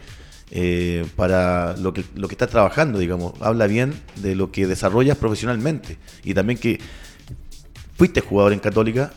eh, 0.52 1.04
para 1.16 1.76
lo 1.78 1.92
que, 1.92 2.04
lo 2.14 2.28
que 2.28 2.34
estás 2.34 2.48
trabajando, 2.48 3.00
digamos. 3.00 3.32
Habla 3.40 3.66
bien 3.66 3.92
de 4.16 4.36
lo 4.36 4.52
que 4.52 4.68
desarrollas 4.68 5.16
profesionalmente. 5.16 5.98
Y 6.22 6.32
también 6.32 6.60
que 6.60 6.78
fuiste 7.96 8.20
jugador 8.20 8.52
en 8.52 8.60
Católica, 8.60 9.12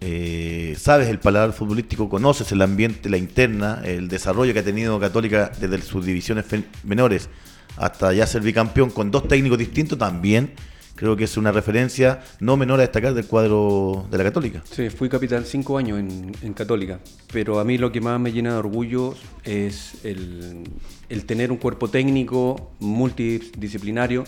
eh, 0.00 0.74
sabes 0.78 1.08
el 1.08 1.18
paladar 1.18 1.52
futbolístico, 1.52 2.08
conoces 2.08 2.50
el 2.52 2.62
ambiente, 2.62 3.10
la 3.10 3.18
interna, 3.18 3.82
el 3.84 4.08
desarrollo 4.08 4.54
que 4.54 4.60
ha 4.60 4.64
tenido 4.64 4.98
Católica 4.98 5.52
desde 5.60 5.82
sus 5.82 6.06
divisiones 6.06 6.46
menores 6.84 7.28
hasta 7.76 8.14
ya 8.14 8.26
ser 8.26 8.40
bicampeón 8.40 8.88
con 8.88 9.10
dos 9.10 9.28
técnicos 9.28 9.58
distintos, 9.58 9.98
también 9.98 10.54
creo 10.96 11.14
que 11.16 11.24
es 11.24 11.36
una 11.36 11.52
referencia 11.52 12.22
no 12.40 12.56
menor 12.56 12.80
a 12.80 12.82
destacar 12.82 13.14
del 13.14 13.26
cuadro 13.26 14.06
de 14.10 14.18
la 14.18 14.24
Católica. 14.24 14.62
Sí, 14.70 14.90
fui 14.90 15.08
capitán 15.08 15.44
cinco 15.44 15.78
años 15.78 16.00
en, 16.00 16.32
en 16.42 16.52
Católica, 16.54 16.98
pero 17.32 17.60
a 17.60 17.64
mí 17.64 17.78
lo 17.78 17.92
que 17.92 18.00
más 18.00 18.18
me 18.18 18.32
llena 18.32 18.52
de 18.54 18.58
orgullo 18.58 19.14
es 19.44 20.04
el, 20.04 20.64
el 21.08 21.24
tener 21.26 21.52
un 21.52 21.58
cuerpo 21.58 21.88
técnico 21.88 22.72
multidisciplinario 22.80 24.24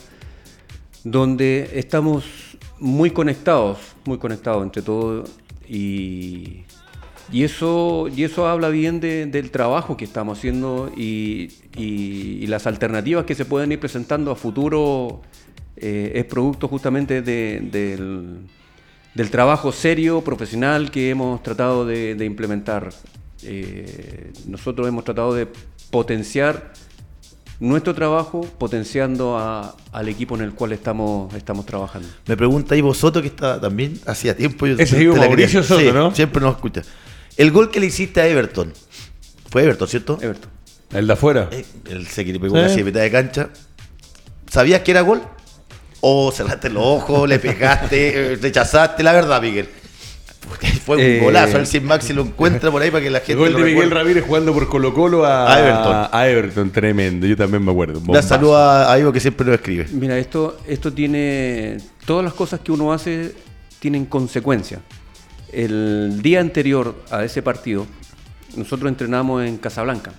donde 1.05 1.71
estamos 1.75 2.25
muy 2.79 3.11
conectados, 3.11 3.79
muy 4.05 4.19
conectados 4.19 4.63
entre 4.63 4.83
todos 4.83 5.31
y, 5.69 6.63
y 7.33 7.45
eso, 7.45 8.09
y 8.15 8.25
eso 8.25 8.47
habla 8.47 8.69
bien 8.69 9.01
de- 9.01 9.27
del 9.27 9.51
trabajo 9.51 9.97
que 9.97 10.05
estamos 10.05 10.39
haciendo 10.39 10.91
y, 10.97 11.51
y- 11.77 12.39
y 12.43 12.47
las 12.47 12.67
alternativas 12.67 13.25
que 13.25 13.35
se 13.35 13.45
pueden 13.45 13.73
ir 13.73 13.81
presentando 13.81 14.31
a 14.31 14.37
futuro 14.37 15.23
eh, 15.81 16.13
es 16.15 16.25
producto 16.25 16.69
justamente 16.69 17.23
de- 17.23 17.61
del, 17.71 18.39
del 19.15 19.31
trabajo 19.31 19.73
serio, 19.73 20.21
profesional 20.23 20.91
que 20.91 21.11
hemos 21.11 21.43
tratado 21.43 21.87
de, 21.87 22.15
de 22.15 22.25
implementar. 22.25 22.91
Eh, 23.43 24.33
nosotros 24.47 24.87
hemos 24.89 25.05
tratado 25.05 25.33
de 25.35 25.47
potenciar 25.91 26.73
nuestro 27.61 27.95
trabajo, 27.95 28.43
potenciando 28.59 29.37
a- 29.37 29.75
al 29.93 30.09
equipo 30.09 30.37
en 30.37 30.43
el 30.43 30.53
cual 30.53 30.73
estamos, 30.73 31.33
estamos 31.35 31.67
trabajando. 31.67 32.09
Me 32.27 32.37
pregunta 32.37 32.75
ahí 32.75 32.81
vosotros 32.81 33.23
que 33.23 33.29
está 33.29 33.61
también 33.61 33.99
hacía 34.07 34.37
tiempo. 34.37 34.67
Yo 34.67 34.77
Ese 34.79 35.03
la 35.05 35.15
Mauricio 35.15 35.63
Soto, 35.63 35.81
Sí, 35.81 35.91
¿no? 35.93 36.15
Siempre 36.15 36.41
nos 36.41 36.55
escucha. 36.57 36.83
El 37.37 37.51
gol 37.51 37.71
que 37.71 37.81
le 37.81 37.87
hiciste 37.87 38.21
a 38.21 38.27
Everton. 38.29 38.73
Fue 39.51 39.63
Everton, 39.65 39.89
¿cierto? 39.89 40.19
Everton. 40.21 40.51
El 40.93 41.07
de 41.07 41.13
afuera. 41.13 41.49
Eh, 41.53 41.65
El 41.91 42.07
se 42.07 42.25
que 42.25 42.33
le 42.33 42.41
pegó 42.41 42.57
Sí. 42.57 42.63
casi 42.63 42.81
a 42.81 42.85
mitad 42.85 43.01
de 43.01 43.11
cancha. 43.11 43.49
¿Sabías 44.51 44.81
que 44.83 44.91
era 44.93 45.01
gol? 45.03 45.21
¿O 46.01 46.31
cerraste 46.33 46.71
los 46.71 46.83
ojos, 46.85 47.29
le 47.29 47.39
pegaste, 47.39 48.09
eh, 48.33 48.37
rechazaste? 48.37 49.03
La 49.03 49.13
verdad, 49.13 49.43
Miguel. 49.43 49.69
Porque 50.49 50.69
Fue 50.69 50.97
un 50.97 51.03
Eh, 51.03 51.21
golazo. 51.23 51.57
A 51.57 51.59
ver 51.59 51.67
si 51.67 51.81
Maxi 51.81 52.13
lo 52.13 52.23
encuentra 52.23 52.71
por 52.71 52.81
ahí 52.81 52.91
para 52.91 53.03
que 53.03 53.11
la 53.11 53.19
gente 53.25 53.33
El 53.33 53.39
gol 53.39 53.53
lo 53.53 53.59
de 53.59 53.65
Miguel 53.65 53.83
recuerde. 53.91 54.03
Ramírez 54.05 54.25
jugando 54.25 54.55
por 54.55 54.69
Colo 54.69 54.95
Colo 54.95 55.25
a, 55.27 55.53
A 55.53 55.59
Everton. 55.61 56.09
a 56.13 56.29
Everton, 56.29 56.71
tremendo. 56.71 57.27
Yo 57.27 57.37
también 57.37 57.65
me 57.65 57.71
acuerdo. 57.73 57.95
Da 57.95 58.07
Bombazo. 58.07 58.29
saludo 58.29 58.57
a, 58.57 58.91
a 58.93 58.99
Ivo 58.99 59.13
que 59.13 59.21
siempre 59.21 59.45
lo 59.47 59.55
escribe. 59.55 59.87
Mira, 59.91 60.17
esto, 60.17 60.59
esto 60.67 60.93
tiene. 60.93 61.79
Todas 62.07 62.25
las 62.25 62.33
cosas 62.33 62.61
que 62.61 62.73
uno 62.73 62.93
hace 62.93 63.35
tienen 63.81 64.07
consecuencias. 64.07 64.81
El 65.53 66.21
día 66.23 66.41
anterior 66.41 66.95
a 67.11 67.25
ese 67.25 67.43
partido, 67.43 67.87
nosotros 68.57 68.89
entrenamos 68.89 69.45
en 69.45 69.57
Casablanca. 69.59 70.13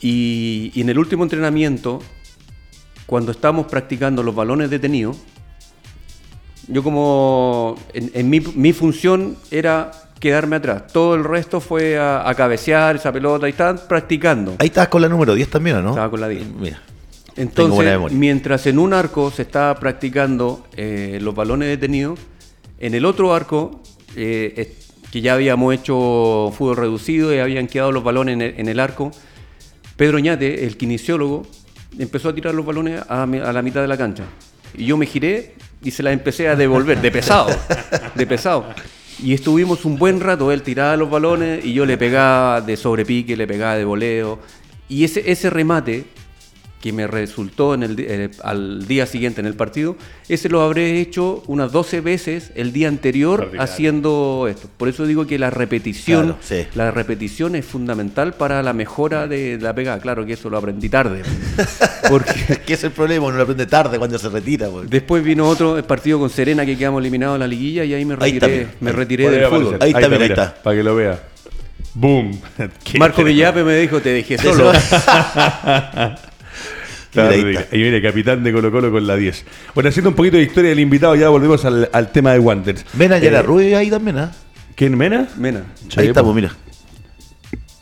Y, 0.00 0.70
y 0.74 0.80
en 0.82 0.88
el 0.90 0.98
último 0.98 1.22
entrenamiento, 1.24 2.00
cuando 3.06 3.32
estábamos 3.32 3.66
practicando 3.66 4.22
los 4.22 4.34
balones 4.34 4.70
detenidos, 4.70 5.16
yo 6.68 6.82
como. 6.82 7.76
En, 7.92 8.10
en 8.14 8.30
mi, 8.30 8.40
mi 8.40 8.72
función 8.72 9.36
era 9.50 9.90
quedarme 10.18 10.56
atrás. 10.56 10.86
Todo 10.92 11.14
el 11.14 11.24
resto 11.24 11.60
fue 11.60 11.98
a, 11.98 12.28
a 12.28 12.34
cabecear 12.34 12.96
esa 12.96 13.12
pelota 13.12 13.46
y 13.46 13.50
estaban 13.50 13.80
practicando. 13.86 14.56
Ahí 14.58 14.68
estabas 14.68 14.88
con 14.88 15.02
la 15.02 15.08
número 15.08 15.34
10 15.34 15.50
también, 15.50 15.76
¿o 15.76 15.82
no? 15.82 15.90
Estaba 15.90 16.10
con 16.10 16.20
la 16.20 16.28
10. 16.28 16.46
Mira. 16.58 16.82
Tengo 17.34 17.82
Entonces, 17.82 18.12
mientras 18.12 18.66
en 18.66 18.78
un 18.78 18.94
arco 18.94 19.30
se 19.30 19.42
estaba 19.42 19.74
practicando 19.74 20.66
eh, 20.76 21.18
los 21.20 21.34
balones 21.34 21.68
detenidos, 21.68 22.20
en 22.78 22.94
el 22.94 23.04
otro 23.04 23.34
arco, 23.34 23.82
eh, 24.14 24.76
que 25.10 25.20
ya 25.20 25.34
habíamos 25.34 25.74
hecho 25.74 26.52
fútbol 26.56 26.76
reducido 26.76 27.34
y 27.34 27.38
habían 27.38 27.66
quedado 27.66 27.90
los 27.90 28.04
balones 28.04 28.34
en 28.34 28.42
el, 28.42 28.54
en 28.60 28.68
el 28.68 28.78
arco, 28.78 29.10
Pedro 29.96 30.20
Ñate, 30.20 30.64
el 30.64 30.76
kinesiólogo, 30.76 31.44
empezó 31.98 32.28
a 32.28 32.34
tirar 32.34 32.54
los 32.54 32.64
balones 32.64 33.02
a, 33.08 33.26
la 33.26 33.62
mitad 33.62 33.80
de 33.80 33.88
la 33.88 33.96
cancha. 33.96 34.24
Y 34.76 34.86
yo 34.86 34.96
me 34.96 35.06
giré 35.06 35.54
y 35.82 35.90
se 35.90 36.02
las 36.02 36.12
empecé 36.12 36.48
a 36.48 36.56
devolver, 36.56 37.00
de 37.00 37.10
pesado, 37.10 37.48
de 38.14 38.26
pesado. 38.26 38.66
Y 39.22 39.32
estuvimos 39.32 39.84
un 39.84 39.96
buen 39.96 40.20
rato, 40.20 40.50
él 40.50 40.62
tiraba 40.62 40.96
los 40.96 41.08
balones 41.08 41.64
y 41.64 41.72
yo 41.72 41.86
le 41.86 41.96
pegaba 41.96 42.60
de 42.60 42.76
sobrepique, 42.76 43.36
le 43.36 43.46
pegaba 43.46 43.76
de 43.76 43.84
voleo. 43.84 44.40
Y 44.88 45.04
ese, 45.04 45.30
ese 45.30 45.50
remate 45.50 46.04
que 46.84 46.92
me 46.92 47.06
resultó 47.06 47.72
en 47.72 47.82
el, 47.82 47.96
eh, 47.98 48.28
al 48.42 48.86
día 48.86 49.06
siguiente 49.06 49.40
en 49.40 49.46
el 49.46 49.54
partido, 49.54 49.96
ese 50.28 50.50
lo 50.50 50.60
habré 50.60 51.00
hecho 51.00 51.42
unas 51.46 51.72
12 51.72 52.02
veces 52.02 52.50
el 52.56 52.74
día 52.74 52.88
anterior 52.88 53.52
haciendo 53.58 54.46
esto. 54.50 54.68
Por 54.76 54.90
eso 54.90 55.06
digo 55.06 55.26
que 55.26 55.38
la 55.38 55.48
repetición, 55.48 56.24
Claro, 56.24 56.38
sí. 56.42 56.66
la 56.74 56.90
repetición 56.90 57.56
es 57.56 57.64
fundamental 57.64 58.34
para 58.34 58.62
la 58.62 58.74
mejora 58.74 59.26
de 59.26 59.56
la 59.58 59.74
pegada. 59.74 59.98
Claro 59.98 60.26
que 60.26 60.34
eso 60.34 60.50
lo 60.50 60.58
aprendí 60.58 60.90
tarde. 60.90 61.22
Porque 62.10 62.60
¿Qué 62.66 62.74
es 62.74 62.84
el 62.84 62.90
problema? 62.90 63.28
Uno 63.28 63.38
lo 63.38 63.44
aprende 63.44 63.64
tarde 63.64 63.96
cuando 63.96 64.18
se 64.18 64.28
retira. 64.28 64.68
después 64.86 65.24
vino 65.24 65.48
otro 65.48 65.82
partido 65.86 66.18
con 66.18 66.28
Serena 66.28 66.66
que 66.66 66.76
quedamos 66.76 67.00
eliminados 67.00 67.36
en 67.36 67.40
la 67.40 67.46
liguilla 67.46 67.82
y 67.84 67.94
ahí 67.94 68.04
me 68.04 68.14
Ahí 68.20 68.32
está, 68.32 68.46
retiré, 68.46 68.68
me 68.80 68.92
retiré 68.92 69.30
del 69.30 69.46
fútbol. 69.46 69.78
Ahí 69.80 69.92
está, 69.92 70.06
mira, 70.06 70.22
ahí 70.22 70.30
está. 70.30 70.54
Para 70.62 70.76
que 70.76 70.82
lo 70.82 70.94
vea. 70.94 71.18
Boom. 71.94 72.38
Marco. 72.98 73.24
Villape 73.24 73.64
me 73.64 73.74
dijo, 73.78 74.02
te 74.02 74.10
dejé 74.10 74.36
solo. 74.36 74.70
Claro, 77.14 77.36
Mira, 77.36 77.60
ahí 77.70 77.78
y 77.78 77.82
viene 77.82 78.02
capitán 78.02 78.42
de 78.44 78.52
Colo 78.52 78.70
Colo 78.70 78.90
con 78.90 79.06
la 79.06 79.16
10. 79.16 79.44
Bueno, 79.74 79.88
haciendo 79.88 80.10
un 80.10 80.16
poquito 80.16 80.36
de 80.36 80.42
historia 80.42 80.70
del 80.70 80.80
invitado, 80.80 81.14
ya 81.14 81.28
volvemos 81.30 81.64
al, 81.64 81.88
al 81.92 82.12
tema 82.12 82.32
de 82.32 82.40
Wanderers. 82.40 82.84
Mena 82.94 83.18
ya 83.18 83.24
Eh, 83.26 83.28
era 83.28 83.42
rubio 83.42 83.78
ahí 83.78 83.88
también, 83.88 84.18
¿ah? 84.18 84.32
¿Quién, 84.74 84.98
Mena? 84.98 85.28
Mena. 85.38 85.62
Ahí 85.96 86.12
pues 86.12 86.26
mira. 86.34 86.50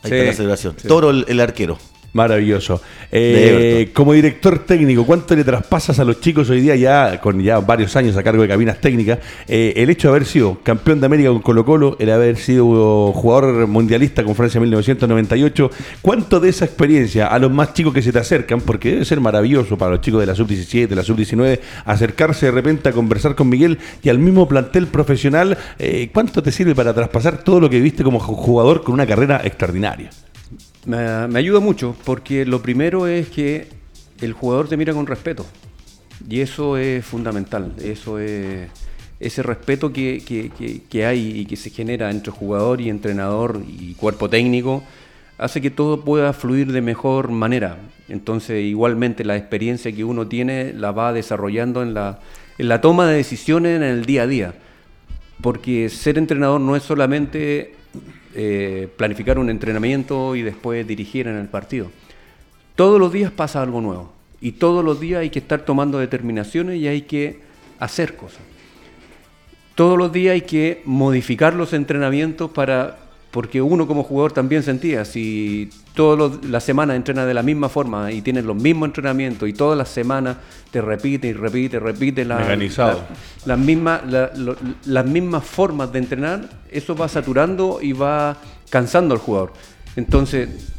Ahí 0.03 0.09
Sí, 0.11 0.15
está 0.15 0.25
la 0.25 0.33
celebración. 0.33 0.75
sí. 0.79 0.87
Toro 0.87 1.09
el, 1.09 1.25
el 1.27 1.39
arquero. 1.39 1.79
Maravilloso. 2.13 2.79
Eh, 3.11 3.89
como 3.91 4.13
director 4.13 4.59
técnico, 4.59 5.03
¿cuánto 5.03 5.35
le 5.35 5.43
traspasas 5.43 5.97
a 5.99 6.03
los 6.03 6.21
chicos 6.21 6.47
hoy 6.51 6.61
día, 6.61 6.75
ya 6.75 7.19
con 7.19 7.41
ya 7.41 7.59
varios 7.59 7.95
años 7.95 8.15
a 8.15 8.21
cargo 8.23 8.43
de 8.43 8.47
cabinas 8.47 8.79
técnicas, 8.79 9.17
eh, 9.47 9.73
el 9.77 9.89
hecho 9.89 10.09
de 10.09 10.11
haber 10.11 10.25
sido 10.25 10.59
campeón 10.61 10.99
de 10.99 11.07
América 11.07 11.29
con 11.29 11.41
Colo 11.41 11.65
Colo, 11.65 11.97
el 11.99 12.11
haber 12.11 12.37
sido 12.37 13.11
jugador 13.13 13.65
mundialista 13.65 14.23
con 14.23 14.35
Francia 14.35 14.59
en 14.59 14.63
1998, 14.63 15.71
¿cuánto 16.03 16.39
de 16.39 16.49
esa 16.49 16.65
experiencia 16.65 17.25
a 17.27 17.39
los 17.39 17.51
más 17.51 17.73
chicos 17.73 17.93
que 17.93 18.03
se 18.03 18.11
te 18.11 18.19
acercan, 18.19 18.61
porque 18.61 18.91
debe 18.91 19.05
ser 19.05 19.19
maravilloso 19.19 19.75
para 19.75 19.91
los 19.93 20.01
chicos 20.01 20.19
de 20.19 20.27
la 20.27 20.35
sub-17, 20.35 20.87
de 20.87 20.95
la 20.95 21.03
sub-19, 21.03 21.59
acercarse 21.85 22.45
de 22.45 22.51
repente 22.51 22.89
a 22.89 22.91
conversar 22.91 23.33
con 23.33 23.49
Miguel 23.49 23.79
y 24.03 24.09
al 24.09 24.19
mismo 24.19 24.47
plantel 24.47 24.85
profesional, 24.85 25.57
eh, 25.79 26.09
¿cuánto 26.13 26.43
te 26.43 26.51
sirve 26.51 26.75
para 26.75 26.93
traspasar 26.93 27.43
todo 27.43 27.59
lo 27.59 27.71
que 27.71 27.79
viste 27.79 28.03
como 28.03 28.19
ju- 28.19 28.35
jugador 28.35 28.83
con 28.83 28.93
una 28.93 29.07
carrera 29.07 29.41
extraordinaria? 29.43 30.11
Me, 30.85 30.97
ayuda 31.37 31.59
mucho 31.59 31.95
porque 32.03 32.45
lo 32.45 32.61
primero 32.61 33.07
es 33.07 33.29
que 33.29 33.67
el 34.21 34.33
jugador 34.33 34.67
te 34.67 34.77
mira 34.77 34.93
con 34.93 35.07
respeto 35.07 35.45
y 36.29 36.41
eso 36.41 36.77
es 36.77 37.05
fundamental. 37.05 37.73
Eso 37.81 38.19
es 38.19 38.69
ese 39.19 39.43
respeto 39.43 39.93
que, 39.93 40.21
que- 40.25 40.49
que- 40.49 40.81
que 40.89 41.05
hay 41.05 41.39
y 41.41 41.45
que 41.45 41.55
se 41.55 41.69
genera 41.69 42.11
entre 42.11 42.31
jugador 42.31 42.81
y 42.81 42.89
entrenador 42.89 43.61
y 43.67 43.93
cuerpo 43.93 44.29
técnico 44.29 44.83
hace 45.37 45.61
que 45.61 45.71
todo 45.71 46.01
pueda 46.03 46.33
fluir 46.33 46.71
de 46.71 46.81
mejor 46.81 47.29
manera. 47.31 47.77
Entonces, 48.09 48.63
igualmente 48.63 49.23
la 49.23 49.37
experiencia 49.37 49.91
que 49.93 50.03
uno 50.03 50.27
tiene 50.27 50.73
la 50.73 50.91
va 50.91 51.13
desarrollando 51.13 51.81
en 51.81 51.93
la, 51.93 52.19
en 52.57 52.67
la 52.67 52.81
toma 52.81 53.07
de 53.07 53.15
decisiones 53.15 53.77
en 53.77 53.83
el 53.83 54.05
día 54.05 54.23
a 54.23 54.27
día. 54.27 54.53
Porque 55.41 55.89
ser 55.89 56.17
entrenador 56.17 56.61
no 56.61 56.75
es 56.75 56.83
solamente 56.83 57.75
eh, 58.35 58.87
planificar 58.97 59.37
un 59.37 59.49
entrenamiento 59.49 60.35
y 60.35 60.41
después 60.41 60.87
dirigir 60.87 61.27
en 61.27 61.37
el 61.37 61.47
partido. 61.47 61.91
Todos 62.75 62.99
los 62.99 63.11
días 63.13 63.31
pasa 63.31 63.61
algo 63.61 63.81
nuevo 63.81 64.11
y 64.41 64.53
todos 64.53 64.83
los 64.83 64.99
días 64.99 65.21
hay 65.21 65.29
que 65.29 65.39
estar 65.39 65.61
tomando 65.61 65.99
determinaciones 65.99 66.79
y 66.79 66.87
hay 66.87 67.03
que 67.03 67.39
hacer 67.79 68.15
cosas. 68.15 68.41
todos 69.75 69.97
los 69.97 70.11
días 70.11 70.33
hay 70.33 70.41
que 70.41 70.81
modificar 70.85 71.53
los 71.53 71.73
entrenamientos 71.73 72.51
para 72.51 73.02
porque 73.33 73.63
uno 73.63 73.87
como 73.87 74.03
jugador 74.03 74.31
también 74.31 74.61
sentía, 74.61 75.05
si 75.05 75.67
todas 75.95 76.45
las 76.45 76.63
semanas 76.63 76.95
entrena 76.95 77.25
de 77.25 77.33
la 77.33 77.41
misma 77.41 77.67
forma 77.67 78.11
y 78.11 78.21
tienes 78.21 78.45
los 78.45 78.55
mismos 78.55 78.89
entrenamientos 78.89 79.49
y 79.49 79.53
todas 79.53 79.75
las 79.75 79.89
semanas 79.89 80.37
te 80.69 80.81
repite 80.81 81.29
y 81.29 81.33
repite 81.33 81.77
y 81.77 81.79
repite 81.79 82.25
la, 82.25 82.55
las 83.45 83.57
mismas 83.57 84.01
las 84.85 85.05
mismas 85.07 85.43
formas 85.43 85.91
de 85.91 85.97
entrenar, 85.97 86.47
eso 86.69 86.95
va 86.95 87.07
saturando 87.07 87.79
y 87.81 87.93
va 87.93 88.37
cansando 88.69 89.15
al 89.15 89.19
jugador. 89.19 89.53
Entonces, 89.95 90.71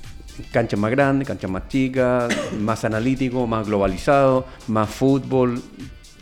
canchas 0.52 0.78
más 0.78 0.92
grandes, 0.92 1.26
canchas 1.26 1.50
más 1.50 1.66
chicas, 1.66 2.32
más 2.60 2.84
analítico, 2.84 3.48
más 3.48 3.66
globalizado, 3.66 4.46
más 4.68 4.88
fútbol. 4.88 5.60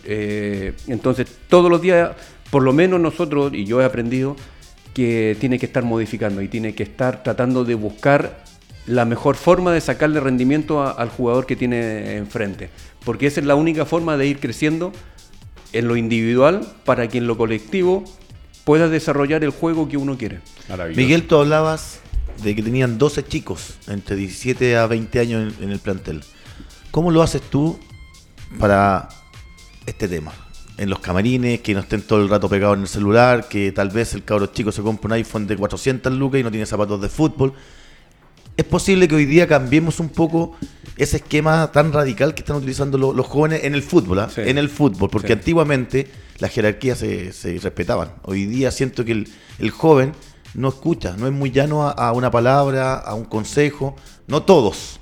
Eh, 0.05 0.73
entonces, 0.87 1.27
todos 1.51 1.71
los 1.71 1.83
días, 1.83 2.13
por 2.51 2.63
lo 2.63 2.73
menos 2.73 2.99
nosotros, 3.01 3.53
y 3.53 3.67
yo 3.67 3.83
he 3.83 3.85
aprendido, 3.85 4.35
que 4.95 5.37
tiene 5.41 5.59
que 5.59 5.67
estar 5.67 5.85
modificando 5.85 6.43
y 6.43 6.49
tiene 6.49 6.75
que 6.75 6.83
estar 6.83 7.23
tratando 7.23 7.65
de 7.65 7.75
buscar 7.75 8.45
la 8.87 9.05
mejor 9.05 9.37
forma 9.37 9.73
de 9.73 9.81
sacarle 9.81 10.21
rendimiento 10.21 10.83
al 10.83 11.09
jugador 11.09 11.47
que 11.47 11.57
tiene 11.57 12.17
enfrente. 12.17 12.69
Porque 13.05 13.27
esa 13.27 13.41
es 13.41 13.47
la 13.47 13.55
única 13.55 13.85
forma 13.87 14.17
de 14.17 14.27
ir 14.27 14.41
creciendo 14.41 14.93
en 15.73 15.89
lo 15.89 15.97
individual 15.97 16.67
para 16.85 17.09
que 17.09 17.19
en 17.19 17.27
lo 17.27 17.37
colectivo 17.37 18.05
pueda 18.65 18.89
desarrollar 18.89 19.45
el 19.45 19.51
juego 19.51 19.89
que 19.89 19.97
uno 19.97 20.19
quiere. 20.19 20.41
Miguel, 20.95 21.27
tú 21.27 21.37
hablabas 21.37 22.01
de 22.43 22.55
que 22.55 22.63
tenían 22.63 22.99
12 22.99 23.25
chicos 23.25 23.75
entre 23.89 24.17
17 24.17 24.77
a 24.77 24.87
20 24.87 25.21
años 25.21 25.55
en, 25.59 25.65
en 25.65 25.71
el 25.71 25.79
plantel. 25.79 26.23
¿Cómo 26.91 27.11
lo 27.11 27.23
haces 27.23 27.43
tú 27.43 27.79
para 28.59 29.09
este 29.87 30.09
tema? 30.09 30.33
En 30.83 30.91
los 30.91 30.99
camarines, 30.99 31.61
que 31.61 31.75
no 31.75 31.81
estén 31.81 32.03
todo 32.03 32.21
el 32.21 32.29
rato 32.29 32.49
pegados 32.49 32.77
en 32.77 32.83
el 32.83 32.89
celular, 32.89 33.49
que 33.49 33.71
tal 33.71 33.91
vez 33.91 34.15
el 34.15 34.25
cabro 34.25 34.47
chico 34.47 34.73
se 34.73 34.83
compre 34.83 35.07
un 35.07 35.13
iPhone 35.13 35.47
de 35.47 35.57
400 35.57 36.13
lucas 36.13 36.41
y 36.41 36.43
no 36.43 36.51
tiene 36.51 36.67
zapatos 36.67 37.01
de 37.01 37.09
fútbol. 37.09 37.53
Es 38.57 38.65
posible 38.65 39.07
que 39.07 39.15
hoy 39.15 39.25
día 39.25 39.47
cambiemos 39.47 40.01
un 40.01 40.09
poco 40.09 40.57
ese 40.97 41.19
esquema 41.19 41.71
tan 41.71 41.93
radical 41.93 42.35
que 42.35 42.41
están 42.41 42.57
utilizando 42.57 42.99
los 42.99 43.27
jóvenes 43.27 43.63
en 43.63 43.75
el 43.75 43.83
fútbol, 43.83 44.19
¿ah? 44.19 44.31
en 44.37 44.59
el 44.59 44.69
fútbol, 44.69 45.09
porque 45.09 45.33
antiguamente 45.33 46.11
las 46.39 46.51
jerarquías 46.51 46.99
se, 46.99 47.33
se, 47.33 47.57
respetaban. 47.59 48.15
Hoy 48.25 48.47
día 48.47 48.73
siento 48.73 49.05
que 49.05 49.13
el, 49.13 49.71
joven 49.71 50.15
no 50.55 50.69
escucha, 50.69 51.17
no 51.17 51.29
es 51.29 51.33
muy 51.33 51.53
llano 51.53 51.89
a 51.89 52.11
una 52.11 52.33
palabra, 52.33 52.97
a 52.97 53.15
un 53.15 53.25
consejo, 53.25 53.95
no 54.27 54.43
todos, 54.43 54.99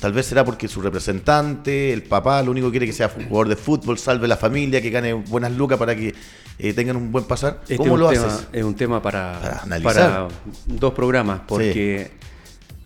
Tal 0.00 0.14
vez 0.14 0.26
será 0.26 0.44
porque 0.44 0.66
su 0.66 0.80
representante, 0.80 1.92
el 1.92 2.02
papá, 2.02 2.42
lo 2.42 2.50
único 2.50 2.68
que 2.68 2.72
quiere 2.72 2.86
que 2.86 2.92
sea 2.92 3.10
jugador 3.10 3.48
de 3.48 3.56
fútbol, 3.56 3.98
salve 3.98 4.26
la 4.26 4.38
familia, 4.38 4.80
que 4.80 4.88
gane 4.88 5.12
buenas 5.12 5.52
lucas 5.52 5.78
para 5.78 5.94
que 5.94 6.14
eh, 6.58 6.72
tengan 6.72 6.96
un 6.96 7.12
buen 7.12 7.24
pasar. 7.24 7.60
Este 7.62 7.76
¿Cómo 7.76 7.98
lo 7.98 8.08
haces? 8.08 8.48
es 8.50 8.64
un 8.64 8.74
tema 8.74 9.02
para, 9.02 9.62
para, 9.82 10.28
dos 10.66 10.94
programas, 10.94 11.42
porque 11.46 12.12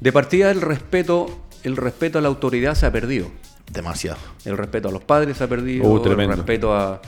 de 0.01 0.13
partida 0.13 0.51
el 0.51 0.61
respeto, 0.61 1.47
el 1.63 1.77
respeto 1.77 2.19
a 2.19 2.21
la 2.21 2.29
autoridad 2.29 2.75
se 2.75 2.87
ha 2.87 2.91
perdido. 2.91 3.29
Demasiado. 3.73 4.19
El 4.45 4.59
respeto 4.59 4.89
a 4.89 4.91
los 4.91 5.05
padres 5.05 5.37
se 5.37 5.45
ha 5.45 5.49
perdido. 5.49 5.87
Uh, 5.87 6.05
el 6.05 6.29
respeto 6.29 6.75
a. 6.75 7.01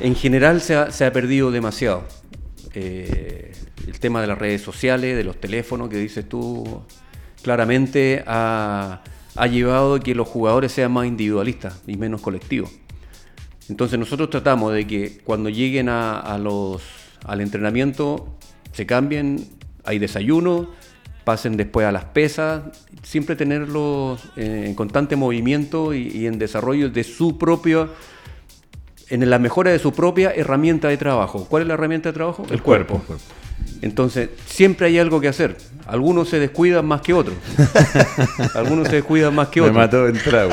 En 0.00 0.14
general 0.14 0.60
se 0.60 0.76
ha, 0.76 0.92
se 0.92 1.06
ha 1.06 1.12
perdido 1.12 1.50
demasiado. 1.50 2.04
Eh, 2.74 3.52
el 3.86 3.98
tema 3.98 4.20
de 4.20 4.26
las 4.26 4.38
redes 4.38 4.60
sociales, 4.60 5.16
de 5.16 5.24
los 5.24 5.40
teléfonos 5.40 5.88
que 5.88 5.96
dices 5.96 6.28
tú, 6.28 6.82
claramente 7.42 8.22
ha, 8.26 9.00
llevado 9.50 9.94
a 9.94 10.00
que 10.00 10.14
los 10.14 10.26
jugadores 10.26 10.72
sean 10.72 10.92
más 10.92 11.06
individualistas 11.06 11.80
y 11.86 11.96
menos 11.96 12.20
colectivos. 12.20 12.70
Entonces 13.68 13.98
nosotros 13.98 14.30
tratamos 14.30 14.72
de 14.72 14.86
que 14.86 15.18
cuando 15.24 15.48
lleguen 15.48 15.88
a, 15.88 16.38
los, 16.38 16.82
al 17.24 17.40
entrenamiento 17.40 18.36
se 18.72 18.86
cambien, 18.86 19.46
hay 19.84 19.98
desayuno, 19.98 20.70
pasen 21.24 21.56
después 21.56 21.86
a 21.86 21.92
las 21.92 22.06
pesas, 22.06 22.62
siempre 23.02 23.36
tenerlos 23.36 24.20
en 24.36 24.74
constante 24.74 25.14
movimiento 25.14 25.92
y, 25.94 26.26
en 26.26 26.38
desarrollo 26.38 26.88
de 26.90 27.04
su 27.04 27.36
propio, 27.36 27.90
en 29.10 29.28
la 29.28 29.38
mejora 29.38 29.70
de 29.70 29.78
su 29.78 29.92
propia 29.92 30.30
herramienta 30.30 30.88
de 30.88 30.96
trabajo. 30.96 31.46
¿Cuál 31.48 31.62
es 31.62 31.68
la 31.68 31.74
herramienta 31.74 32.08
de 32.08 32.12
trabajo? 32.14 32.46
El, 32.50 32.62
cuerpo. 32.62 33.02
Entonces, 33.82 34.30
siempre 34.46 34.86
hay 34.86 34.98
algo 34.98 35.20
que 35.20 35.28
hacer. 35.28 35.56
Algunos 35.86 36.28
se 36.28 36.38
descuidan 36.38 36.84
más 36.84 37.00
que 37.00 37.14
otros. 37.14 37.36
Algunos 38.54 38.88
se 38.88 38.96
descuidan 38.96 39.34
más 39.34 39.48
que 39.48 39.60
otros. 39.60 39.74
Me 39.74 39.80
mató 39.80 40.06
el 40.06 40.20
trago. 40.22 40.52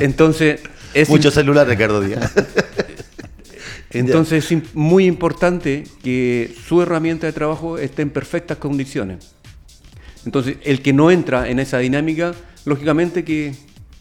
Entonces, 0.00 0.60
es 0.94 1.08
Mucho 1.08 1.30
celular, 1.30 1.66
Ricardo 1.66 2.00
Díaz. 2.00 2.32
Entonces, 3.90 4.50
es 4.50 4.74
muy 4.74 5.06
importante 5.06 5.84
que 6.02 6.54
su 6.66 6.82
herramienta 6.82 7.26
de 7.26 7.32
trabajo 7.32 7.78
esté 7.78 8.02
en 8.02 8.10
perfectas 8.10 8.58
condiciones. 8.58 9.34
Entonces, 10.24 10.56
el 10.62 10.82
que 10.82 10.92
no 10.92 11.10
entra 11.10 11.48
en 11.48 11.58
esa 11.58 11.78
dinámica, 11.78 12.32
lógicamente 12.64 13.24
que 13.24 13.54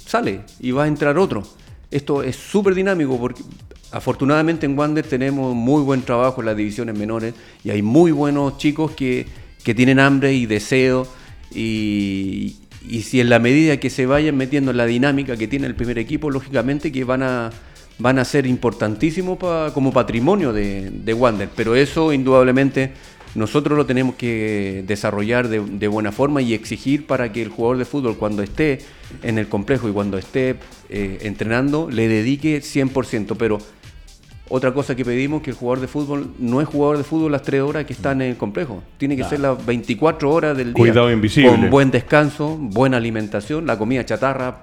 sale 0.05 0.41
y 0.59 0.71
va 0.71 0.83
a 0.83 0.87
entrar 0.87 1.17
otro. 1.17 1.43
Esto 1.89 2.23
es 2.23 2.35
súper 2.35 2.75
dinámico 2.75 3.19
porque 3.19 3.43
afortunadamente 3.91 4.65
en 4.65 4.77
Wander 4.77 5.05
tenemos 5.05 5.55
muy 5.55 5.81
buen 5.83 6.01
trabajo 6.01 6.41
en 6.41 6.47
las 6.47 6.57
divisiones 6.57 6.97
menores 6.97 7.33
y 7.63 7.69
hay 7.69 7.81
muy 7.81 8.11
buenos 8.11 8.57
chicos 8.57 8.91
que, 8.91 9.25
tienen 9.63 9.99
hambre 9.99 10.33
y 10.33 10.47
deseo 10.47 11.07
y, 11.53 12.55
si 13.03 13.21
en 13.21 13.29
la 13.29 13.39
medida 13.39 13.77
que 13.77 13.89
se 13.89 14.05
vayan 14.05 14.35
metiendo 14.35 14.71
en 14.71 14.77
la 14.77 14.85
dinámica 14.85 15.37
que 15.37 15.47
tiene 15.47 15.67
el 15.67 15.75
primer 15.75 15.99
equipo, 15.99 16.31
lógicamente 16.31 16.91
que 16.91 17.03
van 17.03 17.21
a, 17.21 17.51
van 17.99 18.17
a 18.17 18.25
ser 18.25 18.47
importantísimos 18.47 19.37
como 19.73 19.93
patrimonio 19.93 20.51
de, 20.51 20.89
de 20.89 21.13
Wander, 21.13 21.49
pero 21.55 21.75
eso 21.75 22.11
indudablemente 22.11 22.93
nosotros 23.33 23.77
lo 23.77 23.85
tenemos 23.85 24.15
que 24.15 24.83
desarrollar 24.85 25.47
de, 25.47 25.87
buena 25.87 26.11
forma 26.11 26.41
y 26.41 26.53
exigir 26.53 27.05
para 27.07 27.31
que 27.31 27.41
el 27.41 27.49
jugador 27.49 27.77
de 27.77 27.85
fútbol 27.85 28.17
cuando 28.17 28.43
esté 28.43 28.79
en 29.23 29.37
el 29.37 29.47
complejo 29.47 29.87
y 29.87 29.93
cuando 29.93 30.17
esté 30.17 30.57
eh, 30.89 31.19
entrenando 31.21 31.89
le 31.89 32.07
dedique 32.07 32.61
100%, 32.61 33.35
pero 33.37 33.59
otra 34.51 34.73
cosa 34.73 34.95
que 34.95 35.05
pedimos 35.05 35.41
que 35.41 35.51
el 35.51 35.55
jugador 35.55 35.79
de 35.79 35.87
fútbol 35.87 36.33
no 36.37 36.59
es 36.59 36.67
jugador 36.67 36.97
de 36.97 37.05
fútbol 37.05 37.31
las 37.31 37.41
tres 37.41 37.61
horas 37.61 37.85
que 37.85 37.93
están 37.93 38.21
en 38.21 38.31
el 38.31 38.37
complejo. 38.37 38.83
Tiene 38.97 39.15
que 39.15 39.23
ser 39.23 39.39
las 39.39 39.65
24 39.65 40.29
horas 40.29 40.57
del 40.57 40.73
día. 40.73 40.83
Cuidado 40.83 41.09
invisible. 41.09 41.51
Con 41.51 41.69
buen 41.69 41.89
descanso, 41.89 42.57
buena 42.59 42.97
alimentación, 42.97 43.65
la 43.65 43.77
comida 43.77 44.05
chatarra, 44.05 44.61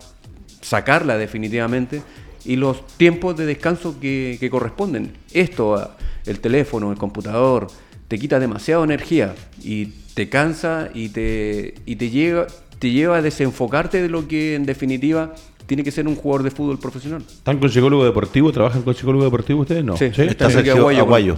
sacarla 0.61 1.17
definitivamente. 1.17 2.03
Y 2.45 2.57
los 2.57 2.87
tiempos 2.99 3.37
de 3.39 3.47
descanso 3.47 3.99
que, 3.99 4.47
corresponden. 4.51 5.15
Esto, 5.33 5.91
el 6.27 6.41
teléfono, 6.41 6.93
el 6.93 6.99
computador, 6.99 7.69
te 8.09 8.19
quita 8.19 8.39
demasiada 8.39 8.85
energía 8.85 9.35
y 9.63 9.87
te 10.13 10.29
cansa 10.29 10.91
y 10.93 11.09
te, 11.09 11.77
y 11.87 11.97
te, 11.97 12.11
lleva, 12.11 12.47
te 12.79 12.91
lleva 12.91 13.17
a 13.17 13.23
desenfocarte 13.23 14.03
de 14.03 14.11
lo 14.11 14.29
que 14.29 14.55
en 14.55 14.67
definitiva 14.67 15.35
tiene 15.69 15.85
que 15.85 15.91
ser 15.91 16.09
un 16.09 16.17
jugador 16.17 16.45
de 16.45 16.51
fútbol 16.51 16.79
profesional. 16.79 17.23
¿Están 17.29 17.59
con 17.59 17.69
psicólogo 17.69 18.03
deportivo? 18.03 18.51
¿Trabajan 18.51 18.81
con 18.81 18.95
psicólogo 18.95 19.25
deportivo 19.25 19.61
ustedes? 19.61 19.85
No. 19.85 19.99
Sí, 19.99 20.07
está 20.07 20.47
Enrique 20.47 20.71
Aguayo. 20.71 21.03
Aguayo. 21.03 21.37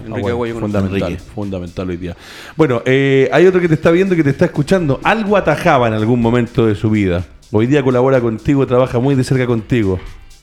fundamental, 0.61 1.19
fundamental 1.19 1.91
hoy 1.91 1.97
día. 1.97 2.17
Bueno, 2.57 2.81
eh, 2.87 3.29
hay 3.33 3.47
otro 3.47 3.61
que 3.61 3.67
te 3.67 3.75
está 3.75 3.91
viendo, 3.91 4.15
que 4.15 4.23
te 4.23 4.31
está 4.31 4.45
escuchando. 4.45 5.01
Algo 5.03 5.37
atajaba 5.37 5.89
en 5.89 5.95
algún 5.95 6.23
momento 6.23 6.65
de 6.65 6.77
su 6.77 6.91
vida. 6.91 7.27
Hoy 7.51 7.67
día 7.67 7.83
colabora 7.83 8.21
contigo, 8.21 8.65
trabaja 8.69 9.01
muy 9.01 9.17
de 9.17 9.25
cerca 9.25 9.49
contigo. 9.49 9.99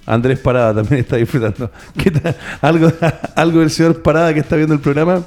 Andrés 0.06 0.40
Parada 0.40 0.74
también 0.74 1.00
está 1.00 1.16
disfrutando. 1.16 1.72
¿Qué 1.98 2.12
tal? 2.12 2.36
¿Algo, 2.60 2.92
¿Algo 3.36 3.62
del 3.62 3.70
señor 3.70 4.02
Parada 4.02 4.34
que 4.34 4.42
está 4.42 4.58
viendo 4.58 4.74
el 4.74 4.82
programa? 4.82 5.24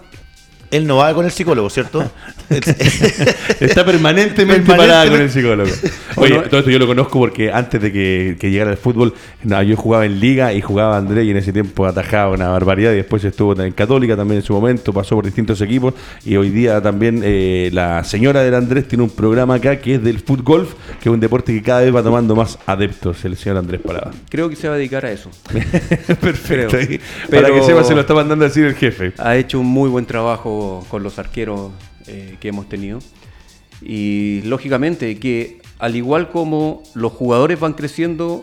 Él 0.70 0.86
no 0.86 0.96
va 0.96 1.12
con 1.14 1.24
el 1.24 1.32
psicólogo, 1.32 1.68
¿cierto? 1.68 2.04
Está 2.50 3.84
permanentemente, 3.84 4.74
parado 4.74 5.10
con 5.10 5.20
el 5.20 5.30
psicólogo. 5.30 5.70
Oye, 6.16 6.40
todo 6.48 6.60
esto 6.60 6.70
yo 6.70 6.78
lo 6.78 6.86
conozco 6.86 7.18
porque 7.18 7.52
antes 7.52 7.80
de 7.80 7.92
que, 7.92 8.50
llegara 8.50 8.70
al 8.70 8.76
fútbol, 8.76 9.14
yo 9.42 9.76
jugaba 9.76 10.06
en 10.06 10.20
Liga 10.20 10.52
y 10.52 10.60
jugaba 10.60 10.96
Andrés 10.96 11.26
y 11.26 11.30
en 11.30 11.36
ese 11.36 11.52
tiempo 11.52 11.86
atajaba 11.86 12.34
una 12.34 12.48
barbaridad 12.48 12.92
y 12.92 12.96
después 12.96 13.22
estuvo 13.24 13.60
en 13.60 13.72
Católica 13.72 14.16
también 14.16 14.40
en 14.40 14.44
su 14.44 14.52
momento, 14.52 14.92
pasó 14.92 15.14
por 15.14 15.24
distintos 15.24 15.60
equipos 15.60 15.94
y 16.24 16.36
hoy 16.36 16.50
día 16.50 16.80
también 16.80 17.22
eh, 17.24 17.70
la 17.72 18.02
señora 18.04 18.42
del 18.42 18.54
Andrés 18.54 18.88
tiene 18.88 19.04
un 19.04 19.10
programa 19.10 19.54
acá 19.54 19.78
que 19.80 19.94
es 19.94 20.02
del 20.02 20.18
fútbol, 20.18 20.68
que 21.00 21.08
es 21.08 21.12
un 21.12 21.20
deporte 21.20 21.52
que 21.52 21.62
cada 21.62 21.80
vez 21.80 21.94
va 21.94 22.02
tomando 22.02 22.34
más 22.34 22.58
adeptos, 22.66 23.24
el 23.24 23.36
señor 23.36 23.58
Andrés 23.58 23.80
Parada. 23.80 24.10
Creo 24.28 24.48
que 24.48 24.56
se 24.56 24.68
va 24.68 24.74
a 24.74 24.78
dedicar 24.78 25.04
a 25.04 25.12
eso. 25.12 25.30
Perfecto. 26.20 26.76
Para 27.30 27.52
que 27.52 27.62
sepa, 27.62 27.84
se 27.84 27.94
lo 27.94 28.00
está 28.00 28.14
mandando 28.14 28.44
a 28.44 28.48
decir 28.48 28.64
el 28.64 28.74
jefe. 28.74 29.12
Ha 29.18 29.36
hecho 29.36 29.60
un 29.60 29.66
muy 29.66 29.88
buen 29.88 30.06
trabajo 30.06 30.59
con 30.88 31.02
los 31.02 31.18
arqueros 31.18 31.72
eh, 32.06 32.36
que 32.40 32.48
hemos 32.48 32.68
tenido. 32.68 32.98
Y 33.82 34.42
lógicamente 34.42 35.18
que 35.18 35.60
al 35.78 35.96
igual 35.96 36.30
como 36.30 36.82
los 36.94 37.12
jugadores 37.12 37.58
van 37.58 37.72
creciendo, 37.72 38.42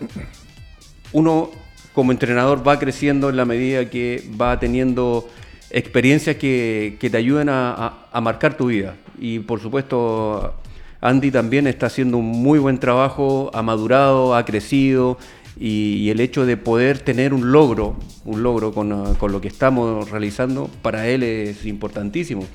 uno 1.13 1.51
como 1.93 2.11
entrenador 2.11 2.67
va 2.67 2.79
creciendo 2.79 3.29
en 3.29 3.37
la 3.37 3.45
medida 3.45 3.89
que 3.89 4.23
va 4.39 4.59
teniendo 4.59 5.27
experiencias 5.69 6.35
que, 6.35 6.97
te 6.99 7.17
ayuden 7.17 7.49
a, 7.49 8.07
marcar 8.21 8.57
tu 8.57 8.67
vida. 8.67 8.95
Y 9.19 9.39
por 9.39 9.59
supuesto, 9.59 10.55
Andy 11.01 11.31
también 11.31 11.67
está 11.67 11.87
haciendo 11.87 12.17
un 12.17 12.25
muy 12.25 12.59
buen 12.59 12.79
trabajo, 12.79 13.51
ha 13.53 13.61
madurado, 13.61 14.35
ha 14.35 14.45
crecido 14.45 15.17
y, 15.59 16.09
el 16.09 16.19
hecho 16.19 16.45
de 16.45 16.57
poder 16.57 16.99
tener 16.99 17.33
un 17.33 17.51
logro, 17.51 17.95
un 18.25 18.43
logro 18.43 18.73
con, 18.73 18.91
ah, 18.91 19.13
con 19.17 19.31
lo 19.31 19.41
que 19.41 19.47
estamos 19.47 20.09
realizando, 20.09 20.69
para 20.81 21.07
él 21.07 21.23
es 21.23 21.65
importantísimo. 21.65 22.45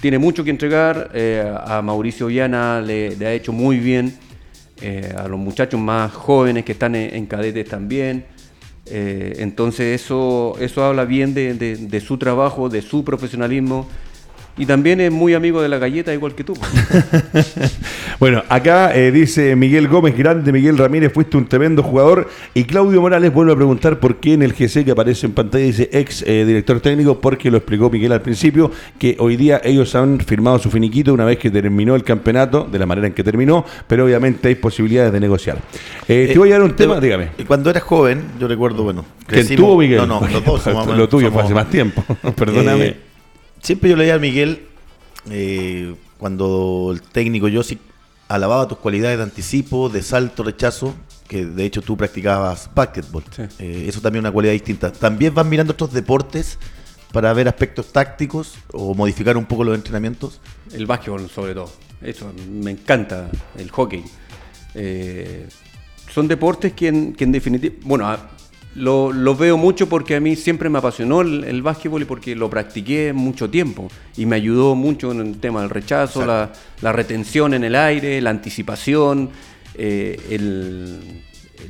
Tiene 0.00 0.18
mucho 0.18 0.42
que 0.44 0.50
entregar, 0.50 1.10
eh, 1.14 1.44
a 1.64 1.80
Mauricio 1.82 2.26
Viana 2.26 2.80
le, 2.80 3.16
ha 3.24 3.32
hecho 3.32 3.52
muy 3.52 3.78
bien, 3.78 4.16
eh, 4.80 5.14
a 5.16 5.28
los 5.28 5.38
muchachos 5.38 5.80
más 5.80 6.12
jóvenes 6.12 6.64
que 6.64 6.72
están 6.72 6.94
en, 6.96 7.26
cadetes 7.26 7.68
también. 7.68 8.24
Eh, 8.86 9.34
entonces 9.38 10.00
eso, 10.02 10.56
eso 10.58 10.84
habla 10.84 11.04
bien 11.04 11.34
de- 11.34 11.54
de 11.54 12.00
su 12.00 12.18
trabajo, 12.18 12.68
de 12.68 12.82
su 12.82 13.04
profesionalismo 13.04 13.86
y 14.58 14.66
también 14.66 15.00
es 15.00 15.10
muy 15.10 15.34
amigo 15.34 15.62
de 15.62 15.68
la 15.68 15.78
galleta 15.78 16.12
igual 16.12 16.34
que 16.34 16.44
tú. 16.44 16.54
Bueno, 18.20 18.44
acá 18.48 18.94
eh, 18.94 19.10
dice 19.10 19.56
Miguel 19.56 19.88
Gómez, 19.88 20.16
grande 20.16 20.52
Miguel 20.52 20.78
Ramírez, 20.78 21.12
fuiste 21.12 21.36
un 21.36 21.46
tremendo 21.48 21.82
jugador. 21.82 22.28
Y 22.54 22.62
Claudio 22.64 23.00
Morales 23.00 23.32
vuelve 23.34 23.52
a 23.52 23.56
preguntar 23.56 23.98
por 23.98 24.16
qué 24.16 24.34
en 24.34 24.42
el 24.42 24.52
GC 24.52 24.84
que 24.84 24.92
aparece 24.92 25.26
en 25.26 25.32
pantalla 25.32 25.64
dice 25.64 25.88
ex 25.92 26.22
eh, 26.24 26.44
director 26.46 26.78
técnico, 26.78 27.20
porque 27.20 27.50
lo 27.50 27.56
explicó 27.56 27.90
Miguel 27.90 28.12
al 28.12 28.22
principio, 28.22 28.70
que 28.96 29.16
hoy 29.18 29.34
día 29.36 29.60
ellos 29.64 29.96
han 29.96 30.20
firmado 30.20 30.60
su 30.60 30.70
finiquito 30.70 31.12
una 31.12 31.24
vez 31.24 31.38
que 31.38 31.50
terminó 31.50 31.96
el 31.96 32.04
campeonato, 32.04 32.68
de 32.70 32.78
la 32.78 32.86
manera 32.86 33.08
en 33.08 33.12
que 33.12 33.24
terminó, 33.24 33.64
pero 33.88 34.04
obviamente 34.04 34.46
hay 34.46 34.54
posibilidades 34.54 35.12
de 35.12 35.18
negociar. 35.18 35.58
Eh, 36.06 36.30
te 36.32 36.38
voy 36.38 36.50
a 36.50 36.52
dar 36.52 36.62
un 36.62 36.70
te- 36.76 36.84
tema, 36.84 37.00
dígame. 37.00 37.30
Cuando 37.48 37.70
eras 37.70 37.82
joven, 37.82 38.22
yo 38.38 38.46
recuerdo, 38.46 38.84
bueno. 38.84 39.04
¿Quién 39.26 39.48
tuvo 39.56 39.78
Miguel? 39.78 39.98
No, 40.06 40.20
no, 40.20 40.28
los 40.28 40.44
dos 40.44 40.62
somos- 40.62 40.86
lo 40.96 41.08
tuyo 41.08 41.32
fue 41.32 41.42
hace 41.42 41.54
más 41.54 41.68
tiempo, 41.68 42.04
perdóname. 42.36 43.10
Siempre 43.62 43.90
yo 43.90 43.96
leía 43.96 44.16
a 44.16 44.18
Miguel 44.18 44.66
eh, 45.30 45.94
cuando 46.18 46.90
el 46.92 47.00
técnico 47.00 47.48
Josic 47.52 47.78
alababa 48.28 48.66
tus 48.66 48.78
cualidades 48.78 49.18
de 49.18 49.22
anticipo, 49.24 49.88
de 49.88 50.02
salto, 50.02 50.42
rechazo, 50.42 50.94
que 51.28 51.46
de 51.46 51.64
hecho 51.64 51.80
tú 51.80 51.96
practicabas 51.96 52.68
básquetbol. 52.74 53.22
Sí. 53.34 53.42
Eh, 53.60 53.84
eso 53.88 54.00
también 54.00 54.24
es 54.24 54.28
una 54.28 54.32
cualidad 54.32 54.52
distinta. 54.52 54.90
También 54.92 55.32
vas 55.32 55.46
mirando 55.46 55.74
otros 55.74 55.92
deportes 55.92 56.58
para 57.12 57.32
ver 57.34 57.46
aspectos 57.46 57.92
tácticos 57.92 58.54
o 58.72 58.94
modificar 58.94 59.36
un 59.36 59.44
poco 59.44 59.62
los 59.62 59.76
entrenamientos. 59.76 60.40
El 60.72 60.86
básquetbol 60.86 61.30
sobre 61.30 61.54
todo. 61.54 61.70
Eso, 62.00 62.32
me 62.50 62.72
encanta. 62.72 63.30
El 63.56 63.70
hockey. 63.70 64.02
Eh, 64.74 65.46
son 66.12 66.26
deportes 66.26 66.72
que 66.72 66.88
en, 66.88 67.12
que 67.12 67.24
en 67.24 67.32
definitiva... 67.32 67.76
Bueno, 67.82 68.08
lo, 68.74 69.12
lo 69.12 69.36
veo 69.36 69.56
mucho 69.56 69.88
porque 69.88 70.16
a 70.16 70.20
mí 70.20 70.34
siempre 70.36 70.68
me 70.70 70.78
apasionó 70.78 71.20
el, 71.20 71.44
el 71.44 71.62
básquetbol 71.62 72.02
y 72.02 72.04
porque 72.04 72.34
lo 72.34 72.48
practiqué 72.48 73.12
mucho 73.12 73.50
tiempo. 73.50 73.88
Y 74.16 74.26
me 74.26 74.36
ayudó 74.36 74.74
mucho 74.74 75.12
en 75.12 75.20
el 75.20 75.38
tema 75.38 75.60
del 75.60 75.70
rechazo, 75.70 76.24
la, 76.24 76.52
la 76.80 76.92
retención 76.92 77.54
en 77.54 77.64
el 77.64 77.74
aire, 77.76 78.20
la 78.20 78.30
anticipación, 78.30 79.30
eh, 79.74 80.18
el, 80.30 81.00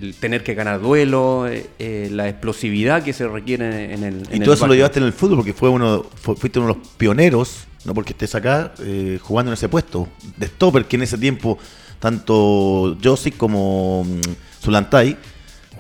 el 0.00 0.14
tener 0.14 0.42
que 0.44 0.55
ganar 0.55 0.80
duelo, 0.80 1.46
eh, 1.48 1.66
eh, 1.78 2.09
la 2.12 2.28
explosividad 2.28 3.03
que 3.03 3.12
se 3.12 3.26
requiere 3.28 3.92
en 3.94 4.05
el... 4.05 4.14
Y 4.30 4.36
en 4.36 4.42
todo 4.42 4.53
el 4.53 4.57
eso 4.59 4.66
lo 4.66 4.74
llevaste 4.74 4.98
en 5.00 5.07
el 5.07 5.12
fútbol 5.12 5.38
porque 5.38 5.53
fue 5.55 5.68
uno, 5.68 6.05
fu- 6.20 6.36
fuiste 6.36 6.59
uno 6.61 6.68
de 6.68 6.74
los 6.78 6.88
pioneros, 6.96 7.66
no 7.84 7.94
porque 7.94 8.12
estés 8.12 8.34
acá, 8.36 8.72
eh, 8.80 9.18
jugando 9.20 9.50
en 9.50 9.55
ese 9.55 9.68
puesto 9.68 10.09
de 10.36 10.46
stopper, 10.46 10.84
que 10.86 10.96
en 10.96 11.03
ese 11.03 11.18
tiempo 11.18 11.59
tanto 11.98 12.96
Josic 13.03 13.36
como 13.36 14.05
mm, 14.05 14.20
Zulantay 14.62 15.16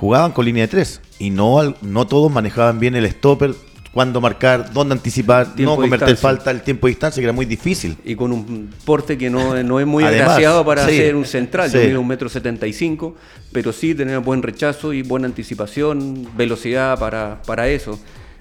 jugaban 0.02 0.32
con 0.32 0.44
línea 0.44 0.64
de 0.64 0.68
tres 0.68 1.00
y 1.20 1.30
no, 1.30 1.76
no 1.80 2.06
todos 2.08 2.30
manejaban 2.32 2.80
bien 2.80 2.96
el 2.96 3.08
stopper, 3.08 3.54
cuándo 3.92 4.20
marcar, 4.20 4.72
dónde 4.72 4.94
anticipar, 4.94 5.54
no 5.58 5.76
convertir 5.76 6.16
falta, 6.16 6.50
el 6.50 6.62
tiempo 6.62 6.88
de 6.88 6.90
distancia, 6.90 7.20
que 7.20 7.24
era 7.24 7.32
muy 7.32 7.46
difícil. 7.46 7.96
y 8.04 8.16
con 8.16 8.32
un 8.32 8.68
porte 8.84 9.16
que 9.16 9.30
no, 9.30 9.62
no 9.62 9.78
es 9.78 9.86
muy 9.86 10.02
Además, 10.08 10.30
agraciado 10.30 10.64
para 10.64 10.88
sí, 10.88 10.96
ser 10.96 11.14
un 11.14 11.24
central. 11.24 11.70
Yo 11.70 11.78
mido 11.80 12.00
un 12.00 12.08
metro 12.08 12.28
setenta 12.28 12.66
y 12.66 12.72
cinco, 12.72 13.14
pero 13.52 13.72
sí 13.72 13.94
tener 13.94 14.18
buen 14.18 14.42
rechazo 14.42 14.92
y 14.92 15.02
buena 15.02 15.26
anticipación, 15.28 16.26
velocidad 16.36 16.98
para, 16.98 17.40
para 17.46 17.68
eso. 17.68 17.96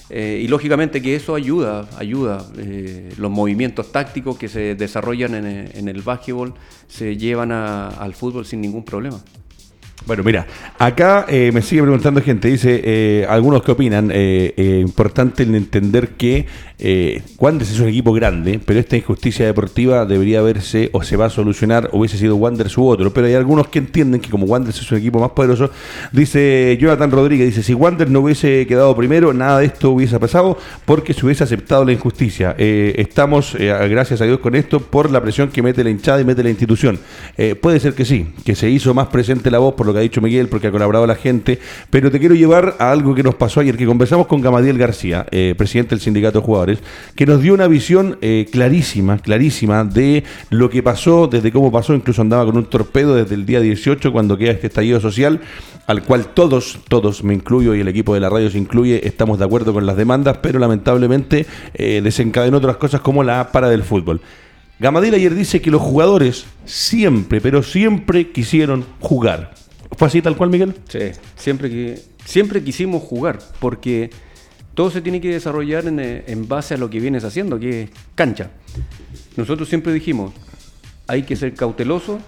Eh, 0.10 0.42
y 0.44 0.48
lógicamente 0.48 1.00
que 1.00 1.16
eso 1.16 1.36
ayuda, 1.36 1.88
ayuda. 1.98 2.44
Eh, 2.58 3.14
los 3.18 3.30
movimientos 3.30 3.92
tácticos 3.92 4.38
que 4.38 4.48
se 4.50 4.74
desarrollan 4.74 5.36
en, 5.36 5.46
el- 5.46 5.72
en 5.78 5.88
el 5.90 6.02
básquetbol 6.02 6.54
se 6.88 7.18
llevan 7.18 7.52
a- 7.52 7.88
al 7.90 8.14
fútbol 8.16 8.46
sin 8.48 8.62
ningún 8.62 8.84
problema. 8.84 9.20
Bueno, 10.04 10.24
mira, 10.24 10.48
acá 10.80 11.28
eh, 11.30 11.52
me 11.54 11.62
sigue 11.62 11.84
preguntando 11.84 12.22
gente, 12.22 12.48
dice, 12.48 12.82
eh, 12.84 13.26
algunos 13.30 13.62
que 13.62 13.72
opinan, 13.72 14.10
eh, 14.12 14.52
eh, 14.58 14.80
importante 14.82 15.44
entender 15.44 16.10
que 16.18 16.48
eh, 16.80 17.22
Wanderers 17.38 17.72
es 17.72 17.80
un 17.80 17.88
equipo 17.90 18.12
grande, 18.12 18.60
pero 18.66 18.80
esta 18.80 18.98
injusticia 18.98 19.46
deportiva 19.46 20.08
debería 20.08 20.42
verse 20.42 20.90
o 20.94 21.04
se 21.04 21.16
va 21.16 21.28
a 21.28 21.30
solucionar, 21.30 21.90
hubiese 21.94 22.18
sido 22.18 22.36
Wanderers 22.36 22.76
u 22.80 22.88
otro, 22.88 23.14
pero 23.14 23.28
hay 23.28 23.36
algunos 23.36 23.68
que 23.68 23.78
entienden 23.78 24.20
que 24.20 24.32
como 24.32 24.48
Wanderers 24.48 24.82
es 24.82 24.92
un 24.92 24.98
equipo 24.98 25.20
más 25.20 25.30
poderoso, 25.30 25.70
dice 26.12 26.76
Jonathan 26.82 27.12
Rodríguez, 27.12 27.46
dice, 27.50 27.62
si 27.62 27.76
Wanderers 27.76 28.12
no 28.12 28.22
hubiese 28.22 28.66
quedado 28.66 28.96
primero, 28.96 29.32
nada 29.34 29.60
de 29.60 29.68
esto 29.68 29.92
hubiese 29.92 30.20
pasado 30.20 30.58
porque 30.86 31.14
se 31.14 31.24
hubiese 31.24 31.44
aceptado 31.44 31.86
la 31.86 31.92
injusticia. 31.92 32.56
Eh, 32.58 32.96
estamos, 32.98 33.56
gracias 33.56 34.20
a 34.22 34.26
Dios 34.26 34.40
con 34.40 34.56
esto, 34.56 34.80
por 34.80 35.12
la 35.12 35.22
presión 35.22 35.50
que 35.50 35.62
mete 35.62 35.84
la 35.84 35.92
hinchada 35.92 36.20
y 36.20 36.26
mete 36.26 36.42
la 36.42 36.50
institución. 36.50 37.00
Puede 37.62 37.80
ser 37.80 37.94
que 37.94 38.06
sí, 38.06 38.34
que 38.44 38.56
se 38.56 38.68
hizo 38.70 38.96
más 38.96 39.08
presente 39.08 39.52
la 39.52 39.60
voz 39.60 39.76
por 39.76 39.91
lo 39.92 39.94
que 39.94 40.00
ha 40.00 40.04
dicho 40.04 40.22
Miguel, 40.22 40.48
porque 40.48 40.68
ha 40.68 40.72
colaborado 40.72 41.06
la 41.06 41.16
gente, 41.16 41.60
pero 41.90 42.10
te 42.10 42.20
quiero 42.20 42.34
llevar 42.34 42.76
a 42.80 42.92
algo 42.92 43.14
que 43.14 43.24
nos 43.24 43.36
pasó 43.36 43.60
ayer, 43.60 43.78
que 43.78 43.86
conversamos 43.86 44.28
con 44.28 44.42
Gamadiel 44.42 44.78
García, 44.78 45.26
eh, 45.32 45.54
presidente 45.58 45.90
del 45.90 46.00
sindicato 46.00 46.40
de 46.40 46.46
jugadores, 46.46 46.80
que 47.16 47.26
nos 47.26 47.42
dio 47.42 47.54
una 47.54 47.68
visión 47.68 48.18
eh, 48.22 48.48
clarísima, 48.52 49.18
clarísima 49.18 49.84
de 49.84 50.24
lo 50.50 50.70
que 50.70 50.82
pasó, 50.82 51.28
desde 51.28 51.52
cómo 51.52 51.72
pasó, 51.72 51.94
incluso 51.94 52.22
andaba 52.22 52.46
con 52.46 52.58
un 52.58 52.66
torpedo 52.66 53.16
desde 53.16 53.36
el 53.36 53.46
día 53.46 53.60
18 53.60 54.12
cuando 54.12 54.38
queda 54.38 54.52
este 54.52 54.68
estallido 54.68 55.00
social, 55.00 55.42
al 55.88 56.04
cual 56.04 56.28
todos, 56.34 56.80
todos, 56.88 57.24
me 57.24 57.34
incluyo 57.34 57.76
y 57.76 57.82
el 57.82 57.88
equipo 57.88 58.14
de 58.14 58.22
la 58.22 58.30
radio 58.30 58.50
se 58.50 58.58
incluye, 58.58 59.06
estamos 59.06 59.40
de 59.40 59.46
acuerdo 59.46 59.74
con 59.74 59.86
las 59.86 59.98
demandas, 59.98 60.38
pero 60.38 60.60
lamentablemente 60.60 61.46
eh, 61.74 62.02
desencadenó 62.04 62.58
otras 62.58 62.78
cosas 62.78 63.02
como 63.02 63.24
la 63.24 63.52
para 63.52 63.70
del 63.70 63.84
fútbol. 63.84 64.22
Gamadil 64.80 65.14
ayer 65.14 65.36
dice 65.36 65.62
que 65.62 65.70
los 65.70 65.82
jugadores 65.82 66.46
siempre, 66.66 67.40
pero 67.40 67.62
siempre 67.62 68.32
quisieron 68.32 68.84
jugar. 69.00 69.61
¿Fue 69.98 70.08
así 70.08 70.22
tal 70.22 70.38
cual, 70.38 70.50
Miguel? 70.50 70.76
Sí, 70.88 71.12
siempre, 71.36 71.70
que, 71.70 72.02
siempre 72.26 72.64
quisimos 72.64 73.04
jugar, 73.04 73.40
porque 73.60 74.10
todo 74.74 74.90
se 74.90 75.02
tiene 75.02 75.22
que 75.22 75.30
desarrollar 75.30 75.86
en, 75.88 76.00
eh, 76.00 76.24
en 76.28 76.48
base 76.48 76.76
a 76.76 76.78
lo 76.78 76.90
que 76.90 77.00
vienes 77.00 77.24
haciendo, 77.24 77.60
que 77.60 77.84
es 77.84 77.90
cancha. 78.16 78.52
Nosotros 79.36 79.70
siempre 79.70 79.94
dijimos, 79.94 80.34
hay 81.08 81.24
que 81.24 81.36
ser 81.36 81.54
cauteloso, 81.54 82.20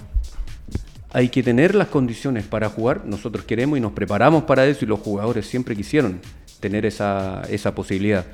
hay 1.14 1.30
que 1.30 1.44
tener 1.44 1.76
las 1.76 1.88
condiciones 1.88 2.46
para 2.46 2.70
jugar, 2.70 3.06
nosotros 3.06 3.46
queremos 3.46 3.78
y 3.78 3.82
nos 3.82 3.94
preparamos 3.94 4.44
para 4.44 4.66
eso 4.66 4.84
y 4.84 4.88
los 4.88 5.00
jugadores 5.00 5.46
siempre 5.46 5.76
quisieron 5.76 6.20
tener 6.60 6.86
esa, 6.86 7.44
esa 7.50 7.76
posibilidad. 7.76 8.26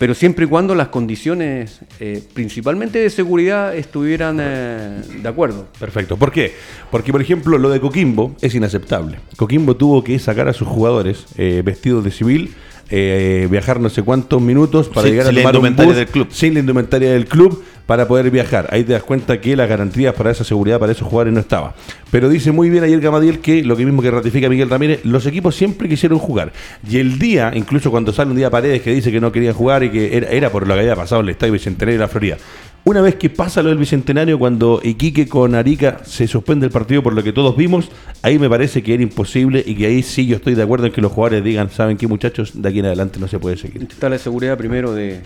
Pero 0.00 0.14
siempre 0.14 0.46
y 0.46 0.48
cuando 0.48 0.74
las 0.74 0.88
condiciones, 0.88 1.80
eh, 2.00 2.22
principalmente 2.32 3.00
de 3.00 3.10
seguridad, 3.10 3.76
estuvieran 3.76 4.38
eh, 4.40 5.02
de 5.22 5.28
acuerdo. 5.28 5.66
Perfecto. 5.78 6.16
¿Por 6.16 6.32
qué? 6.32 6.54
Porque, 6.90 7.12
por 7.12 7.20
ejemplo, 7.20 7.58
lo 7.58 7.68
de 7.68 7.80
Coquimbo 7.80 8.34
es 8.40 8.54
inaceptable. 8.54 9.18
Coquimbo 9.36 9.76
tuvo 9.76 10.02
que 10.02 10.18
sacar 10.18 10.48
a 10.48 10.54
sus 10.54 10.66
jugadores 10.66 11.26
eh, 11.36 11.60
vestidos 11.62 12.02
de 12.02 12.12
civil, 12.12 12.54
eh, 12.90 13.46
viajar 13.50 13.80
no 13.80 13.88
sé 13.88 14.02
cuántos 14.02 14.42
minutos 14.42 14.88
para 14.88 15.08
llegar 15.08 15.26
a 15.26 15.28
sin 15.28 15.36
la 15.36 15.42
tomar 15.42 15.54
un 15.54 15.58
indumentaria 15.58 15.92
bus, 15.92 15.96
del 15.96 16.08
club. 16.08 16.28
sin 16.30 16.54
la 16.54 16.60
indumentaria 16.60 17.12
del 17.12 17.26
club 17.26 17.62
para 17.86 18.06
poder 18.06 18.30
viajar. 18.30 18.68
Ahí 18.70 18.84
te 18.84 18.92
das 18.92 19.02
cuenta 19.02 19.40
que 19.40 19.56
las 19.56 19.68
garantías 19.68 20.14
para 20.14 20.30
esa 20.30 20.44
seguridad 20.44 20.78
para 20.78 20.92
esos 20.92 21.08
jugadores 21.08 21.34
no 21.34 21.40
estaba. 21.40 21.74
Pero 22.10 22.28
dice 22.28 22.52
muy 22.52 22.70
bien 22.70 22.84
ayer 22.84 23.00
Gamadiel 23.00 23.40
que 23.40 23.64
lo 23.64 23.76
que 23.76 23.84
mismo 23.84 24.02
que 24.02 24.10
ratifica 24.10 24.48
Miguel 24.48 24.70
Ramírez, 24.70 25.04
los 25.04 25.26
equipos 25.26 25.56
siempre 25.56 25.88
quisieron 25.88 26.18
jugar. 26.18 26.52
Y 26.88 26.98
el 26.98 27.18
día, 27.18 27.52
incluso 27.54 27.90
cuando 27.90 28.12
sale 28.12 28.30
un 28.30 28.36
día 28.36 28.50
Paredes 28.50 28.82
que 28.82 28.92
dice 28.92 29.10
que 29.10 29.20
no 29.20 29.32
querían 29.32 29.54
jugar 29.54 29.82
y 29.82 29.90
que 29.90 30.16
era, 30.16 30.28
era 30.28 30.50
por 30.50 30.66
lo 30.66 30.74
que 30.74 30.80
había 30.80 30.94
pasado 30.94 31.20
en 31.20 31.26
el 31.26 31.30
Estadio 31.30 31.52
Bicentenario 31.52 31.98
de 31.98 32.04
la 32.04 32.08
Florida. 32.08 32.36
Una 32.84 33.02
vez 33.02 33.16
que 33.16 33.28
pasa 33.28 33.62
lo 33.62 33.68
del 33.68 33.78
Bicentenario, 33.78 34.38
cuando 34.38 34.80
Iquique 34.82 35.28
con 35.28 35.54
Arica 35.54 36.00
se 36.04 36.26
suspende 36.26 36.66
el 36.66 36.72
partido 36.72 37.02
por 37.02 37.12
lo 37.12 37.22
que 37.22 37.32
todos 37.32 37.54
vimos, 37.56 37.90
ahí 38.22 38.38
me 38.38 38.48
parece 38.48 38.82
que 38.82 38.94
era 38.94 39.02
imposible 39.02 39.62
y 39.64 39.74
que 39.74 39.86
ahí 39.86 40.02
sí 40.02 40.26
yo 40.26 40.36
estoy 40.36 40.54
de 40.54 40.62
acuerdo 40.62 40.86
en 40.86 40.92
que 40.92 41.00
los 41.02 41.12
jugadores 41.12 41.44
digan, 41.44 41.70
¿saben 41.70 41.98
qué 41.98 42.06
muchachos? 42.06 42.52
De 42.54 42.68
aquí 42.68 42.78
en 42.78 42.86
adelante 42.86 43.20
no 43.20 43.28
se 43.28 43.38
puede 43.38 43.58
seguir. 43.58 43.82
Está 43.82 44.08
la 44.08 44.18
seguridad 44.18 44.56
primero 44.56 44.94
de, 44.94 45.20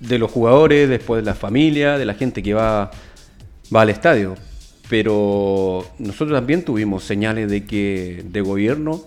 de 0.00 0.18
los 0.18 0.30
jugadores, 0.30 0.88
después 0.88 1.22
de 1.22 1.26
la 1.26 1.34
familia, 1.34 1.98
de 1.98 2.04
la 2.04 2.14
gente 2.14 2.42
que 2.42 2.54
va, 2.54 2.90
va 3.74 3.82
al 3.82 3.90
estadio. 3.90 4.36
Pero 4.88 5.84
nosotros 5.98 6.38
también 6.38 6.64
tuvimos 6.64 7.04
señales 7.04 7.50
de 7.50 7.64
que 7.64 8.24
de 8.24 8.40
gobierno 8.40 9.02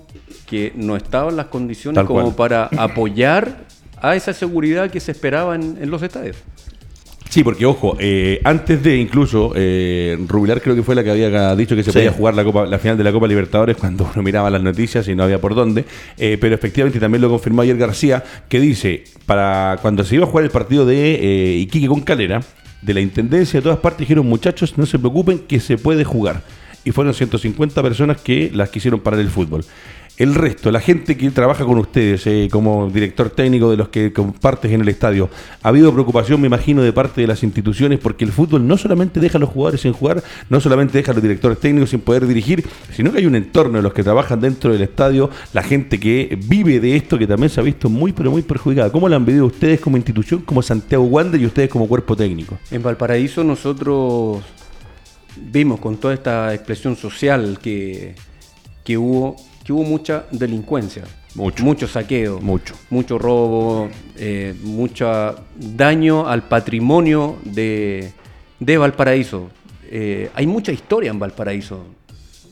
que 0.46 0.74
no 0.76 0.96
estaban 0.96 1.38
las 1.38 1.48
condiciones 1.48 1.96
Tal 1.96 2.06
como 2.06 2.34
cual. 2.34 2.36
para 2.36 2.64
apoyar 2.84 3.66
a 4.02 4.16
esa 4.16 4.34
seguridad 4.34 4.92
que 4.92 5.00
se 5.00 5.12
esperaba 5.12 5.56
en, 5.56 5.78
en 5.82 5.90
los 5.90 6.04
estadios. 6.04 6.38
Sí, 7.32 7.46
porque 7.46 7.66
ojo, 7.66 7.96
eh, 7.98 8.42
antes 8.44 8.84
de 8.84 8.98
incluso 8.98 9.54
eh, 9.56 10.18
Rubilar 10.28 10.62
creo 10.62 10.76
que 10.76 10.84
fue 10.84 10.96
la 10.96 11.04
que 11.04 11.12
había 11.12 11.56
dicho 11.56 11.78
que 11.78 11.84
se 11.84 11.92
Sí. 11.94 11.98
podía 12.00 12.12
jugar 12.12 12.36
la 12.36 12.44
Copa, 12.44 12.66
la 12.66 12.78
final 12.78 12.98
de 12.98 13.06
la 13.06 13.14
Copa 13.14 13.26
Libertadores 13.26 13.78
cuando 13.78 14.10
uno 14.14 14.22
miraba 14.22 14.50
las 14.50 14.62
noticias 14.62 15.08
y 15.08 15.16
no 15.16 15.24
había 15.24 15.40
por 15.40 15.56
dónde. 15.56 15.86
Eh, 16.18 16.38
pero 16.42 16.56
efectivamente 16.56 17.00
también 17.00 17.22
lo 17.22 17.30
confirmó 17.30 17.62
ayer 17.62 17.78
García, 17.78 18.22
que 18.50 18.60
dice, 18.60 19.06
para 19.26 19.78
cuando 19.82 20.04
se 20.04 20.16
iba 20.16 20.26
a 20.26 20.28
jugar 20.28 20.44
el 20.44 20.52
partido 20.52 20.86
de 20.86 21.16
eh, 21.16 21.56
Iquique 21.60 21.88
con 21.88 22.02
Calera, 22.02 22.42
de 22.82 22.94
la 22.94 23.00
Intendencia 23.00 23.62
de 23.62 23.64
todas 23.64 23.80
partes 23.80 24.00
dijeron, 24.02 24.26
muchachos, 24.28 24.78
no 24.78 24.86
se 24.86 25.00
preocupen 25.00 25.40
que 25.40 25.62
se 25.62 25.78
puede 25.78 26.04
jugar. 26.04 26.42
y 26.84 26.90
fueron 26.92 27.14
150 27.14 27.82
personas 27.84 28.20
que 28.22 28.50
las 28.54 28.70
quisieron 28.70 29.00
parar 29.02 29.20
el 29.20 29.30
fútbol. 29.30 29.64
El 30.22 30.36
resto, 30.36 30.70
la 30.70 30.80
gente 30.80 31.18
que 31.18 31.32
trabaja 31.32 31.66
con 31.66 31.80
ustedes 31.80 32.28
eh, 32.28 32.48
como 32.52 32.92
director 32.92 33.32
técnico 33.32 33.72
de 33.72 33.78
los 33.78 33.90
que 33.90 34.14
compartes 34.14 34.72
en 34.72 34.82
el 34.82 34.88
estadio, 34.88 35.32
¿ha 35.64 35.70
habido 35.70 35.92
preocupación, 35.92 36.40
me 36.40 36.46
imagino, 36.46 36.84
de 36.84 36.94
parte 36.94 37.22
de 37.22 37.26
las 37.26 37.42
instituciones? 37.42 37.98
Porque 37.98 38.24
el 38.24 38.32
fútbol 38.32 38.68
no 38.68 38.78
solamente 38.78 39.20
deja 39.20 39.40
a 39.40 39.42
los 39.42 39.50
jugadores 39.50 39.82
sin 39.82 39.94
jugar, 39.94 40.22
no 40.48 40.62
solamente 40.62 41.00
deja 41.00 41.12
a 41.12 41.16
los 41.16 41.24
directores 41.24 41.60
técnicos 41.60 41.90
sin 41.90 42.02
poder 42.02 42.28
dirigir, 42.28 42.64
sino 42.94 43.12
que 43.12 43.18
hay 43.18 43.26
un 43.26 43.34
entorno 43.34 43.80
de 43.80 43.82
los 43.82 43.94
que 43.94 44.04
trabajan 44.04 44.40
dentro 44.40 44.72
del 44.72 44.84
estadio, 44.84 45.32
la 45.54 45.64
gente 45.64 46.00
que 46.00 46.38
vive 46.46 46.80
de 46.80 46.96
esto, 46.96 47.18
que 47.18 47.26
también 47.26 47.50
se 47.50 47.60
ha 47.60 47.64
visto 47.64 47.90
muy, 47.90 48.14
pero 48.14 48.30
muy 48.30 48.44
perjudicada. 48.44 48.92
¿Cómo 48.92 49.10
la 49.10 49.16
han 49.16 49.26
vivido 49.26 49.48
ustedes 49.48 49.80
como 49.80 49.98
institución, 49.98 50.42
como 50.42 50.62
Santiago 50.62 51.04
Wander 51.04 51.42
y 51.42 51.48
ustedes 51.48 51.68
como 51.68 51.88
cuerpo 51.88 52.16
técnico? 52.16 52.60
En 52.70 52.84
Valparaíso 52.84 53.44
nosotros 53.44 54.44
vimos 55.36 55.80
con 55.80 55.98
toda 55.98 56.14
esta 56.14 56.54
expresión 56.54 56.96
social 56.96 57.58
que, 57.60 58.14
que 58.84 59.00
hubo 59.00 59.36
que 59.64 59.74
hubo 59.74 59.84
mucha 59.84 60.26
delincuencia. 60.32 61.04
Mucho. 61.36 61.64
Mucho 61.64 61.88
saqueo. 61.88 62.40
Mucho. 62.42 62.76
Mucho 62.90 63.18
robo, 63.18 63.90
eh, 64.18 64.54
mucho 64.64 65.36
daño 65.56 66.28
al 66.28 66.44
patrimonio 66.44 67.38
de, 67.44 68.12
de 68.60 68.78
Valparaíso. 68.78 69.50
Eh, 69.90 70.30
hay 70.34 70.48
mucha 70.48 70.72
historia 70.72 71.12
en 71.12 71.20
Valparaíso. 71.20 71.86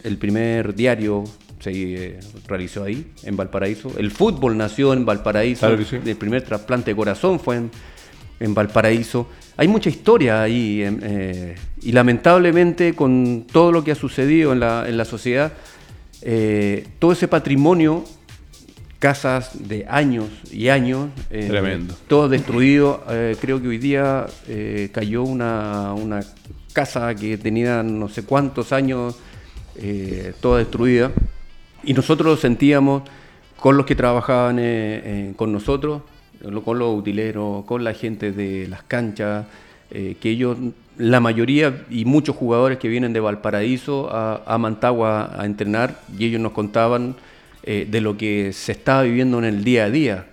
El 0.03 0.17
primer 0.17 0.75
diario 0.75 1.23
se 1.59 1.71
eh, 1.71 2.19
realizó 2.47 2.85
ahí, 2.85 3.11
en 3.23 3.35
Valparaíso. 3.35 3.91
El 3.97 4.11
fútbol 4.11 4.55
nació 4.55 4.93
en 4.93 5.05
Valparaíso. 5.05 5.61
Claro 5.61 5.77
que 5.77 5.85
sí. 5.85 5.97
El 6.05 6.15
primer 6.15 6.43
trasplante 6.43 6.91
de 6.91 6.95
corazón 6.95 7.39
fue 7.39 7.57
en, 7.57 7.71
en 8.39 8.53
Valparaíso. 8.53 9.27
Hay 9.57 9.67
mucha 9.67 9.89
historia 9.89 10.41
ahí 10.41 10.81
eh, 10.85 11.55
y 11.81 11.91
lamentablemente 11.91 12.93
con 12.93 13.45
todo 13.51 13.73
lo 13.73 13.83
que 13.83 13.91
ha 13.91 13.95
sucedido 13.95 14.53
en 14.53 14.61
la, 14.61 14.87
en 14.87 14.95
la 14.95 15.03
sociedad, 15.03 15.51
eh, 16.21 16.87
todo 16.99 17.11
ese 17.11 17.27
patrimonio, 17.27 18.03
casas 18.99 19.67
de 19.67 19.85
años 19.87 20.27
y 20.51 20.69
años, 20.69 21.09
eh, 21.29 21.47
Tremendo. 21.47 21.95
todo 22.07 22.27
destruido. 22.27 23.03
Eh, 23.09 23.37
creo 23.39 23.61
que 23.61 23.67
hoy 23.69 23.77
día 23.77 24.25
cayó 24.91 25.23
una, 25.23 25.93
una 25.93 26.21
casa 26.73 27.13
que 27.15 27.37
tenía 27.37 27.83
no 27.83 28.09
sé 28.09 28.23
cuántos 28.23 28.73
años, 28.73 29.17
toda 30.41 30.59
destruida. 30.59 31.11
Y 31.83 31.93
nosotros 31.93 32.27
lo 32.27 32.37
sentíamos 32.37 33.03
con 33.55 33.77
los 33.77 33.85
que 33.85 33.95
trabajaban 33.95 35.33
con 35.37 35.53
nosotros, 35.53 36.01
con 36.65 36.79
los 36.79 36.97
utileros, 36.97 37.63
con 37.63 37.83
la 37.85 37.93
gente 37.93 38.33
de 38.33 38.67
las 38.67 38.83
canchas, 38.83 39.45
eh, 39.91 40.15
que 40.19 40.29
ellos, 40.29 40.57
la 40.97 41.19
mayoría 41.19 41.85
y 41.89 42.05
muchos 42.05 42.35
jugadores 42.35 42.77
que 42.77 42.87
vienen 42.87 43.13
de 43.13 43.19
Valparaíso 43.19 44.09
a, 44.11 44.43
a 44.45 44.57
Mantagua 44.57 45.31
a 45.39 45.45
entrenar, 45.45 45.99
y 46.17 46.25
ellos 46.25 46.41
nos 46.41 46.51
contaban 46.51 47.15
eh, 47.63 47.87
de 47.89 48.01
lo 48.01 48.17
que 48.17 48.51
se 48.53 48.71
estaba 48.71 49.03
viviendo 49.03 49.37
en 49.39 49.45
el 49.45 49.63
día 49.63 49.85
a 49.85 49.89
día. 49.89 50.25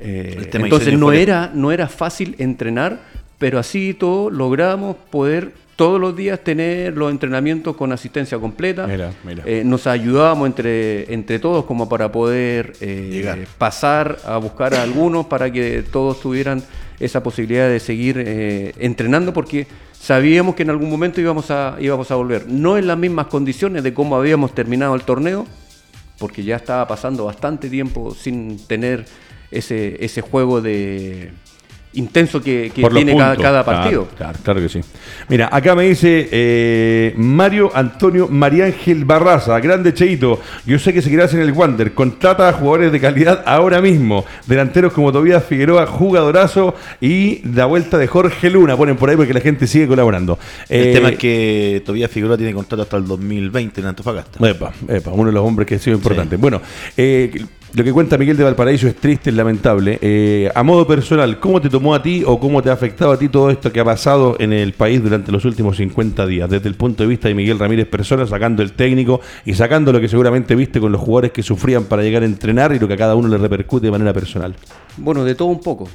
Eh, 0.00 0.48
entonces 0.52 0.96
no 0.96 1.12
era, 1.12 1.50
no 1.52 1.72
era 1.72 1.88
fácil 1.88 2.36
entrenar, 2.38 3.00
pero 3.38 3.58
así 3.58 3.94
todo 3.94 4.30
logramos 4.30 4.96
poder 5.10 5.52
todos 5.76 6.00
los 6.00 6.16
días 6.16 6.40
tener 6.40 6.96
los 6.96 7.10
entrenamientos 7.10 7.76
con 7.76 7.92
asistencia 7.92 8.36
completa. 8.38 8.86
Mira, 8.88 9.12
mira. 9.22 9.44
Eh, 9.46 9.62
nos 9.64 9.86
ayudábamos 9.86 10.48
entre, 10.48 11.12
entre 11.14 11.38
todos 11.38 11.64
como 11.66 11.88
para 11.88 12.10
poder 12.10 12.72
eh, 12.80 13.10
Llegar. 13.12 13.38
pasar 13.58 14.18
a 14.24 14.38
buscar 14.38 14.74
a 14.74 14.82
algunos 14.82 15.26
para 15.26 15.52
que 15.52 15.84
todos 15.84 16.20
tuvieran 16.20 16.64
esa 17.00 17.22
posibilidad 17.22 17.68
de 17.68 17.80
seguir 17.80 18.22
eh, 18.24 18.74
entrenando 18.78 19.32
porque 19.32 19.66
sabíamos 19.92 20.54
que 20.54 20.62
en 20.62 20.70
algún 20.70 20.90
momento 20.90 21.20
íbamos 21.20 21.50
a, 21.50 21.76
íbamos 21.80 22.10
a 22.10 22.16
volver. 22.16 22.46
No 22.48 22.76
en 22.76 22.86
las 22.86 22.98
mismas 22.98 23.26
condiciones 23.26 23.82
de 23.82 23.94
cómo 23.94 24.16
habíamos 24.16 24.54
terminado 24.54 24.94
el 24.94 25.02
torneo, 25.02 25.46
porque 26.18 26.42
ya 26.42 26.56
estaba 26.56 26.86
pasando 26.88 27.24
bastante 27.24 27.68
tiempo 27.68 28.14
sin 28.14 28.58
tener 28.66 29.06
ese, 29.50 30.04
ese 30.04 30.20
juego 30.20 30.60
de 30.60 31.30
intenso 31.94 32.40
que, 32.42 32.70
tiene 32.74 33.16
cada, 33.16 33.34
puntos. 33.34 33.42
cada 33.42 33.64
Claro, 33.64 33.64
partido. 33.64 34.08
Claro, 34.16 34.38
claro 34.42 34.60
que 34.60 34.68
sí. 34.68 34.80
Mira, 35.28 35.48
acá 35.52 35.74
me 35.74 35.88
dice 35.88 36.28
eh, 36.30 37.14
Mario 37.16 37.70
Antonio 37.74 38.28
Mariángel 38.28 39.04
Barraza, 39.04 39.58
grande 39.60 39.92
Cheito. 39.94 40.40
Yo 40.66 40.78
sé 40.78 40.92
que 40.92 41.02
seguirás 41.02 41.32
en 41.34 41.40
el 41.40 41.52
Wander. 41.52 41.94
Contrata 41.94 42.48
a 42.48 42.52
jugadores 42.52 42.92
de 42.92 43.00
calidad 43.00 43.42
ahora 43.46 43.80
mismo. 43.80 44.24
Delanteros 44.46 44.92
como 44.92 45.12
Tobías 45.12 45.44
Figueroa, 45.44 45.86
jugadorazo 45.86 46.74
y 47.00 47.40
la 47.48 47.66
vuelta 47.66 47.98
de 47.98 48.06
Jorge 48.06 48.50
Luna. 48.50 48.76
Ponen 48.76 48.96
por 48.96 49.10
ahí 49.10 49.16
porque 49.16 49.34
la 49.34 49.40
gente 49.40 49.66
sigue 49.66 49.86
colaborando. 49.88 50.38
El 50.68 50.88
Eh, 50.88 50.92
tema 50.92 51.08
es 51.10 51.18
que 51.18 51.82
Tobías 51.84 52.10
Figueroa 52.10 52.36
tiene 52.36 52.52
contrato 52.54 52.82
hasta 52.82 52.96
el 52.96 53.06
2020 53.06 53.80
en 53.80 53.86
Antofagasta. 53.88 54.48
Epa, 54.48 54.72
epa, 54.88 55.10
uno 55.10 55.26
de 55.26 55.32
los 55.32 55.44
hombres 55.44 55.66
que 55.66 55.74
ha 55.76 55.78
sido 55.78 55.96
importante. 55.96 56.36
Bueno, 56.36 56.60
eh, 56.96 57.30
lo 57.74 57.84
que 57.84 57.92
cuenta 57.92 58.16
Miguel 58.16 58.36
de 58.36 58.44
Valparaíso 58.44 58.88
es 58.88 58.96
triste, 58.96 59.30
es 59.30 59.36
lamentable. 59.36 59.98
Eh, 60.00 60.50
a 60.54 60.62
modo 60.62 60.86
personal, 60.86 61.38
¿cómo 61.38 61.60
te 61.60 61.68
tomó 61.68 61.94
a 61.94 62.02
ti 62.02 62.22
o 62.26 62.40
cómo 62.40 62.62
te 62.62 62.70
ha 62.70 62.72
afectado 62.72 63.12
a 63.12 63.18
ti 63.18 63.28
todo 63.28 63.50
esto 63.50 63.70
que 63.70 63.80
ha 63.80 63.84
pasado 63.84 64.36
en 64.38 64.54
el 64.54 64.72
país 64.72 65.02
durante 65.02 65.30
los 65.30 65.44
últimos 65.44 65.76
50 65.76 66.26
días? 66.26 66.48
Desde 66.48 66.68
el 66.68 66.76
punto 66.76 67.02
de 67.02 67.08
vista 67.10 67.28
de 67.28 67.34
Miguel 67.34 67.58
Ramírez 67.58 67.86
Persona, 67.86 68.26
sacando 68.26 68.62
el 68.62 68.72
técnico 68.72 69.20
y 69.44 69.54
sacando 69.54 69.92
lo 69.92 70.00
que 70.00 70.08
seguramente 70.08 70.54
viste 70.54 70.80
con 70.80 70.92
los 70.92 71.00
jugadores 71.00 71.32
que 71.32 71.42
sufrían 71.42 71.84
para 71.84 72.02
llegar 72.02 72.22
a 72.22 72.26
entrenar 72.26 72.74
y 72.74 72.78
lo 72.78 72.88
que 72.88 72.94
a 72.94 72.96
cada 72.96 73.14
uno 73.14 73.28
le 73.28 73.36
repercute 73.36 73.86
de 73.86 73.90
manera 73.90 74.14
personal. 74.14 74.54
Bueno, 74.96 75.24
de 75.24 75.34
todo 75.34 75.48
un 75.48 75.60
poco. 75.60 75.88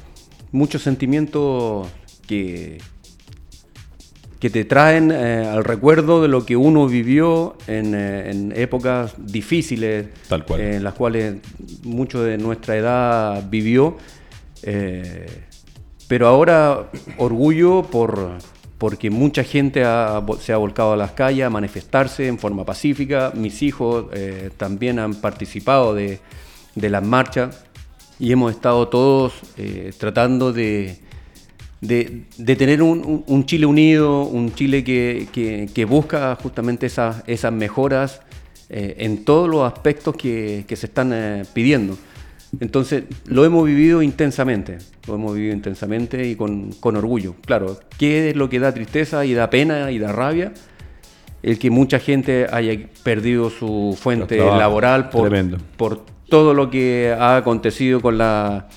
Muchos 0.52 0.82
sentimientos 0.82 1.88
que, 2.26 2.78
que 4.44 4.50
te 4.50 4.66
traen 4.66 5.10
eh, 5.10 5.46
al 5.50 5.64
recuerdo 5.64 6.20
de 6.20 6.28
lo 6.28 6.44
que 6.44 6.54
uno 6.54 6.86
vivió 6.86 7.56
en, 7.66 7.94
eh, 7.94 8.30
en 8.30 8.52
épocas 8.54 9.14
difíciles, 9.16 10.08
Tal 10.28 10.44
cual. 10.44 10.60
eh, 10.60 10.76
en 10.76 10.84
las 10.84 10.92
cuales 10.92 11.36
mucho 11.82 12.22
de 12.22 12.36
nuestra 12.36 12.76
edad 12.76 13.42
vivió. 13.48 13.96
eh, 14.62 15.24
pero 16.08 16.26
ahora 16.28 16.90
orgullo 17.16 17.84
por, 17.84 18.32
porque 18.76 19.08
mucha 19.08 19.44
gente 19.44 19.82
ha- 19.82 20.22
se 20.40 20.52
ha 20.52 20.58
volcado 20.58 20.92
a 20.92 20.96
las 20.98 21.12
calles 21.12 21.46
a 21.46 21.48
manifestarse 21.50 22.26
en 22.28 22.38
forma 22.38 22.66
pacífica. 22.66 23.32
Mis 23.34 23.62
hijos 23.62 24.06
eh, 24.12 24.50
también 24.58 24.98
han 24.98 25.14
participado 25.14 25.94
de, 25.94 26.20
de 26.74 26.90
las 26.90 27.02
marchas 27.02 27.64
y 28.18 28.30
hemos 28.30 28.52
estado 28.52 28.88
todos 28.88 29.32
eh, 29.56 29.90
tratando 29.96 30.52
de, 30.52 30.98
de, 31.86 32.22
de 32.38 32.56
tener 32.56 32.82
un, 32.82 33.44
Chile 33.46 33.66
unido, 33.66 34.22
un 34.24 34.52
Chile 34.54 34.82
que, 34.84 35.28
que- 35.32 35.68
que 35.74 35.84
busca 35.84 36.36
justamente 36.42 36.86
esas, 36.86 37.22
esas 37.26 37.52
mejoras 37.52 38.20
eh, 38.70 38.96
en 38.98 39.24
todos 39.24 39.48
los 39.48 39.70
aspectos 39.70 40.16
que, 40.16 40.64
que 40.66 40.76
se 40.76 40.86
están 40.86 41.10
eh, 41.12 41.44
pidiendo. 41.52 41.96
Entonces, 42.60 43.04
lo 43.26 43.44
hemos 43.44 43.66
vivido 43.66 44.00
intensamente, 44.00 44.78
lo 45.08 45.16
hemos 45.16 45.34
vivido 45.34 45.54
intensamente 45.54 46.26
y 46.28 46.36
con, 46.36 46.70
con 46.80 46.96
orgullo. 46.96 47.34
Claro, 47.44 47.78
¿qué 47.98 48.30
es 48.30 48.36
lo 48.36 48.48
que 48.48 48.60
da 48.60 48.72
tristeza 48.72 49.24
y 49.26 49.34
da 49.34 49.50
pena 49.50 49.90
y 49.90 49.98
da 49.98 50.12
rabia? 50.12 50.52
El 51.42 51.58
que 51.58 51.68
mucha 51.70 51.98
gente 51.98 52.46
haya 52.50 52.78
perdido 53.02 53.50
su 53.50 53.98
fuente 54.00 54.38
laboral 54.38 55.10
por, 55.10 55.28
tremendo. 55.28 55.58
por 55.76 56.06
todo 56.28 56.54
lo 56.54 56.70
que 56.70 57.14
ha 57.18 57.36
acontecido 57.36 58.00
con 58.00 58.16
la 58.16 58.68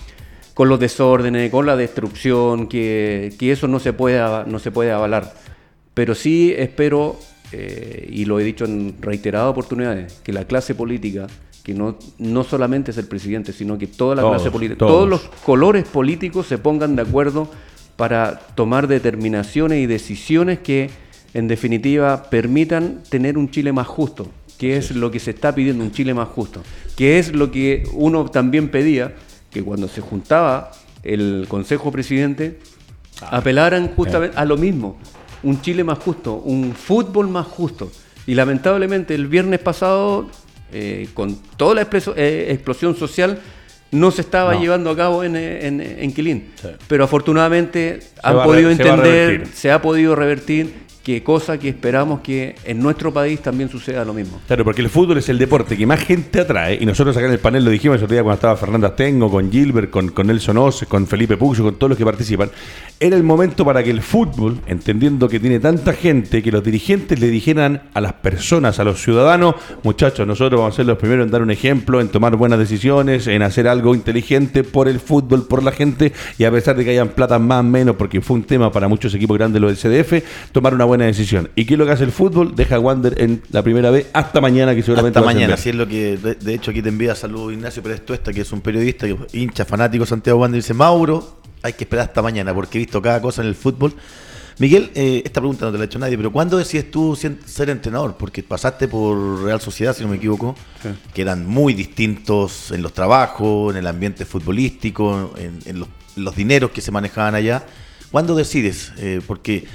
con 0.58 0.70
los 0.70 0.80
desórdenes, 0.80 1.52
con 1.52 1.68
la 1.68 1.76
destrucción, 1.76 2.66
que, 2.66 3.32
que 3.38 3.52
eso 3.52 3.68
no 3.68 3.80
se 3.80 3.94
puede 3.94 4.20
no 4.48 4.58
se 4.58 4.72
puede 4.72 4.92
avalar. 4.92 5.32
Pero 5.94 6.16
sí 6.16 6.52
espero 6.58 7.20
eh, 7.52 8.10
y 8.12 8.26
lo 8.26 8.40
he 8.40 8.44
dicho 8.44 8.66
en 8.66 8.96
reiteradas 9.00 9.52
oportunidades 9.52 10.20
que 10.24 10.34
la 10.34 10.46
clase 10.46 10.74
política 10.74 11.28
que 11.62 11.76
no, 11.76 12.00
no 12.18 12.44
solamente 12.44 12.90
es 12.90 12.98
el 12.98 13.06
presidente, 13.06 13.54
sino 13.54 13.78
que 13.78 13.86
toda 13.86 14.16
la 14.16 14.24
Todos, 14.24 14.36
clase 14.38 14.50
política, 14.50 14.80
todos. 14.80 14.92
todos 14.92 15.08
los 15.08 15.22
colores 15.46 15.86
políticos 15.86 16.48
se 16.48 16.58
pongan 16.58 16.96
de 16.96 17.04
acuerdo 17.04 17.52
para 17.96 18.40
tomar 18.56 18.88
determinaciones 18.88 19.84
y 19.84 19.86
decisiones 19.86 20.58
que 20.58 20.90
en 21.36 21.48
definitiva 21.48 22.32
permitan 22.32 23.04
tener 23.10 23.38
un 23.38 23.52
Chile 23.52 23.74
más 23.74 23.86
justo, 23.86 24.28
que 24.58 24.78
es 24.78 24.90
lo 24.90 25.12
que 25.12 25.20
se 25.20 25.30
está 25.30 25.54
pidiendo, 25.54 25.84
un 25.84 25.92
Chile 25.92 26.16
más 26.16 26.30
justo, 26.30 26.64
que 26.96 27.20
es 27.20 27.32
lo 27.32 27.52
que 27.52 27.84
uno 27.94 28.26
también 28.26 28.70
pedía, 28.70 29.14
que 29.58 29.64
cuando 29.64 29.88
se 29.88 30.02
juntaba 30.02 30.72
el 31.04 31.46
Consejo 31.50 31.92
Presidente, 31.92 32.60
apelaran 33.32 33.90
justamente 33.96 34.38
a 34.38 34.46
lo 34.46 34.56
mismo, 34.56 35.00
un 35.42 35.62
Chile 35.62 35.84
más 35.84 35.98
justo, 35.98 36.36
un 36.36 36.74
fútbol 36.76 37.28
más 37.28 37.48
justo. 37.48 37.92
Y 38.28 38.36
lamentablemente 38.36 39.16
el 39.16 39.28
viernes 39.28 39.60
pasado, 39.60 40.30
eh, 40.72 41.08
con 41.14 41.36
toda 41.58 41.74
la 41.76 41.88
eh, 42.16 42.48
explosión 42.52 42.96
social, 42.96 43.40
no 43.90 44.12
se 44.12 44.22
estaba 44.22 44.54
No. 44.54 44.62
llevando 44.62 44.90
a 44.92 44.96
cabo 44.96 45.24
en, 45.24 45.36
eh, 45.36 45.66
en, 45.66 45.82
en 45.82 46.14
Quilín. 46.14 46.52
Sí. 46.62 46.68
Pero 46.88 47.06
afortunadamente 47.06 48.02
han 48.22 48.44
podido 48.44 48.70
a 48.70 48.74
entender, 48.74 49.48
se 49.54 49.72
ha 49.72 49.82
podido 49.82 50.16
revertir 50.16 50.87
que 51.08 51.24
cosa 51.24 51.58
que 51.58 51.70
esperamos 51.70 52.20
que 52.20 52.56
en 52.66 52.82
nuestro 52.82 53.14
país 53.14 53.40
también 53.40 53.70
suceda 53.70 54.04
lo 54.04 54.14
mismo. 54.14 54.42
Claro, 54.46 54.66
porque 54.66 54.82
el 54.82 54.90
fútbol 54.90 55.18
es 55.20 55.30
el 55.30 55.38
deporte 55.38 55.78
que 55.78 55.86
más 55.86 56.02
gente 56.02 56.42
atrae, 56.42 56.78
y 56.82 56.86
nosotros 56.86 57.16
acá 57.16 57.28
en 57.28 57.32
el 57.32 57.40
panel 57.40 57.64
lo 57.64 57.72
dijimos 57.72 58.00
el 58.00 58.04
otro 58.04 58.14
día 58.14 58.24
cuando 58.24 58.36
estaba 58.36 58.58
Fernanda 58.58 58.94
Tengo, 58.94 59.32
con 59.32 59.50
Gilbert, 59.50 59.90
con, 59.90 60.10
con 60.10 60.28
Nelson 60.28 60.58
Oce, 60.58 60.86
con 60.86 61.08
Felipe 61.08 61.38
Puxo, 61.38 61.64
con 61.64 61.76
todos 61.76 61.92
los 61.92 61.98
que 61.98 62.04
participan, 62.04 62.52
era 63.00 63.16
el 63.16 63.24
momento 63.24 63.64
para 63.64 63.82
que 63.84 63.90
el 63.90 64.02
fútbol, 64.02 64.60
entendiendo 64.68 65.30
que 65.30 65.40
tiene 65.40 65.62
tanta 65.62 65.94
gente, 65.94 66.44
que 66.44 66.52
los 66.52 66.62
dirigentes 66.62 67.18
le 67.22 67.30
dijeran 67.30 67.84
a 67.94 68.02
las 68.02 68.12
personas, 68.12 68.78
a 68.80 68.84
los 68.84 69.02
ciudadanos, 69.02 69.56
muchachos, 69.84 70.28
nosotros 70.28 70.60
vamos 70.60 70.74
a 70.74 70.76
ser 70.76 70.88
los 70.88 70.98
primeros 70.98 71.26
en 71.26 71.32
dar 71.32 71.42
un 71.42 71.52
ejemplo, 71.52 72.02
en 72.02 72.10
tomar 72.10 72.36
buenas 72.36 72.60
decisiones, 72.60 73.28
en 73.28 73.44
hacer 73.44 73.70
algo 73.70 73.96
inteligente 73.96 74.66
por 74.66 74.90
el 74.90 75.00
fútbol, 75.00 75.48
por 75.48 75.64
la 75.64 75.72
gente, 75.72 76.12
y 76.38 76.44
a 76.44 76.52
pesar 76.52 76.76
de 76.76 76.84
que 76.84 76.92
hayan 76.92 77.10
plata 77.10 77.40
más 77.40 77.62
o 77.62 77.64
menos, 77.64 77.96
porque 77.96 78.20
fue 78.20 78.36
un 78.36 78.44
tema 78.44 78.74
para 78.74 78.90
muchos 78.90 79.16
equipos 79.16 79.38
grandes 79.38 79.62
lo 79.62 79.70
del 79.70 79.78
CDF, 79.78 80.52
tomar 80.52 80.74
una 80.74 80.84
buena 80.84 80.97
decisión. 81.06 81.50
¿Y 81.56 81.66
qué 81.66 81.74
es 81.76 81.78
lo 81.78 81.86
que 81.86 81.92
hace 81.92 82.04
el 82.04 82.12
fútbol? 82.12 82.56
Deja 82.56 82.76
a 82.76 82.80
Wander 82.80 83.22
en 83.22 83.42
la 83.52 83.64
primera 83.64 83.90
vez 83.92 84.08
hasta 84.14 84.42
mañana, 84.42 84.74
que 84.76 84.82
seguramente 84.84 85.20
Hasta 85.20 85.26
va 85.26 85.32
a 85.32 85.34
mañana, 85.34 85.54
así 85.56 85.70
es 85.70 85.76
lo 85.76 85.88
que. 85.88 86.18
De, 86.18 86.36
de 86.36 86.54
hecho, 86.54 86.72
aquí 86.72 86.82
te 86.82 86.90
envía 86.90 87.16
saludos 87.16 87.54
Ignacio 87.54 87.82
Pérez 87.84 88.06
Tuesta, 88.06 88.32
que 88.34 88.42
es 88.42 88.52
un 88.52 88.62
periodista, 88.62 89.08
que- 89.08 89.18
hincha, 89.34 89.66
fanático 89.66 90.04
de 90.04 90.10
Santiago 90.10 90.40
Wander. 90.40 90.62
Dice: 90.62 90.74
Mauro, 90.74 91.38
hay 91.64 91.74
que 91.74 91.84
esperar 91.84 92.08
hasta 92.08 92.22
mañana, 92.22 92.54
porque 92.54 92.78
he 92.78 92.82
visto 92.82 93.02
cada 93.02 93.22
cosa 93.22 93.42
en 93.42 93.48
el 93.48 93.56
fútbol. 93.56 93.94
Miguel, 94.60 94.90
eh, 94.96 95.22
esta 95.24 95.40
pregunta 95.40 95.66
no 95.66 95.72
te 95.72 95.78
la 95.78 95.84
ha 95.84 95.86
hecho 95.86 96.00
nadie, 96.00 96.18
pero 96.18 96.32
¿cuándo 96.32 96.58
decides 96.58 96.90
tú 96.90 97.16
ser 97.16 97.70
entrenador? 97.70 98.16
Porque 98.18 98.42
pasaste 98.42 98.88
por 98.88 99.44
Real 99.44 99.62
Sociedad, 99.62 99.96
si 99.96 100.02
no 100.04 100.10
me 100.10 100.16
equivoco, 100.16 100.56
Sí. 100.82 100.90
que 101.14 101.22
eran 101.22 101.46
muy 101.46 101.76
distintos 101.76 102.72
en 102.72 102.82
los 102.82 102.92
trabajos, 102.92 103.72
en 103.74 103.78
el 103.78 103.86
ambiente 103.86 104.26
futbolístico, 104.26 105.32
en, 105.38 105.60
en 105.66 105.80
los, 105.82 105.88
los 106.16 106.36
dineros 106.36 106.72
que 106.72 106.82
se 106.82 106.92
manejaban 106.92 107.36
allá. 107.36 107.66
¿Cuándo 108.12 108.34
decides? 108.36 108.94
Eh, 108.98 109.22
porque 109.28 109.66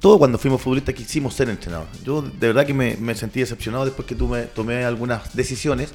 todos 0.00 0.18
cuando 0.18 0.38
fuimos 0.38 0.60
futbolistas 0.62 0.94
quisimos 0.94 1.34
ser 1.34 1.48
entrenador. 1.48 1.86
Yo 2.04 2.22
de 2.22 2.46
verdad 2.48 2.64
que 2.66 2.74
me, 2.74 2.96
me 2.96 3.14
sentí 3.14 3.40
decepcionado 3.40 3.84
después 3.84 4.06
que 4.06 4.14
tuve, 4.14 4.44
tomé 4.44 4.84
algunas 4.84 5.34
decisiones 5.34 5.90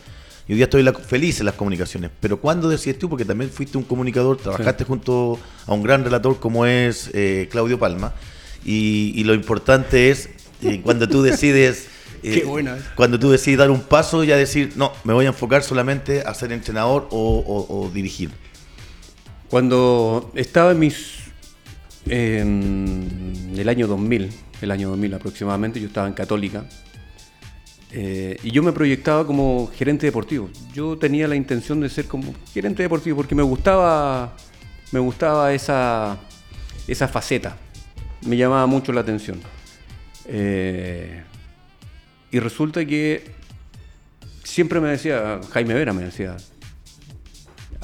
y 0.48 0.52
hoy 0.52 0.56
día 0.58 0.66
estoy 0.66 0.84
la- 0.84 0.94
feliz 0.94 1.40
en 1.40 1.46
las 1.46 1.56
comunicaciones. 1.56 2.12
Pero 2.20 2.40
¿cuándo 2.40 2.68
decides 2.68 3.00
tú? 3.00 3.08
Porque 3.10 3.24
también 3.26 3.50
fuiste 3.50 3.78
un 3.78 3.84
comunicador, 3.86 4.38
trabajaste 4.38 4.84
junto 4.84 5.40
a 5.66 5.74
un 5.74 5.84
gran 5.84 6.04
relator 6.04 6.40
como 6.40 6.66
es 6.66 7.10
eh, 7.14 7.48
Claudio 7.50 7.80
Palma. 7.80 8.14
Y, 8.66 9.14
y 9.16 9.24
lo 9.24 9.34
importante 9.34 10.10
es 10.10 10.30
eh, 10.62 10.82
cuando 10.84 11.08
tú 11.08 11.22
decides... 11.22 11.88
eh, 12.24 12.40
Qué 12.42 12.44
buena 12.46 12.76
es. 12.78 12.84
Cuando 12.96 13.18
tú 13.20 13.30
decides 13.32 13.58
dar 13.60 13.72
un 13.72 13.82
paso 13.82 14.24
y 14.24 14.28
ya 14.28 14.36
decir, 14.38 14.74
no, 14.76 14.92
me 15.06 15.14
voy 15.14 15.26
a 15.26 15.30
enfocar 15.30 15.64
solamente 15.64 16.24
a 16.26 16.34
ser 16.34 16.52
entrenador 16.52 17.08
o, 17.12 17.40
o- 17.40 17.86
o 17.86 17.90
dirigir. 17.90 18.32
Cuando 19.50 20.32
estaba 20.36 20.72
en 20.72 20.80
mis. 20.80 21.23
En 22.06 23.54
el 23.56 23.70
año 23.70 23.88
2000, 23.88 24.30
el 24.62 24.72
año 24.72 24.90
2000 24.90 25.14
aproximadamente, 25.14 25.80
yo 25.80 25.88
estaba 25.88 26.08
en 26.08 26.14
Católica. 26.14 26.66
eh, 27.92 28.38
y 28.44 28.52
yo 28.52 28.64
me 28.64 28.72
proyectaba 28.72 29.26
como 29.26 29.70
gerente 29.76 30.08
deportivo. 30.08 30.50
Yo 30.74 30.98
tenía 30.98 31.28
la 31.28 31.36
intención 31.36 31.80
de 31.80 31.90
ser 31.90 32.08
como 32.08 32.34
gerente 32.54 32.82
deportivo 32.84 33.18
porque 33.18 33.36
me 33.36 33.44
gustaba, 33.44 34.36
me 34.92 35.00
gustaba 35.00 35.54
esa, 35.54 36.18
esa 36.88 37.08
faceta. 37.08 37.56
Me 38.26 38.36
llamaba 38.36 38.66
mucho 38.66 38.92
la 38.94 39.02
atención. 39.02 39.40
Eh, 40.26 41.22
y 42.32 42.40
resulta 42.40 42.84
que 42.86 43.32
siempre 44.44 44.80
me 44.80 44.90
decía, 44.90 45.40
Jaime 45.52 45.74
Vera 45.76 45.94
me 45.94 46.04
decía, 46.06 46.36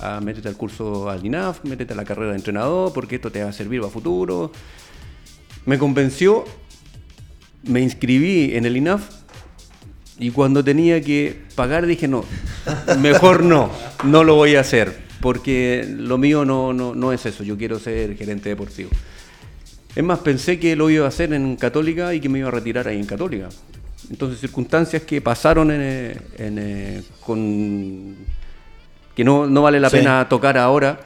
ah, 0.01 0.19
métete 0.21 0.47
al 0.47 0.55
curso 0.55 1.09
al 1.09 1.25
INAF, 1.25 1.63
métete 1.63 1.93
a 1.93 1.95
la 1.95 2.05
carrera 2.05 2.31
de 2.31 2.37
entrenador, 2.37 2.93
porque 2.93 3.15
esto 3.15 3.31
te 3.31 3.43
va 3.43 3.49
a 3.49 3.53
servir 3.53 3.81
para 3.81 3.91
futuro. 3.91 4.51
Me 5.65 5.77
convenció, 5.77 6.45
me 7.63 7.81
inscribí 7.81 8.55
en 8.55 8.65
el 8.65 8.77
INAF 8.77 9.03
y 10.17 10.31
cuando 10.31 10.63
tenía 10.63 11.01
que 11.01 11.43
pagar 11.55 11.85
dije 11.85 12.07
no, 12.07 12.25
mejor 12.99 13.43
no, 13.43 13.69
no 14.03 14.23
lo 14.23 14.35
voy 14.35 14.55
a 14.55 14.61
hacer, 14.61 14.97
porque 15.21 15.87
lo 15.97 16.17
mío 16.17 16.43
no, 16.45 16.73
no, 16.73 16.93
no 16.93 17.13
es 17.13 17.25
eso, 17.25 17.43
yo 17.43 17.57
quiero 17.57 17.79
ser 17.79 18.15
gerente 18.17 18.49
deportivo. 18.49 18.89
Es 19.95 20.03
más, 20.03 20.19
pensé 20.19 20.59
que 20.59 20.75
lo 20.75 20.89
iba 20.89 21.05
a 21.05 21.07
hacer 21.07 21.33
en 21.33 21.55
Católica 21.55 22.13
y 22.13 22.19
que 22.19 22.29
me 22.29 22.39
iba 22.39 22.47
a 22.47 22.51
retirar 22.51 22.87
ahí 22.87 22.99
en 22.99 23.05
Católica. 23.05 23.49
Entonces, 24.09 24.39
circunstancias 24.39 25.03
que 25.03 25.21
pasaron 25.21 25.71
en, 25.71 25.81
eh, 25.81 26.17
en, 26.37 26.57
eh, 26.59 27.03
con 27.25 28.15
que 29.19 29.25
no, 29.25 29.47
no 29.47 29.61
vale 29.63 29.81
la 29.81 29.89
Sí. 29.89 29.97
pena 29.97 30.27
tocar 30.29 30.57
ahora. 30.57 31.01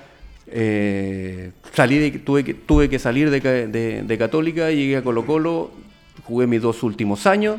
eh, 0.56 1.52
salí 1.74 1.98
de- 1.98 2.12
tuve, 2.20 2.44
que, 2.44 2.54
tuve 2.54 2.88
que 2.88 3.00
salir 3.00 3.32
de, 3.32 3.40
de- 3.68 4.04
de 4.04 4.18
Católica, 4.20 4.70
llegué 4.70 4.98
a 4.98 5.02
Colo 5.02 5.26
Colo, 5.26 5.72
jugué 6.26 6.46
mis 6.46 6.62
dos 6.62 6.84
últimos 6.84 7.26
años, 7.26 7.58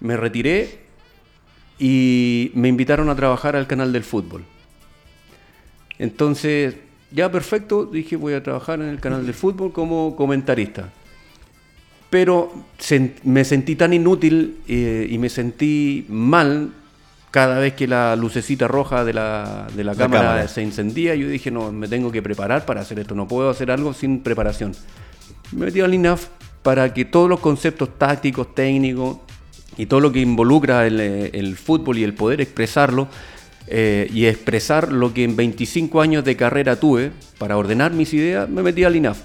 me 0.00 0.16
retiré 0.16 0.80
y 1.78 2.50
me 2.54 2.66
invitaron 2.68 3.08
a 3.08 3.14
trabajar 3.14 3.54
al 3.54 3.68
canal 3.68 3.92
del 3.92 4.02
fútbol. 4.02 4.42
Entonces, 6.00 6.74
ya 7.12 7.30
perfecto, 7.30 7.84
dije 7.84 8.16
voy 8.16 8.32
a 8.34 8.42
trabajar 8.42 8.80
en 8.80 8.88
el 8.88 8.98
canal 8.98 9.24
del 9.24 9.34
fútbol 9.34 9.72
como 9.72 10.16
comentarista. 10.16 10.90
Pero 12.10 12.52
me 13.22 13.44
sentí 13.44 13.76
tan 13.76 13.92
inútil 13.92 14.56
eh, 14.66 15.06
y 15.08 15.18
me 15.18 15.28
sentí 15.28 16.04
mal 16.08 16.72
cada 17.32 17.58
vez 17.58 17.72
que 17.72 17.88
la 17.88 18.14
lucecita 18.14 18.68
roja 18.68 19.04
de 19.04 19.14
la, 19.14 19.66
de 19.74 19.82
la 19.82 19.92
La 19.92 19.98
cámara, 19.98 20.22
cámara. 20.22 20.48
se 20.48 20.62
encendía. 20.62 21.14
Yo 21.14 21.28
dije, 21.28 21.50
no, 21.50 21.72
me 21.72 21.88
tengo 21.88 22.12
que 22.12 22.22
preparar 22.22 22.66
para 22.66 22.82
hacer 22.82 22.98
esto, 23.00 23.14
no 23.14 23.26
puedo 23.26 23.48
hacer 23.50 23.70
algo 23.70 23.94
sin 23.94 24.20
preparación. 24.20 24.72
Me 25.50 25.64
metí 25.64 25.80
al 25.80 25.94
INAF 25.94 26.26
para 26.62 26.92
que 26.92 27.06
todos 27.06 27.30
los 27.30 27.40
conceptos 27.40 27.98
tácticos, 27.98 28.54
técnicos 28.54 29.16
y 29.78 29.86
todo 29.86 30.00
lo 30.00 30.12
que 30.12 30.20
involucra 30.20 30.86
el, 30.86 31.00
el 31.00 31.56
fútbol 31.56 31.98
y 31.98 32.04
el 32.04 32.12
poder 32.12 32.42
expresarlo 32.42 33.08
eh, 33.66 34.10
y 34.12 34.26
expresar 34.26 34.92
lo 34.92 35.14
que 35.14 35.24
en 35.24 35.34
25 35.34 36.02
años 36.02 36.24
de 36.24 36.36
carrera 36.36 36.78
tuve 36.78 37.12
para 37.38 37.56
ordenar 37.56 37.92
mis 37.92 38.12
ideas, 38.12 38.46
me 38.46 38.62
metí 38.62 38.84
al 38.84 38.94
INAF. 38.94 39.20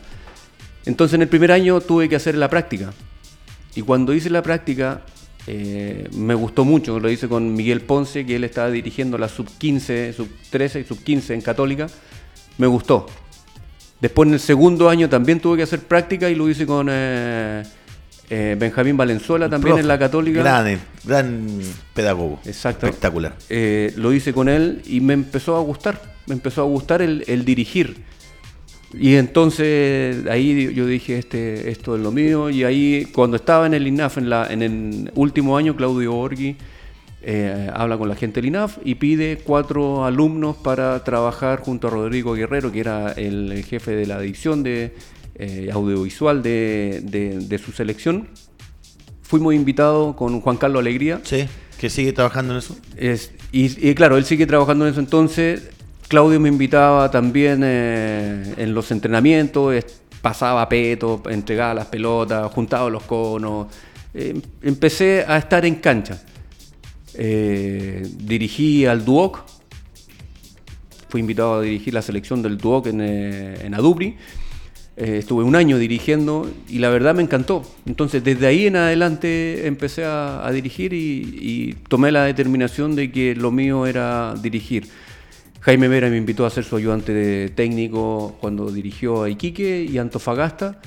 Entonces 0.85 1.15
en 1.15 1.23
el 1.23 1.27
primer 1.27 1.51
año 1.51 1.81
tuve 1.81 2.07
que 2.07 2.15
hacer 2.15 2.35
la 2.35 2.49
práctica. 2.49 2.93
Y 3.75 3.81
cuando 3.81 4.13
hice 4.13 4.29
la 4.29 4.41
práctica 4.41 5.01
eh, 5.49 6.09
me 6.13 6.33
gustó 6.33 6.65
mucho, 6.65 6.99
lo 6.99 7.09
hice 7.09 7.29
con 7.29 7.55
Miguel 7.55 7.79
Ponce, 7.79 8.25
que 8.25 8.35
él 8.35 8.43
estaba 8.43 8.69
dirigiendo 8.69 9.17
la 9.17 9.29
sub 9.29 9.47
15, 9.57 10.11
sub 10.11 10.27
13 10.49 10.81
y 10.81 10.83
sub 10.83 11.01
15 11.01 11.33
en 11.33 11.41
Católica. 11.41 11.87
Me 12.57 12.67
gustó. 12.67 13.05
Después 14.01 14.27
en 14.27 14.33
el 14.33 14.39
segundo 14.41 14.89
año 14.89 15.07
también 15.07 15.39
tuve 15.39 15.57
que 15.57 15.63
hacer 15.63 15.79
práctica 15.79 16.29
y 16.29 16.35
lo 16.35 16.49
hice 16.49 16.65
con 16.65 16.87
eh, 16.91 17.63
eh, 18.29 18.57
Benjamín 18.59 18.97
Valenzuela 18.97 19.49
también 19.49 19.77
en 19.77 19.87
la 19.87 19.97
Católica. 19.97 20.41
Gran, 20.41 20.79
gran 21.05 21.47
pedagogo. 21.93 22.39
Exacto. 22.45 22.85
Espectacular. 22.85 23.35
Lo 23.95 24.11
hice 24.11 24.33
con 24.33 24.49
él 24.49 24.81
y 24.85 24.99
me 24.99 25.13
empezó 25.13 25.55
a 25.55 25.61
gustar, 25.61 26.01
me 26.25 26.33
empezó 26.33 26.61
a 26.61 26.65
gustar 26.65 27.01
el, 27.01 27.23
el 27.27 27.45
dirigir. 27.45 28.03
Y 28.93 29.15
entonces 29.15 30.25
ahí 30.27 30.73
yo 30.73 30.85
dije, 30.85 31.17
este, 31.17 31.69
esto 31.69 31.95
es 31.95 32.01
lo 32.01 32.11
mío. 32.11 32.49
Y 32.49 32.63
ahí 32.63 33.07
cuando 33.13 33.35
estaba 33.37 33.65
en 33.65 33.73
el 33.73 33.85
INAF, 33.87 34.17
en, 34.17 34.29
la, 34.29 34.51
en 34.51 34.61
el 34.61 35.11
último 35.15 35.57
año, 35.57 35.75
Claudio 35.75 36.13
Borghi 36.13 36.55
eh, 37.21 37.69
habla 37.73 37.97
con 37.97 38.07
la 38.07 38.15
gente 38.15 38.35
del 38.39 38.47
INAF 38.47 38.77
y 38.85 38.95
pide 38.95 39.39
cuatro 39.43 40.05
alumnos 40.05 40.55
para 40.55 41.03
trabajar 41.03 41.59
junto 41.59 41.87
a 41.87 41.91
Rodrigo 41.91 42.33
Guerrero, 42.33 42.71
que 42.71 42.79
era 42.79 43.11
el, 43.13 43.51
el 43.51 43.63
jefe 43.65 43.91
de 43.91 44.05
la 44.05 44.19
edición 44.23 44.63
de 44.63 44.93
eh, 45.35 45.69
audiovisual 45.73 46.41
de, 46.41 47.01
de- 47.03 47.39
de 47.39 47.57
su 47.57 47.71
selección. 47.73 48.27
Fuimos 49.21 49.53
invitados 49.53 50.15
con 50.15 50.39
Juan 50.39 50.55
Carlos 50.55 50.79
Alegría. 50.79 51.19
Sí, 51.23 51.45
que 51.77 51.89
sigue 51.89 52.13
trabajando 52.13 52.53
en 52.53 52.59
eso. 52.59 52.77
Es- 52.95 53.31
y, 53.51 53.89
y 53.89 53.93
claro, 53.95 54.15
él 54.17 54.23
sigue 54.23 54.47
trabajando 54.47 54.85
en 54.85 54.91
eso 54.91 55.01
entonces. 55.01 55.71
Claudio 56.07 56.39
me 56.39 56.49
invitaba 56.49 57.11
también 57.11 57.61
eh, 57.63 58.53
en 58.57 58.73
los 58.73 58.91
entrenamientos, 58.91 59.83
pasaba 60.21 60.67
peto, 60.69 61.21
entregaba 61.29 61.73
las 61.73 61.87
pelotas, 61.87 62.51
juntaba 62.53 62.89
los 62.89 63.03
conos. 63.03 63.67
Eh, 64.13 64.39
empecé 64.61 65.25
a 65.27 65.37
estar 65.37 65.65
en 65.65 65.75
cancha. 65.75 66.21
Eh, 67.13 68.07
dirigí 68.17 68.85
al 68.85 69.03
Duoc, 69.03 69.43
fui 71.09 71.21
invitado 71.21 71.55
a 71.55 71.61
dirigir 71.61 71.93
la 71.93 72.01
selección 72.01 72.41
del 72.41 72.57
Duoc 72.57 72.87
en, 72.87 73.01
eh, 73.01 73.71
Adubri. 73.73 74.15
Estuve 74.95 75.43
un 75.43 75.55
año 75.55 75.77
dirigiendo 75.77 76.49
y 76.67 76.79
la 76.79 76.89
verdad 76.89 77.13
me 77.13 77.21
encantó. 77.21 77.61
Entonces 77.85 78.23
desde 78.23 78.47
ahí 78.47 78.65
en 78.65 78.77
adelante 78.77 79.67
empecé 79.67 80.03
a, 80.03 80.43
a 80.43 80.51
dirigir 80.51 80.91
y, 80.91 81.37
y 81.39 81.73
tomé 81.87 82.11
la 82.11 82.23
determinación 82.23 82.95
de 82.95 83.11
que 83.11 83.35
lo 83.35 83.51
mío 83.51 83.85
era 83.85 84.33
dirigir. 84.41 84.87
Jaime 85.67 85.89
Vera 85.89 86.09
me 86.09 86.15
invitó 86.15 86.45
a 86.45 86.49
ser 86.49 86.63
su 86.63 86.77
ayudante 86.77 87.13
de 87.13 87.49
técnico 87.49 88.37
cuando 88.39 88.71
dirigió 88.71 89.23
a 89.23 89.29
Iquique 89.29 89.83
y 89.83 89.97
Antofagasta. 89.97 90.79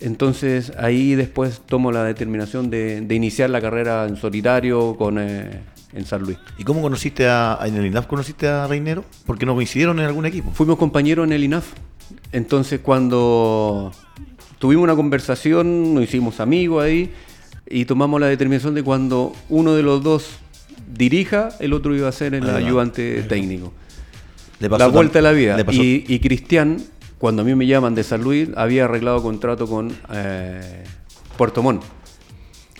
Entonces 0.00 0.70
ahí 0.76 1.14
después 1.14 1.62
tomo 1.64 1.90
la 1.92 2.04
determinación 2.04 2.68
de, 2.68 3.00
de 3.00 3.14
iniciar 3.14 3.48
la 3.48 3.62
carrera 3.62 4.06
en 4.06 4.18
solitario 4.18 4.96
con, 4.98 5.18
eh, 5.18 5.62
en 5.94 6.04
San 6.04 6.20
Luis. 6.20 6.36
¿Y 6.58 6.64
cómo 6.64 6.82
conociste 6.82 7.26
a, 7.26 7.58
en 7.64 7.74
el 7.74 7.86
INAF 7.86 8.06
conociste 8.06 8.48
a 8.48 8.66
Reinero? 8.66 9.02
Porque 9.24 9.46
no 9.46 9.54
coincidieron 9.54 9.98
en 9.98 10.04
algún 10.04 10.26
equipo. 10.26 10.50
Fuimos 10.50 10.76
compañeros 10.76 11.26
en 11.26 11.32
el 11.32 11.44
INAF. 11.44 11.72
Entonces 12.32 12.80
cuando 12.80 13.92
tuvimos 14.58 14.84
una 14.84 14.94
conversación, 14.94 15.94
nos 15.94 16.04
hicimos 16.04 16.38
amigos 16.38 16.84
ahí 16.84 17.14
y 17.66 17.86
tomamos 17.86 18.20
la 18.20 18.26
determinación 18.26 18.74
de 18.74 18.82
cuando 18.82 19.32
uno 19.48 19.72
de 19.72 19.82
los 19.82 20.02
dos 20.02 20.36
dirija, 20.86 21.48
el 21.60 21.72
otro 21.72 21.96
iba 21.96 22.08
a 22.08 22.12
ser 22.12 22.34
el 22.34 22.50
ayudante 22.50 23.22
técnico. 23.22 23.72
Le 24.62 24.68
La 24.78 24.86
vuelta 24.86 25.18
de 25.18 25.20
tam- 25.20 25.22
la 25.24 25.32
vida. 25.32 25.56
le 25.56 25.64
pasó- 25.64 25.82
Y, 25.82 26.04
y 26.08 26.18
Cristian, 26.20 26.76
cuando 27.18 27.42
a 27.42 27.44
mí 27.44 27.54
me 27.54 27.66
llaman 27.66 27.94
de 27.94 28.02
San 28.04 28.22
Luis, 28.22 28.48
había 28.56 28.84
arreglado 28.84 29.22
contrato 29.22 29.66
con 29.66 29.92
eh, 30.12 30.84
Puerto 31.36 31.62
Montt. 31.62 31.82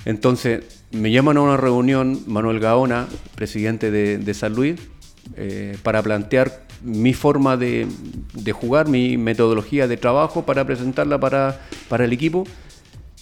Entonces, 0.04 0.62
me 0.92 1.10
llaman 1.10 1.36
a 1.36 1.42
una 1.42 1.56
reunión 1.56 2.20
Manuel 2.26 2.60
Gaona, 2.60 3.06
presidente 3.34 3.90
de, 3.90 4.18
de 4.18 4.34
San 4.34 4.54
Luis, 4.54 4.80
eh, 5.36 5.76
para 5.82 6.02
plantear 6.02 6.62
mi 6.82 7.14
forma 7.14 7.56
de, 7.56 7.86
de 8.34 8.52
jugar, 8.52 8.88
mi 8.88 9.16
metodología 9.16 9.86
de 9.86 9.96
trabajo 9.96 10.44
para 10.44 10.64
presentarla 10.64 11.20
para, 11.20 11.60
para 11.88 12.04
el 12.04 12.12
equipo. 12.12 12.44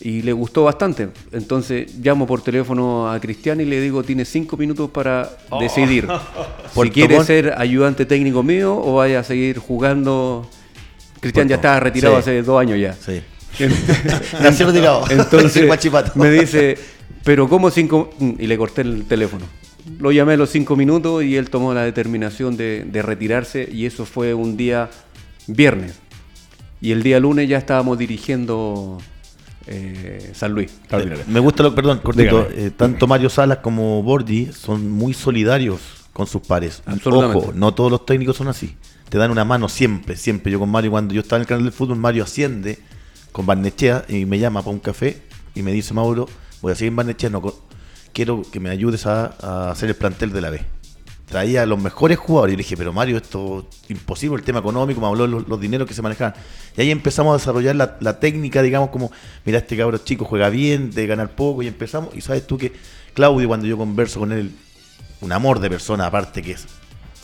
Y 0.03 0.22
le 0.22 0.32
gustó 0.32 0.64
bastante. 0.64 1.09
Entonces 1.30 1.94
llamo 1.96 2.26
por 2.26 2.42
teléfono 2.42 3.11
a 3.11 3.20
Cristian 3.20 3.61
y 3.61 3.66
le 3.66 3.80
digo, 3.80 4.03
tiene 4.03 4.24
cinco 4.24 4.57
minutos 4.57 4.90
para 4.90 5.28
decidir 5.61 6.09
si 6.74 6.90
quiere 6.90 7.22
ser 7.24 7.55
ayudante 7.59 8.07
técnico 8.07 8.42
mío 8.42 8.74
o 8.82 8.94
vaya 8.94 9.20
a 9.20 9.24
seguir 9.24 9.59
jugando. 9.59 10.48
Cristian 11.20 11.48
ya 11.48 11.57
estaba 11.57 11.80
retirado 11.80 12.14
Sí. 12.16 12.20
hace 12.20 12.42
dos 12.42 12.59
años 12.61 12.78
ya. 12.78 12.94
Sí. 12.94 13.20
Nació 14.42 14.66
retirado. 14.68 15.05
Entonces 15.11 15.68
me 16.14 16.30
dice, 16.30 16.78
pero 17.24 17.46
¿cómo 17.48 17.70
cinco? 17.70 18.11
Y 18.38 18.46
le 18.46 18.57
corté 18.57 18.80
el 18.82 19.05
teléfono. 19.05 19.44
Lo 19.98 20.12
llamé 20.12 20.34
a 20.34 20.36
los 20.38 20.48
cinco 20.51 20.76
minutos 20.76 21.24
y 21.24 21.36
él 21.36 21.51
tomó 21.51 21.74
la 21.74 21.82
determinación 21.84 22.57
de, 22.57 22.84
de 22.84 23.03
retirarse 23.03 23.68
y 23.70 23.84
eso 23.84 24.07
fue 24.07 24.32
un 24.32 24.57
día 24.57 24.88
viernes. 25.46 25.98
Y 26.80 26.92
el 26.92 27.03
día 27.03 27.20
lunes 27.20 27.48
ya 27.51 27.59
estábamos 27.59 27.98
dirigiendo 27.98 28.98
eh, 29.66 30.32
San 30.34 30.52
Luis. 30.52 30.70
Extraordinario. 30.70 31.24
Me 31.28 31.40
gusta 31.40 31.62
lo, 31.62 31.74
perdón, 31.74 31.98
cortito. 31.98 32.48
Eh, 32.50 32.70
tanto 32.76 33.06
Mario 33.06 33.30
Salas 33.30 33.58
como 33.58 34.02
Borgi 34.02 34.50
son 34.52 34.90
muy 34.90 35.14
solidarios 35.14 35.80
con 36.12 36.26
sus 36.26 36.42
pares. 36.42 36.82
Absolutamente. 36.86 37.38
Ojo, 37.38 37.52
no 37.54 37.74
todos 37.74 37.90
los 37.90 38.06
técnicos 38.06 38.36
son 38.36 38.48
así. 38.48 38.76
Te 39.08 39.18
dan 39.18 39.30
una 39.30 39.44
mano 39.44 39.68
siempre, 39.68 40.16
siempre. 40.16 40.52
Yo 40.52 40.58
con 40.58 40.70
Mario, 40.70 40.90
cuando 40.90 41.14
yo 41.14 41.20
estaba 41.20 41.38
en 41.38 41.42
el 41.42 41.46
canal 41.48 41.64
del 41.64 41.72
fútbol, 41.72 41.96
Mario 41.96 42.24
asciende 42.24 42.78
con 43.32 43.46
Barnechea 43.46 44.04
y 44.08 44.24
me 44.24 44.38
llama 44.38 44.61
para 44.61 44.72
un 44.72 44.80
café 44.80 45.22
y 45.54 45.62
me 45.62 45.72
dice, 45.72 45.94
Mauro, 45.94 46.28
voy 46.62 46.72
a 46.72 46.74
seguir 46.74 46.90
en 46.90 46.96
Barnechea, 46.96 47.30
no, 47.30 47.42
quiero 48.12 48.42
que 48.50 48.61
me 48.61 48.70
ayudes 48.70 49.06
a, 49.06 49.36
a 49.40 49.70
hacer 49.70 49.88
el 49.88 49.96
plantel 49.96 50.32
de 50.32 50.40
la 50.40 50.50
B. 50.50 50.61
Traía 51.31 51.62
a 51.62 51.66
los 51.66 51.81
mejores 51.81 52.18
jugadores 52.18 52.55
y 52.55 52.57
le 52.57 52.62
dije, 52.64 52.76
pero 52.76 52.93
Mario, 52.93 53.16
esto 53.16 53.68
es 53.85 53.91
imposible, 53.91 54.37
el 54.37 54.43
tema 54.43 54.59
económico, 54.59 55.01
me 55.01 55.07
habló 55.07 55.22
de 55.24 55.28
los, 55.28 55.49
los 55.49 55.61
dineros 55.61 55.87
que 55.87 55.95
se 55.95 56.03
manejaban. 56.03 56.35
Y 56.76 56.81
ahí 56.81 56.91
empezamos 56.91 57.33
a 57.33 57.39
desarrollar 57.39 57.76
la, 57.76 57.97
la 58.01 58.18
técnica, 58.18 58.62
digamos, 58.62 58.91
como, 58.91 59.12
mira, 59.45 59.59
este 59.59 59.76
cabro 59.76 59.99
chico 59.99 60.24
juega 60.24 60.51
bien, 60.51 60.91
de 60.91 61.07
ganar 61.07 61.31
poco, 61.37 61.62
y 61.62 61.68
empezamos. 61.68 62.14
Y 62.16 62.20
sabes 62.20 62.47
tú 62.47 62.59
que 62.59 62.72
Claudio, 63.14 63.47
cuando 63.47 63.66
yo 63.66 63.78
converso 63.78 64.18
con 64.18 64.33
él, 64.33 64.51
un 65.20 65.33
amor 65.33 65.61
de 65.61 65.70
persona, 65.70 66.07
aparte 66.07 66.43
que 66.43 66.53
es, 66.53 66.66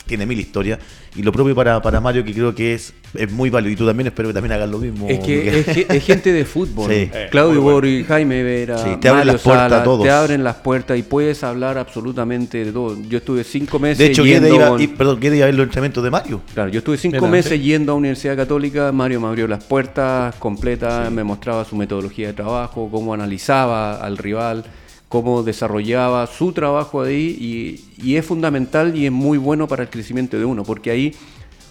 tiene 0.07 0.25
mil 0.25 0.39
historias, 0.39 0.79
y 1.15 1.21
lo 1.21 1.31
propio 1.31 1.53
para, 1.53 1.81
para 1.81 1.99
Mario, 2.01 2.23
que 2.23 2.33
creo 2.33 2.55
que 2.55 2.73
es, 2.73 2.93
es 3.13 3.31
muy 3.31 3.49
válido, 3.49 3.71
y 3.73 3.75
tú 3.75 3.85
también 3.85 4.07
espero 4.07 4.29
que 4.29 4.33
también 4.33 4.53
hagas 4.53 4.69
lo 4.69 4.79
mismo. 4.79 5.07
Es 5.09 5.19
que 5.19 5.59
es, 5.59 5.67
es 5.89 6.03
gente 6.03 6.31
de 6.33 6.45
fútbol. 6.45 6.87
Sí. 6.97 7.09
Eh, 7.13 7.27
Claudio 7.31 7.61
bueno. 7.61 7.75
Bori, 7.77 8.03
Jaime 8.03 8.43
Vera, 8.43 8.77
Sí, 8.77 8.89
te 8.99 9.09
abren 9.09 9.19
Mario 9.19 9.33
las 9.33 9.41
puertas 9.41 9.69
Sala, 9.69 9.81
a 9.81 9.83
todos. 9.83 10.03
te 10.03 10.09
abren 10.09 10.43
las 10.43 10.55
puertas 10.55 10.97
y 10.97 11.03
puedes 11.03 11.43
hablar 11.43 11.77
absolutamente 11.77 12.63
de 12.65 12.71
todo. 12.71 12.97
Yo 13.09 13.17
estuve 13.17 13.43
cinco 13.43 13.77
meses 13.79 13.97
de 13.99 14.05
hecho, 14.07 14.25
yendo 14.25 14.53
iba, 14.53 14.69
con- 14.69 14.81
y, 14.81 14.87
perdón, 14.87 15.19
Guede 15.19 15.37
iba 15.37 15.43
a 15.45 15.47
ver 15.47 15.55
los 15.55 15.65
entrenamientos 15.65 16.03
de 16.03 16.09
Mario. 16.11 16.41
Claro, 16.53 16.69
yo 16.69 16.79
estuve 16.79 16.97
cinco 16.97 17.17
Mira, 17.17 17.29
meses 17.31 17.61
yendo 17.61 17.91
a 17.91 17.95
Universidad 17.95 18.35
Católica, 18.37 18.91
Mario 18.91 19.19
me 19.21 19.27
abrió 19.27 19.47
las 19.47 19.63
puertas 19.63 20.35
completas, 20.35 21.11
me 21.11 21.23
mostraba 21.23 21.65
su 21.65 21.75
metodología 21.75 22.27
de 22.27 22.33
trabajo, 22.33 22.89
cómo 22.91 23.13
analizaba 23.13 23.95
al 23.97 24.17
rival, 24.17 24.63
cómo 25.09 25.43
desarrollaba 25.43 26.27
su 26.27 26.51
trabajo 26.51 27.01
ahí 27.01 27.37
y, 27.97 28.05
y 28.05 28.15
es 28.17 28.25
fundamental 28.25 28.95
y 28.95 29.05
es 29.05 29.11
muy 29.11 29.37
bueno 29.37 29.67
para 29.67 29.83
el 29.83 29.89
crecimiento 29.89 30.37
de 30.37 30.45
uno, 30.45 30.63
porque 30.63 30.91
ahí 30.91 31.15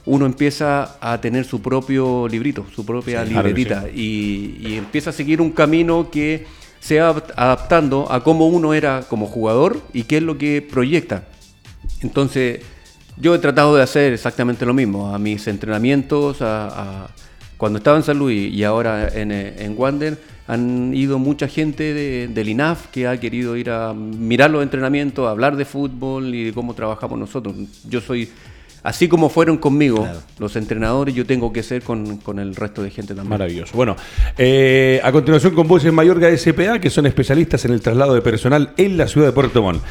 uno 0.06 0.24
empieza 0.24 0.96
a 1.00 1.20
tener 1.20 1.44
su 1.44 1.60
propio 1.60 2.28
librito, 2.28 2.64
su 2.74 2.86
propia 2.86 3.24
Sí, 3.24 3.32
claro 3.32 3.48
libretita 3.48 3.88
y, 3.94 4.56
y 4.60 4.74
empieza 4.76 5.10
a 5.10 5.12
seguir 5.12 5.40
un 5.40 5.50
camino 5.50 6.10
que 6.10 6.46
se 6.80 7.00
va 7.00 7.08
adaptando 7.36 8.10
a 8.10 8.22
cómo 8.22 8.46
uno 8.48 8.72
era 8.72 9.02
como 9.08 9.26
jugador 9.26 9.80
y 9.92 10.04
qué 10.04 10.18
es 10.18 10.22
lo 10.22 10.38
que 10.38 10.62
proyecta. 10.62 11.24
Entonces, 12.00 12.60
yo 13.16 13.34
he 13.34 13.38
tratado 13.38 13.74
de 13.74 13.82
hacer 13.82 14.12
exactamente 14.12 14.64
lo 14.66 14.74
mismo. 14.74 15.12
A 15.12 15.18
mis 15.18 15.46
entrenamientos, 15.48 16.42
a, 16.42 16.68
a- 17.04 17.10
cuando 17.56 17.78
estaba 17.78 17.96
en 17.96 18.02
San 18.02 18.18
Luis 18.18 18.52
y 18.52 18.64
ahora 18.64 19.08
en, 19.14 19.32
eh, 19.32 19.54
en 19.58 19.74
Wander, 19.76 20.18
han 20.48 20.94
ido 20.94 21.18
mucha 21.18 21.48
gente 21.48 21.92
de- 21.94 22.28
del 22.28 22.48
INAF 22.48 22.86
que 22.88 23.06
ha 23.08 23.18
querido 23.18 23.56
ir 23.56 23.70
a 23.70 23.92
mirar 23.94 24.50
los 24.50 24.62
entrenamientos, 24.62 25.26
a 25.26 25.30
hablar 25.30 25.56
de 25.56 25.64
fútbol 25.64 26.34
y 26.34 26.44
de 26.44 26.52
cómo 26.52 26.74
trabajamos 26.74 27.18
nosotros. 27.18 27.54
Yo 27.88 28.00
soy, 28.00 28.28
así 28.84 29.08
como 29.08 29.28
fueron 29.28 29.56
conmigo 29.58 30.06
los 30.38 30.54
entrenadores, 30.54 31.14
yo 31.14 31.26
tengo 31.26 31.52
que 31.52 31.64
ser 31.64 31.82
con, 31.82 32.18
con 32.18 32.38
el 32.38 32.54
resto 32.54 32.82
de 32.82 32.90
gente 32.90 33.14
también. 33.14 33.30
Maravilloso. 33.30 33.72
Bueno, 33.74 33.96
eh, 34.38 35.00
a 35.02 35.10
continuación 35.10 35.54
con 35.54 35.66
Voces 35.66 35.92
Mayorga 35.92 36.28
SPA, 36.36 36.78
que 36.80 36.90
son 36.90 37.06
especialistas 37.06 37.64
en 37.64 37.72
el 37.72 37.80
traslado 37.80 38.14
de 38.14 38.22
personal 38.22 38.70
en 38.76 38.96
la 38.96 39.08
ciudad 39.08 39.26
de 39.26 39.32
Puerto 39.32 39.62
Montt. 39.62 39.82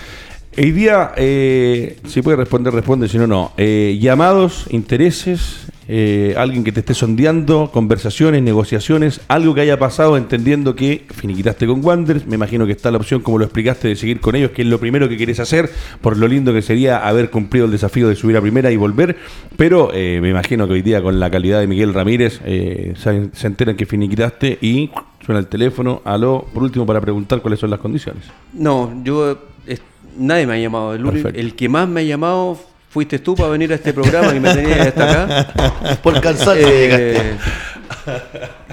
Hoy 0.57 0.71
día, 0.71 1.11
eh, 1.17 1.97
si 2.07 2.21
puede 2.21 2.37
responder, 2.37 2.71
responde, 2.73 3.09
si 3.09 3.17
no, 3.17 3.27
no. 3.27 3.51
Eh, 3.57 3.97
llamados, 3.99 4.67
intereses, 4.69 5.65
eh, 5.87 6.33
alguien 6.37 6.63
que 6.63 6.71
te 6.71 6.79
esté 6.79 6.93
sondeando, 6.93 7.69
conversaciones, 7.71 8.41
negociaciones, 8.41 9.21
algo 9.27 9.53
que 9.53 9.61
haya 9.61 9.77
pasado 9.77 10.17
entendiendo 10.17 10.75
que 10.75 11.05
finiquitaste 11.13 11.67
con 11.67 11.85
Wanderers. 11.85 12.25
Me 12.25 12.35
imagino 12.35 12.65
que 12.65 12.71
está 12.71 12.89
la 12.91 12.97
opción, 12.97 13.21
como 13.21 13.37
lo 13.37 13.45
explicaste, 13.45 13.87
de 13.89 13.95
seguir 13.95 14.19
con 14.19 14.35
ellos, 14.35 14.51
que 14.51 14.63
es 14.63 14.67
lo 14.67 14.79
primero 14.79 15.07
que 15.09 15.17
querés 15.17 15.39
hacer, 15.39 15.69
por 16.01 16.17
lo 16.17 16.27
lindo 16.27 16.53
que 16.53 16.61
sería 16.61 17.05
haber 17.07 17.29
cumplido 17.29 17.65
el 17.65 17.71
desafío 17.71 18.07
de 18.09 18.15
subir 18.15 18.37
a 18.37 18.41
primera 18.41 18.71
y 18.71 18.77
volver. 18.77 19.15
Pero 19.57 19.91
eh, 19.93 20.19
me 20.21 20.29
imagino 20.29 20.67
que 20.67 20.73
hoy 20.73 20.81
día, 20.81 21.01
con 21.01 21.19
la 21.19 21.29
calidad 21.29 21.59
de 21.59 21.67
Miguel 21.67 21.93
Ramírez, 21.93 22.41
eh, 22.45 22.93
se, 22.97 23.29
se 23.33 23.47
enteran 23.47 23.75
que 23.75 23.85
finiquitaste 23.85 24.57
y 24.61 24.89
suena 25.25 25.39
el 25.39 25.47
teléfono. 25.47 26.01
Aló, 26.05 26.45
por 26.53 26.63
último, 26.63 26.85
para 26.85 27.01
preguntar 27.01 27.41
cuáles 27.41 27.59
son 27.59 27.69
las 27.69 27.79
condiciones. 27.79 28.23
No, 28.53 28.91
yo 29.03 29.37
es- 29.67 29.81
nadie 30.17 30.47
me 30.47 30.53
ha 30.53 30.57
llamado. 30.59 30.93
El 30.93 31.55
que 31.55 31.69
más 31.69 31.87
me 31.87 32.01
ha 32.01 32.03
llamado 32.03 32.57
fuiste 32.95 33.19
tú 33.19 33.35
para 33.35 33.49
venir 33.49 33.73
a 33.73 33.75
este 33.75 33.91
programa 33.91 34.31
que 34.31 34.39
me 34.39 34.53
tenías 34.53 34.87
hasta 34.87 35.11
acá. 35.11 35.97
Por 36.01 36.21
cansar 36.21 36.55
Eh, 36.57 37.35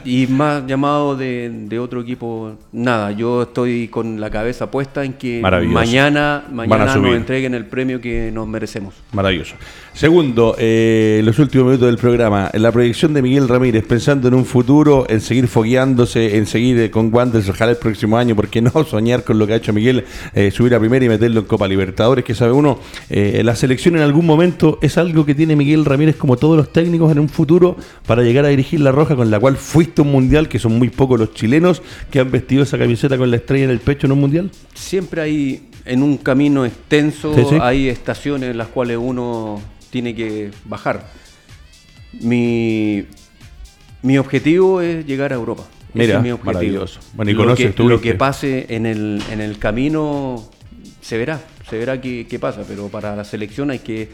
y 0.05 0.27
más 0.27 0.67
llamado 0.67 1.17
de, 1.17 1.51
de 1.69 1.79
otro 1.79 2.01
equipo, 2.01 2.57
nada. 2.73 3.13
Yo 3.13 3.43
estoy 3.43 3.89
con 3.89 4.21
la 4.21 4.31
cabeza 4.31 4.71
puesta 4.71 5.05
en 5.05 5.15
que 5.15 5.41
mañana, 5.41 6.45
mañana 6.53 6.97
nos 6.97 7.15
entreguen 7.15 7.55
el 7.55 7.67
premio 7.67 8.01
que 8.01 8.31
nos 8.33 8.47
merecemos. 8.47 8.95
Maravilloso. 9.13 9.55
Segundo, 9.95 10.57
eh, 10.59 11.21
los 11.23 11.39
últimos 11.39 11.67
minutos 11.67 11.87
del 11.87 11.99
programa, 11.99 12.51
la 12.55 12.73
proyección 12.73 13.13
de 13.13 13.21
Miguel 13.21 13.47
Ramírez, 13.47 13.85
pensando 13.87 14.27
en 14.27 14.35
un 14.35 14.47
futuro, 14.47 15.05
en 15.09 15.21
seguir 15.21 15.49
fogueándose, 15.49 16.39
en 16.39 16.47
seguir 16.47 16.79
eh, 16.81 16.91
con 16.91 17.13
Wanderers, 17.13 17.51
ojalá 17.51 17.73
el 17.73 17.77
próximo 17.77 18.17
año, 18.17 18.35
porque 18.35 18.63
no 18.63 18.71
soñar 18.89 19.23
con 19.23 19.39
lo 19.39 19.47
que 19.47 19.53
ha 19.53 19.57
hecho 19.57 19.75
Miguel, 19.75 20.05
eh, 20.33 20.51
subir 20.51 20.75
a 20.75 20.81
primera 20.81 21.05
y 21.05 21.11
meterlo 21.11 21.41
en 21.41 21.47
Copa 21.47 21.69
Libertadores, 21.69 22.25
que 22.25 22.35
sabe 22.35 22.53
uno, 22.53 22.79
eh, 23.11 23.43
la 23.45 23.55
selección 23.55 23.97
en 23.97 24.03
algún 24.03 24.25
momento 24.25 24.79
es 24.81 24.97
algo 24.97 25.27
que 25.27 25.35
tiene 25.35 25.57
Miguel 25.57 25.85
Ramírez 25.85 26.17
como 26.17 26.39
todos 26.39 26.57
los 26.57 26.73
técnicos 26.73 27.13
en 27.13 27.19
un 27.19 27.29
futuro 27.29 27.77
para 28.07 28.23
llegar 28.23 28.47
a 28.47 28.49
dirigir 28.49 28.81
la 28.81 28.93
Roja, 28.93 29.15
con 29.15 29.31
la 29.31 29.39
cual 29.39 29.59
fuiste 29.59 29.92
un 30.01 30.11
mundial, 30.11 30.49
que 30.49 30.59
son 30.59 30.79
muy 30.79 30.89
pocos 30.89 31.21
los 31.21 31.35
chilenos 31.35 31.83
que 32.11 32.21
han 32.21 32.31
vestido 32.31 32.63
esa 32.63 32.79
camiseta 32.79 33.19
con 33.19 33.31
la 33.31 33.37
estrella 33.37 33.65
en 33.65 33.71
el 33.71 33.81
pecho 33.81 34.07
en 34.07 34.13
un 34.13 34.21
mundial. 34.21 34.51
Siempre 34.73 35.21
hay, 35.21 35.69
en 35.85 36.03
un 36.03 36.17
camino 36.17 36.65
extenso, 36.65 37.35
Sí, 37.35 37.43
sí. 37.51 37.59
hay 37.61 37.89
estaciones 37.91 38.51
en 38.51 38.57
las 38.59 38.69
cuales 38.69 38.97
uno 38.99 39.61
tiene 39.91 40.15
que 40.15 40.51
bajar. 40.65 41.07
Mi, 42.21 43.05
mi 44.03 44.19
objetivo 44.19 44.81
es 44.81 45.07
llegar 45.07 45.33
a 45.33 45.37
Europa. 45.37 45.65
Ese 45.91 45.99
Mira, 45.99 46.17
es 46.19 46.23
mi 46.23 46.31
objetivo. 46.31 46.53
maravilloso. 46.55 47.01
Bueno, 47.15 47.31
y 47.31 47.35
lo, 47.35 47.55
que, 47.55 47.69
tú 47.71 47.89
lo 47.89 48.01
que 48.01 48.15
pase 48.15 48.67
en 48.71 48.87
el, 48.87 49.23
en 49.31 49.41
el 49.41 49.59
camino 49.59 50.49
se 51.03 51.19
verá, 51.19 51.41
se 51.69 51.77
verá 51.79 52.01
qué, 52.01 52.27
qué 52.29 52.39
pasa, 52.39 52.63
pero 52.67 52.89
para 52.89 53.15
la 53.17 53.25
selección 53.25 53.71
hay 53.71 53.81
que 53.81 54.09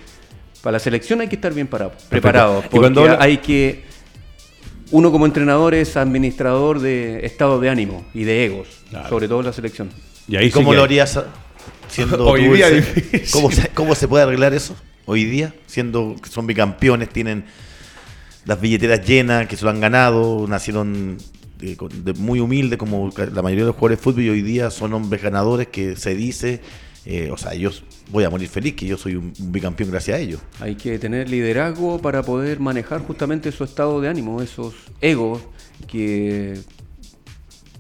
para 0.63 0.73
la 0.73 0.79
selección 0.81 1.21
hay 1.21 1.29
que 1.29 1.37
estar 1.37 1.55
bien 1.55 1.69
parado, 1.69 1.93
preparado, 2.09 2.63
porque 2.63 2.79
cuando 2.79 3.03
habla- 3.03 3.19
hay 3.21 3.39
que 3.39 3.85
uno 4.91 5.11
como 5.13 5.27
entrenador 5.27 5.75
es 5.75 5.97
administrador 5.97 6.81
de 6.81 7.25
estado 7.27 7.61
de 7.61 7.69
ánimo 7.71 8.05
y 8.15 8.25
de 8.25 8.45
egos, 8.47 8.69
Claro. 8.91 9.09
sobre 9.09 9.29
todo 9.29 9.41
en 9.41 9.47
la 9.47 9.53
selección. 9.53 9.91
Y 10.27 10.37
ahí 10.37 10.47
¿Y 10.47 10.49
sí 10.49 10.53
cómo 10.55 10.71
que- 10.71 10.77
lo 10.77 10.83
harías 10.85 11.19
siendo 11.89 12.27
Hoy 12.27 12.47
tú 12.47 12.55
día. 12.55 12.67
¿Cómo 13.33 13.51
se, 13.51 13.69
cómo 13.69 13.95
se 13.95 14.09
puede 14.09 14.25
arreglar 14.25 14.55
eso 14.55 14.77
hoy 15.07 15.25
día? 15.25 15.55
Siendo 15.67 16.17
que 16.23 16.29
son 16.31 16.47
bicampeones, 16.47 17.09
tienen 17.11 17.45
las 18.45 18.61
billeteras 18.61 19.05
llenas, 19.07 19.47
que 19.47 19.57
se 19.57 19.65
lo 19.65 19.71
han 19.71 19.81
ganado, 19.81 20.47
nacieron 20.49 21.19
de, 21.59 21.77
con- 21.77 22.05
de 22.05 22.13
muy 22.15 22.41
humildes 22.41 22.79
como 22.79 23.11
la 23.17 23.43
mayoría 23.43 23.65
de 23.65 23.69
los 23.69 23.75
jugadores 23.77 23.99
de 23.99 24.03
fútbol 24.05 24.23
y 24.25 24.31
hoy 24.31 24.43
día 24.43 24.71
son 24.71 24.95
hombres 24.95 25.23
ganadores 25.23 25.67
que 25.69 25.97
se 25.97 26.15
dice, 26.15 26.61
eh, 27.11 27.31
o 27.31 27.39
sea, 27.39 27.55
yo 27.55 27.71
voy 28.13 28.25
a 28.25 28.29
morir 28.29 28.49
feliz 28.49 28.75
que 28.75 28.85
yo 28.85 28.99
soy 28.99 29.15
un, 29.17 29.33
bicampeón 29.39 29.91
gracias 29.91 30.19
a 30.19 30.21
ellos. 30.21 30.43
Hay 30.61 30.75
que 30.75 30.99
tener 30.99 31.31
liderazgo 31.31 32.03
para 32.03 32.23
poder 32.23 32.61
manejar 32.61 33.01
justamente 33.01 33.51
su 33.51 33.65
estado 33.65 33.99
de 34.03 34.11
ánimo, 34.11 34.43
esos 34.43 34.75
egos 35.01 35.41
que 35.87 36.59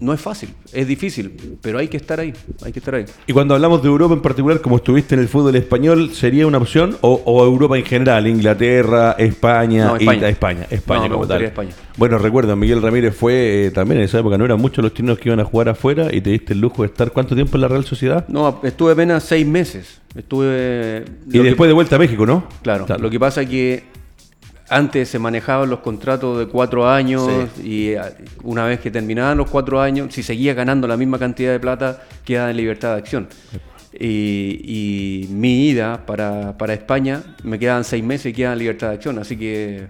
no 0.01 0.13
es 0.13 0.21
fácil, 0.21 0.51
es 0.73 0.87
difícil, 0.87 1.59
pero 1.61 1.79
hay 1.79 1.89
que 1.89 1.97
estar 1.97 2.21
ahí, 2.21 2.33
hay 2.65 2.73
que 2.73 2.79
estar 2.79 2.95
ahí. 2.95 3.05
Y 3.27 3.33
cuando 3.33 3.55
hablamos 3.55 3.83
de 3.83 3.89
Europa 3.89 4.15
en 4.15 4.23
particular, 4.23 4.61
como 4.61 4.77
estuviste 4.77 5.15
en 5.17 5.21
el 5.23 5.29
fútbol 5.29 5.57
español, 5.57 6.11
¿sería 6.15 6.47
una 6.47 6.59
opción? 6.59 6.97
¿O, 7.01 7.21
o 7.25 7.45
Europa 7.45 7.77
en 7.77 7.85
general? 7.85 8.27
Inglaterra, 8.27 9.17
España, 9.19 9.87
No, 9.87 9.97
España. 9.97 10.29
España, 10.29 10.67
España 10.71 11.09
No, 11.09 11.15
como 11.15 11.27
tal. 11.27 11.43
España. 11.43 11.71
Bueno, 11.97 12.19
recuerda, 12.19 12.55
Miguel 12.55 12.81
Ramírez 12.81 13.15
fue 13.17 13.67
eh, 13.67 13.71
también 13.73 13.99
en 13.99 14.05
esa 14.05 14.21
época, 14.21 14.39
no 14.39 14.45
eran 14.45 14.61
muchos 14.61 14.83
los 14.85 14.95
chilenos 14.95 15.19
que 15.19 15.29
iban 15.31 15.41
a 15.41 15.45
jugar 15.45 15.69
afuera 15.69 16.09
y 16.15 16.21
te 16.21 16.31
diste 16.31 16.53
el 16.53 16.61
lujo 16.61 16.83
de 16.83 16.87
estar 16.89 17.11
cuánto 17.13 17.35
tiempo 17.35 17.57
en 17.57 17.63
la 17.63 17.69
Real 17.69 17.85
Sociedad. 17.85 18.25
No, 18.29 18.61
estuve 18.63 18.93
apenas 18.93 19.25
seis 19.25 19.47
meses. 19.47 20.01
Estuve. 20.15 21.05
Y 21.27 21.33
que- 21.33 21.43
después 21.43 21.69
de 21.69 21.75
vuelta 21.75 21.97
a 21.97 21.99
México, 21.99 22.25
¿no? 22.25 22.45
Claro, 22.63 22.87
lo 22.99 23.11
que 23.11 23.19
pasa 23.19 23.43
es 23.43 23.49
que 23.49 23.85
antes 24.69 25.09
se 25.09 25.19
manejaban 25.19 25.71
los 25.71 25.81
contratos 25.81 26.39
de 26.39 26.47
cuatro 26.47 26.89
años 26.89 27.29
y 27.63 27.89
eh, 27.89 28.01
una 28.43 28.65
vez 28.65 28.81
que 28.81 28.91
terminaban 28.91 29.39
los 29.39 29.51
cuatro 29.51 29.81
años, 29.81 30.13
si 30.15 30.23
seguía 30.23 30.55
ganando 30.55 30.87
la 30.87 30.97
misma 30.97 31.19
cantidad 31.19 31.53
de 31.53 31.61
plata, 31.61 32.03
queda 32.25 32.51
en 32.51 32.57
libertad 32.57 32.93
de 32.93 32.99
acción. 32.99 33.29
Y, 33.93 34.61
y 34.65 35.29
mi 35.33 35.69
ida 35.69 36.05
para, 36.05 36.57
para 36.59 36.75
España 36.75 37.23
me 37.43 37.59
quedaban 37.59 37.85
seis 37.85 38.05
meses 38.05 38.27
y 38.27 38.33
quedaba 38.33 38.53
en 38.53 38.59
libertad 38.59 38.89
de 38.89 38.95
acción, 38.95 39.19
así 39.19 39.37
que 39.37 39.89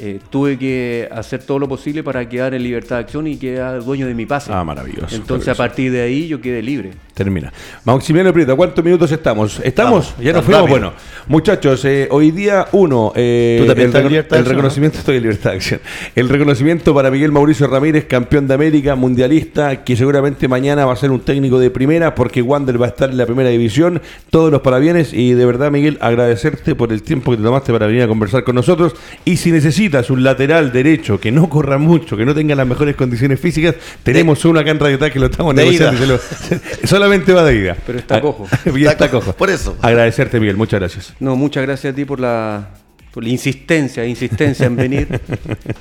eh, 0.00 0.18
tuve 0.28 0.58
que 0.58 1.08
hacer 1.12 1.44
todo 1.44 1.60
lo 1.60 1.68
posible 1.68 2.02
para 2.02 2.28
quedar 2.28 2.52
en 2.54 2.64
libertad 2.64 2.96
de 2.96 3.02
acción 3.02 3.26
y 3.28 3.36
quedar 3.36 3.84
dueño 3.84 4.08
de 4.08 4.14
mi 4.14 4.26
pase. 4.26 4.52
Ah, 4.52 4.64
maravilloso, 4.64 5.14
Entonces 5.14 5.48
a 5.48 5.54
partir 5.54 5.92
de 5.92 6.02
ahí 6.02 6.26
yo 6.26 6.40
quedé 6.40 6.62
libre. 6.62 6.90
Termina. 7.14 7.52
Maximiliano 7.84 8.32
Prieto, 8.32 8.56
¿cuántos 8.56 8.84
minutos 8.84 9.12
estamos? 9.12 9.60
¿Estamos? 9.62 10.06
Vamos, 10.10 10.14
¿Ya 10.24 10.32
nos 10.32 10.44
fuimos? 10.44 10.62
rápido. 10.62 10.78
Bueno, 10.80 10.92
muchachos, 11.28 11.84
eh, 11.84 12.08
hoy 12.10 12.32
día 12.32 12.66
uno, 12.72 13.12
eh, 13.14 13.58
¿Tú 13.60 13.66
también 13.68 13.84
el, 13.84 13.86
estás 13.90 14.00
en 14.00 14.06
recono- 14.06 14.10
libertad 14.10 14.30
de 14.30 14.36
el 14.36 14.40
acción, 14.42 14.56
reconocimiento, 14.56 14.98
estoy 14.98 15.16
en 15.18 15.22
libertad 15.22 15.50
de 15.50 15.56
acción. 15.58 15.80
El 16.16 16.28
reconocimiento 16.28 16.92
para 16.92 17.12
Miguel 17.12 17.30
Mauricio 17.30 17.68
Ramírez, 17.68 18.06
campeón 18.06 18.48
de 18.48 18.54
América, 18.54 18.96
mundialista, 18.96 19.84
que 19.84 19.94
seguramente 19.94 20.48
mañana 20.48 20.86
va 20.86 20.92
a 20.92 20.96
ser 20.96 21.12
un 21.12 21.20
técnico 21.20 21.60
de 21.60 21.70
primera 21.70 22.16
porque 22.16 22.42
Wander 22.42 22.82
va 22.82 22.86
a 22.86 22.88
estar 22.88 23.10
en 23.10 23.16
la 23.16 23.26
primera 23.26 23.48
división. 23.50 24.02
Todos 24.30 24.50
los 24.50 24.62
parabienes 24.62 25.12
y 25.12 25.34
de 25.34 25.46
verdad, 25.46 25.70
Miguel, 25.70 25.98
agradecerte 26.00 26.74
por 26.74 26.92
el 26.92 27.04
tiempo 27.04 27.30
que 27.30 27.36
te 27.36 27.44
tomaste 27.44 27.72
para 27.72 27.86
venir 27.86 28.02
a 28.02 28.08
conversar 28.08 28.42
con 28.42 28.56
nosotros. 28.56 28.94
Y 29.24 29.36
si 29.36 29.52
necesitas 29.52 30.10
un 30.10 30.24
lateral 30.24 30.72
derecho 30.72 31.20
que 31.20 31.30
no 31.30 31.48
corra 31.48 31.78
mucho, 31.78 32.16
que 32.16 32.24
no 32.24 32.34
tenga 32.34 32.56
las 32.56 32.66
mejores 32.66 32.96
condiciones 32.96 33.38
físicas, 33.38 33.76
tenemos 34.02 34.44
uno 34.44 34.58
acá 34.58 34.72
en 34.72 34.80
Radio 34.80 34.98
Tag 34.98 35.12
que 35.12 35.20
lo 35.20 35.26
estamos 35.26 35.54
de 35.54 35.62
negociando. 35.64 36.18
solamente 37.04 37.32
va 37.32 37.44
de 37.44 37.56
ida. 37.56 37.76
Pero 37.86 37.98
está 37.98 38.16
Ah, 38.16 38.20
cojo. 38.20 38.44
está 38.64 38.70
Está 38.92 39.10
cojo. 39.10 39.26
cojo, 39.26 39.36
por 39.36 39.50
eso. 39.50 39.76
Agradecerte, 39.82 40.40
Miguel. 40.40 40.56
Muchas 40.56 40.80
gracias. 40.80 41.14
No, 41.20 41.36
muchas 41.36 41.62
gracias 41.64 41.92
a 41.92 41.96
ti 41.96 42.04
por 42.04 42.18
la, 42.18 42.70
por 43.12 43.22
la 43.22 43.28
insistencia, 43.28 44.04
insistencia 44.06 44.66
en 44.66 44.76
venir. 44.76 45.08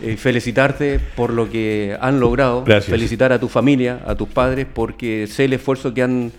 Eh, 0.06 0.18
felicitarte 0.18 1.00
por 1.00 1.32
lo 1.32 1.50
que 1.50 1.96
han 2.02 2.20
logrado. 2.20 2.66
Gracias. 2.66 2.90
Felicitar 2.92 3.32
a 3.32 3.40
tu 3.40 3.48
familia, 3.48 4.02
a 4.06 4.16
tus 4.16 4.28
padres, 4.28 4.68
porque 4.72 5.28
sé 5.28 5.46
el 5.46 5.54
esfuerzo 5.54 5.94
que 5.94 6.02
han 6.04 6.32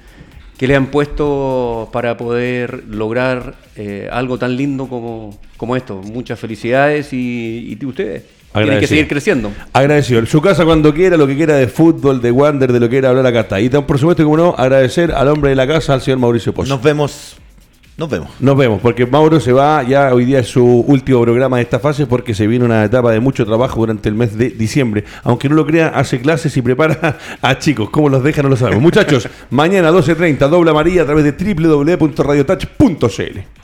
que 0.59 0.69
le 0.69 0.77
han 0.77 0.87
puesto 0.89 1.89
para 1.93 2.17
poder 2.19 2.85
lograr 2.89 3.55
eh, 3.77 4.09
algo 4.13 4.39
tan 4.39 4.57
lindo 4.57 4.87
como, 4.87 5.37
como 5.57 5.77
esto. 5.77 5.97
Muchas 6.03 6.39
felicidades 6.39 7.13
y, 7.13 7.77
y 7.81 7.87
ustedes 7.87 8.23
tienen 8.63 8.81
que 8.81 8.87
seguir 8.87 9.09
creciendo. 9.09 9.53
Agradecido. 9.73 10.21
En 10.21 10.27
su 10.27 10.41
casa 10.41 10.65
cuando 10.65 10.95
quiera, 10.95 11.17
lo 11.17 11.27
que 11.27 11.37
quiera 11.37 11.57
de 11.57 11.67
fútbol, 11.67 12.23
de 12.23 12.31
Wander, 12.31 12.73
de 12.73 12.81
lo 12.81 12.87
que 12.87 12.91
quiera 12.91 13.11
hablar 13.11 13.27
acá 13.27 13.41
está. 13.41 13.61
Y 13.61 13.69
por 13.69 13.99
supuesto, 13.99 14.25
como 14.25 14.37
no, 14.37 14.55
agradecer 14.57 15.13
al 15.13 15.29
hombre 15.29 15.51
de 15.51 15.57
la 15.57 15.67
casa, 15.67 15.95
al 15.95 16.01
señor 16.01 16.21
Mauricio 16.21 16.55
Pozo. 16.55 16.69
Nos 16.69 16.83
vemos. 16.83 17.37
Nos 17.97 18.11
vemos. 18.11 18.29
Nos 18.41 18.57
vemos, 18.57 18.81
porque 18.81 19.07
Mauro 19.07 19.39
se 19.39 19.53
va, 19.53 19.85
ya 19.85 20.13
hoy 20.13 20.25
día 20.25 20.41
es 20.41 20.49
su 20.49 20.65
último 20.65 21.23
programa 21.23 21.59
de 21.59 21.63
esta 21.63 21.79
fase, 21.79 22.07
porque 22.07 22.35
se 22.35 22.49
viene 22.49 22.65
una 22.65 22.83
etapa 22.83 23.13
de 23.13 23.21
mucho 23.21 23.47
trabajo 23.47 23.79
durante 23.79 24.09
el 24.09 24.17
mes 24.17 24.37
de 24.37 24.51
diciembre. 24.51 25.05
Aunque 25.23 25.49
no 25.49 25.55
lo 25.55 25.65
crea, 25.65 25.87
hace 25.89 26.21
clases 26.21 26.57
y 26.57 26.63
prepara 26.63 27.19
a 27.41 27.59
chicos. 27.59 27.91
¿Cómo 27.91 28.09
los 28.09 28.25
deja? 28.25 28.43
No 28.43 28.49
lo 28.49 28.57
sabemos. 28.57 28.83
Muchachos, 28.83 29.29
mañana 29.51 29.93
12.30, 29.93 30.49
doble 30.49 30.73
amarilla 30.73 31.03
a 31.03 31.07
través 31.07 31.25
de 31.25 31.55
www.radiotouch.cl. 31.55 33.64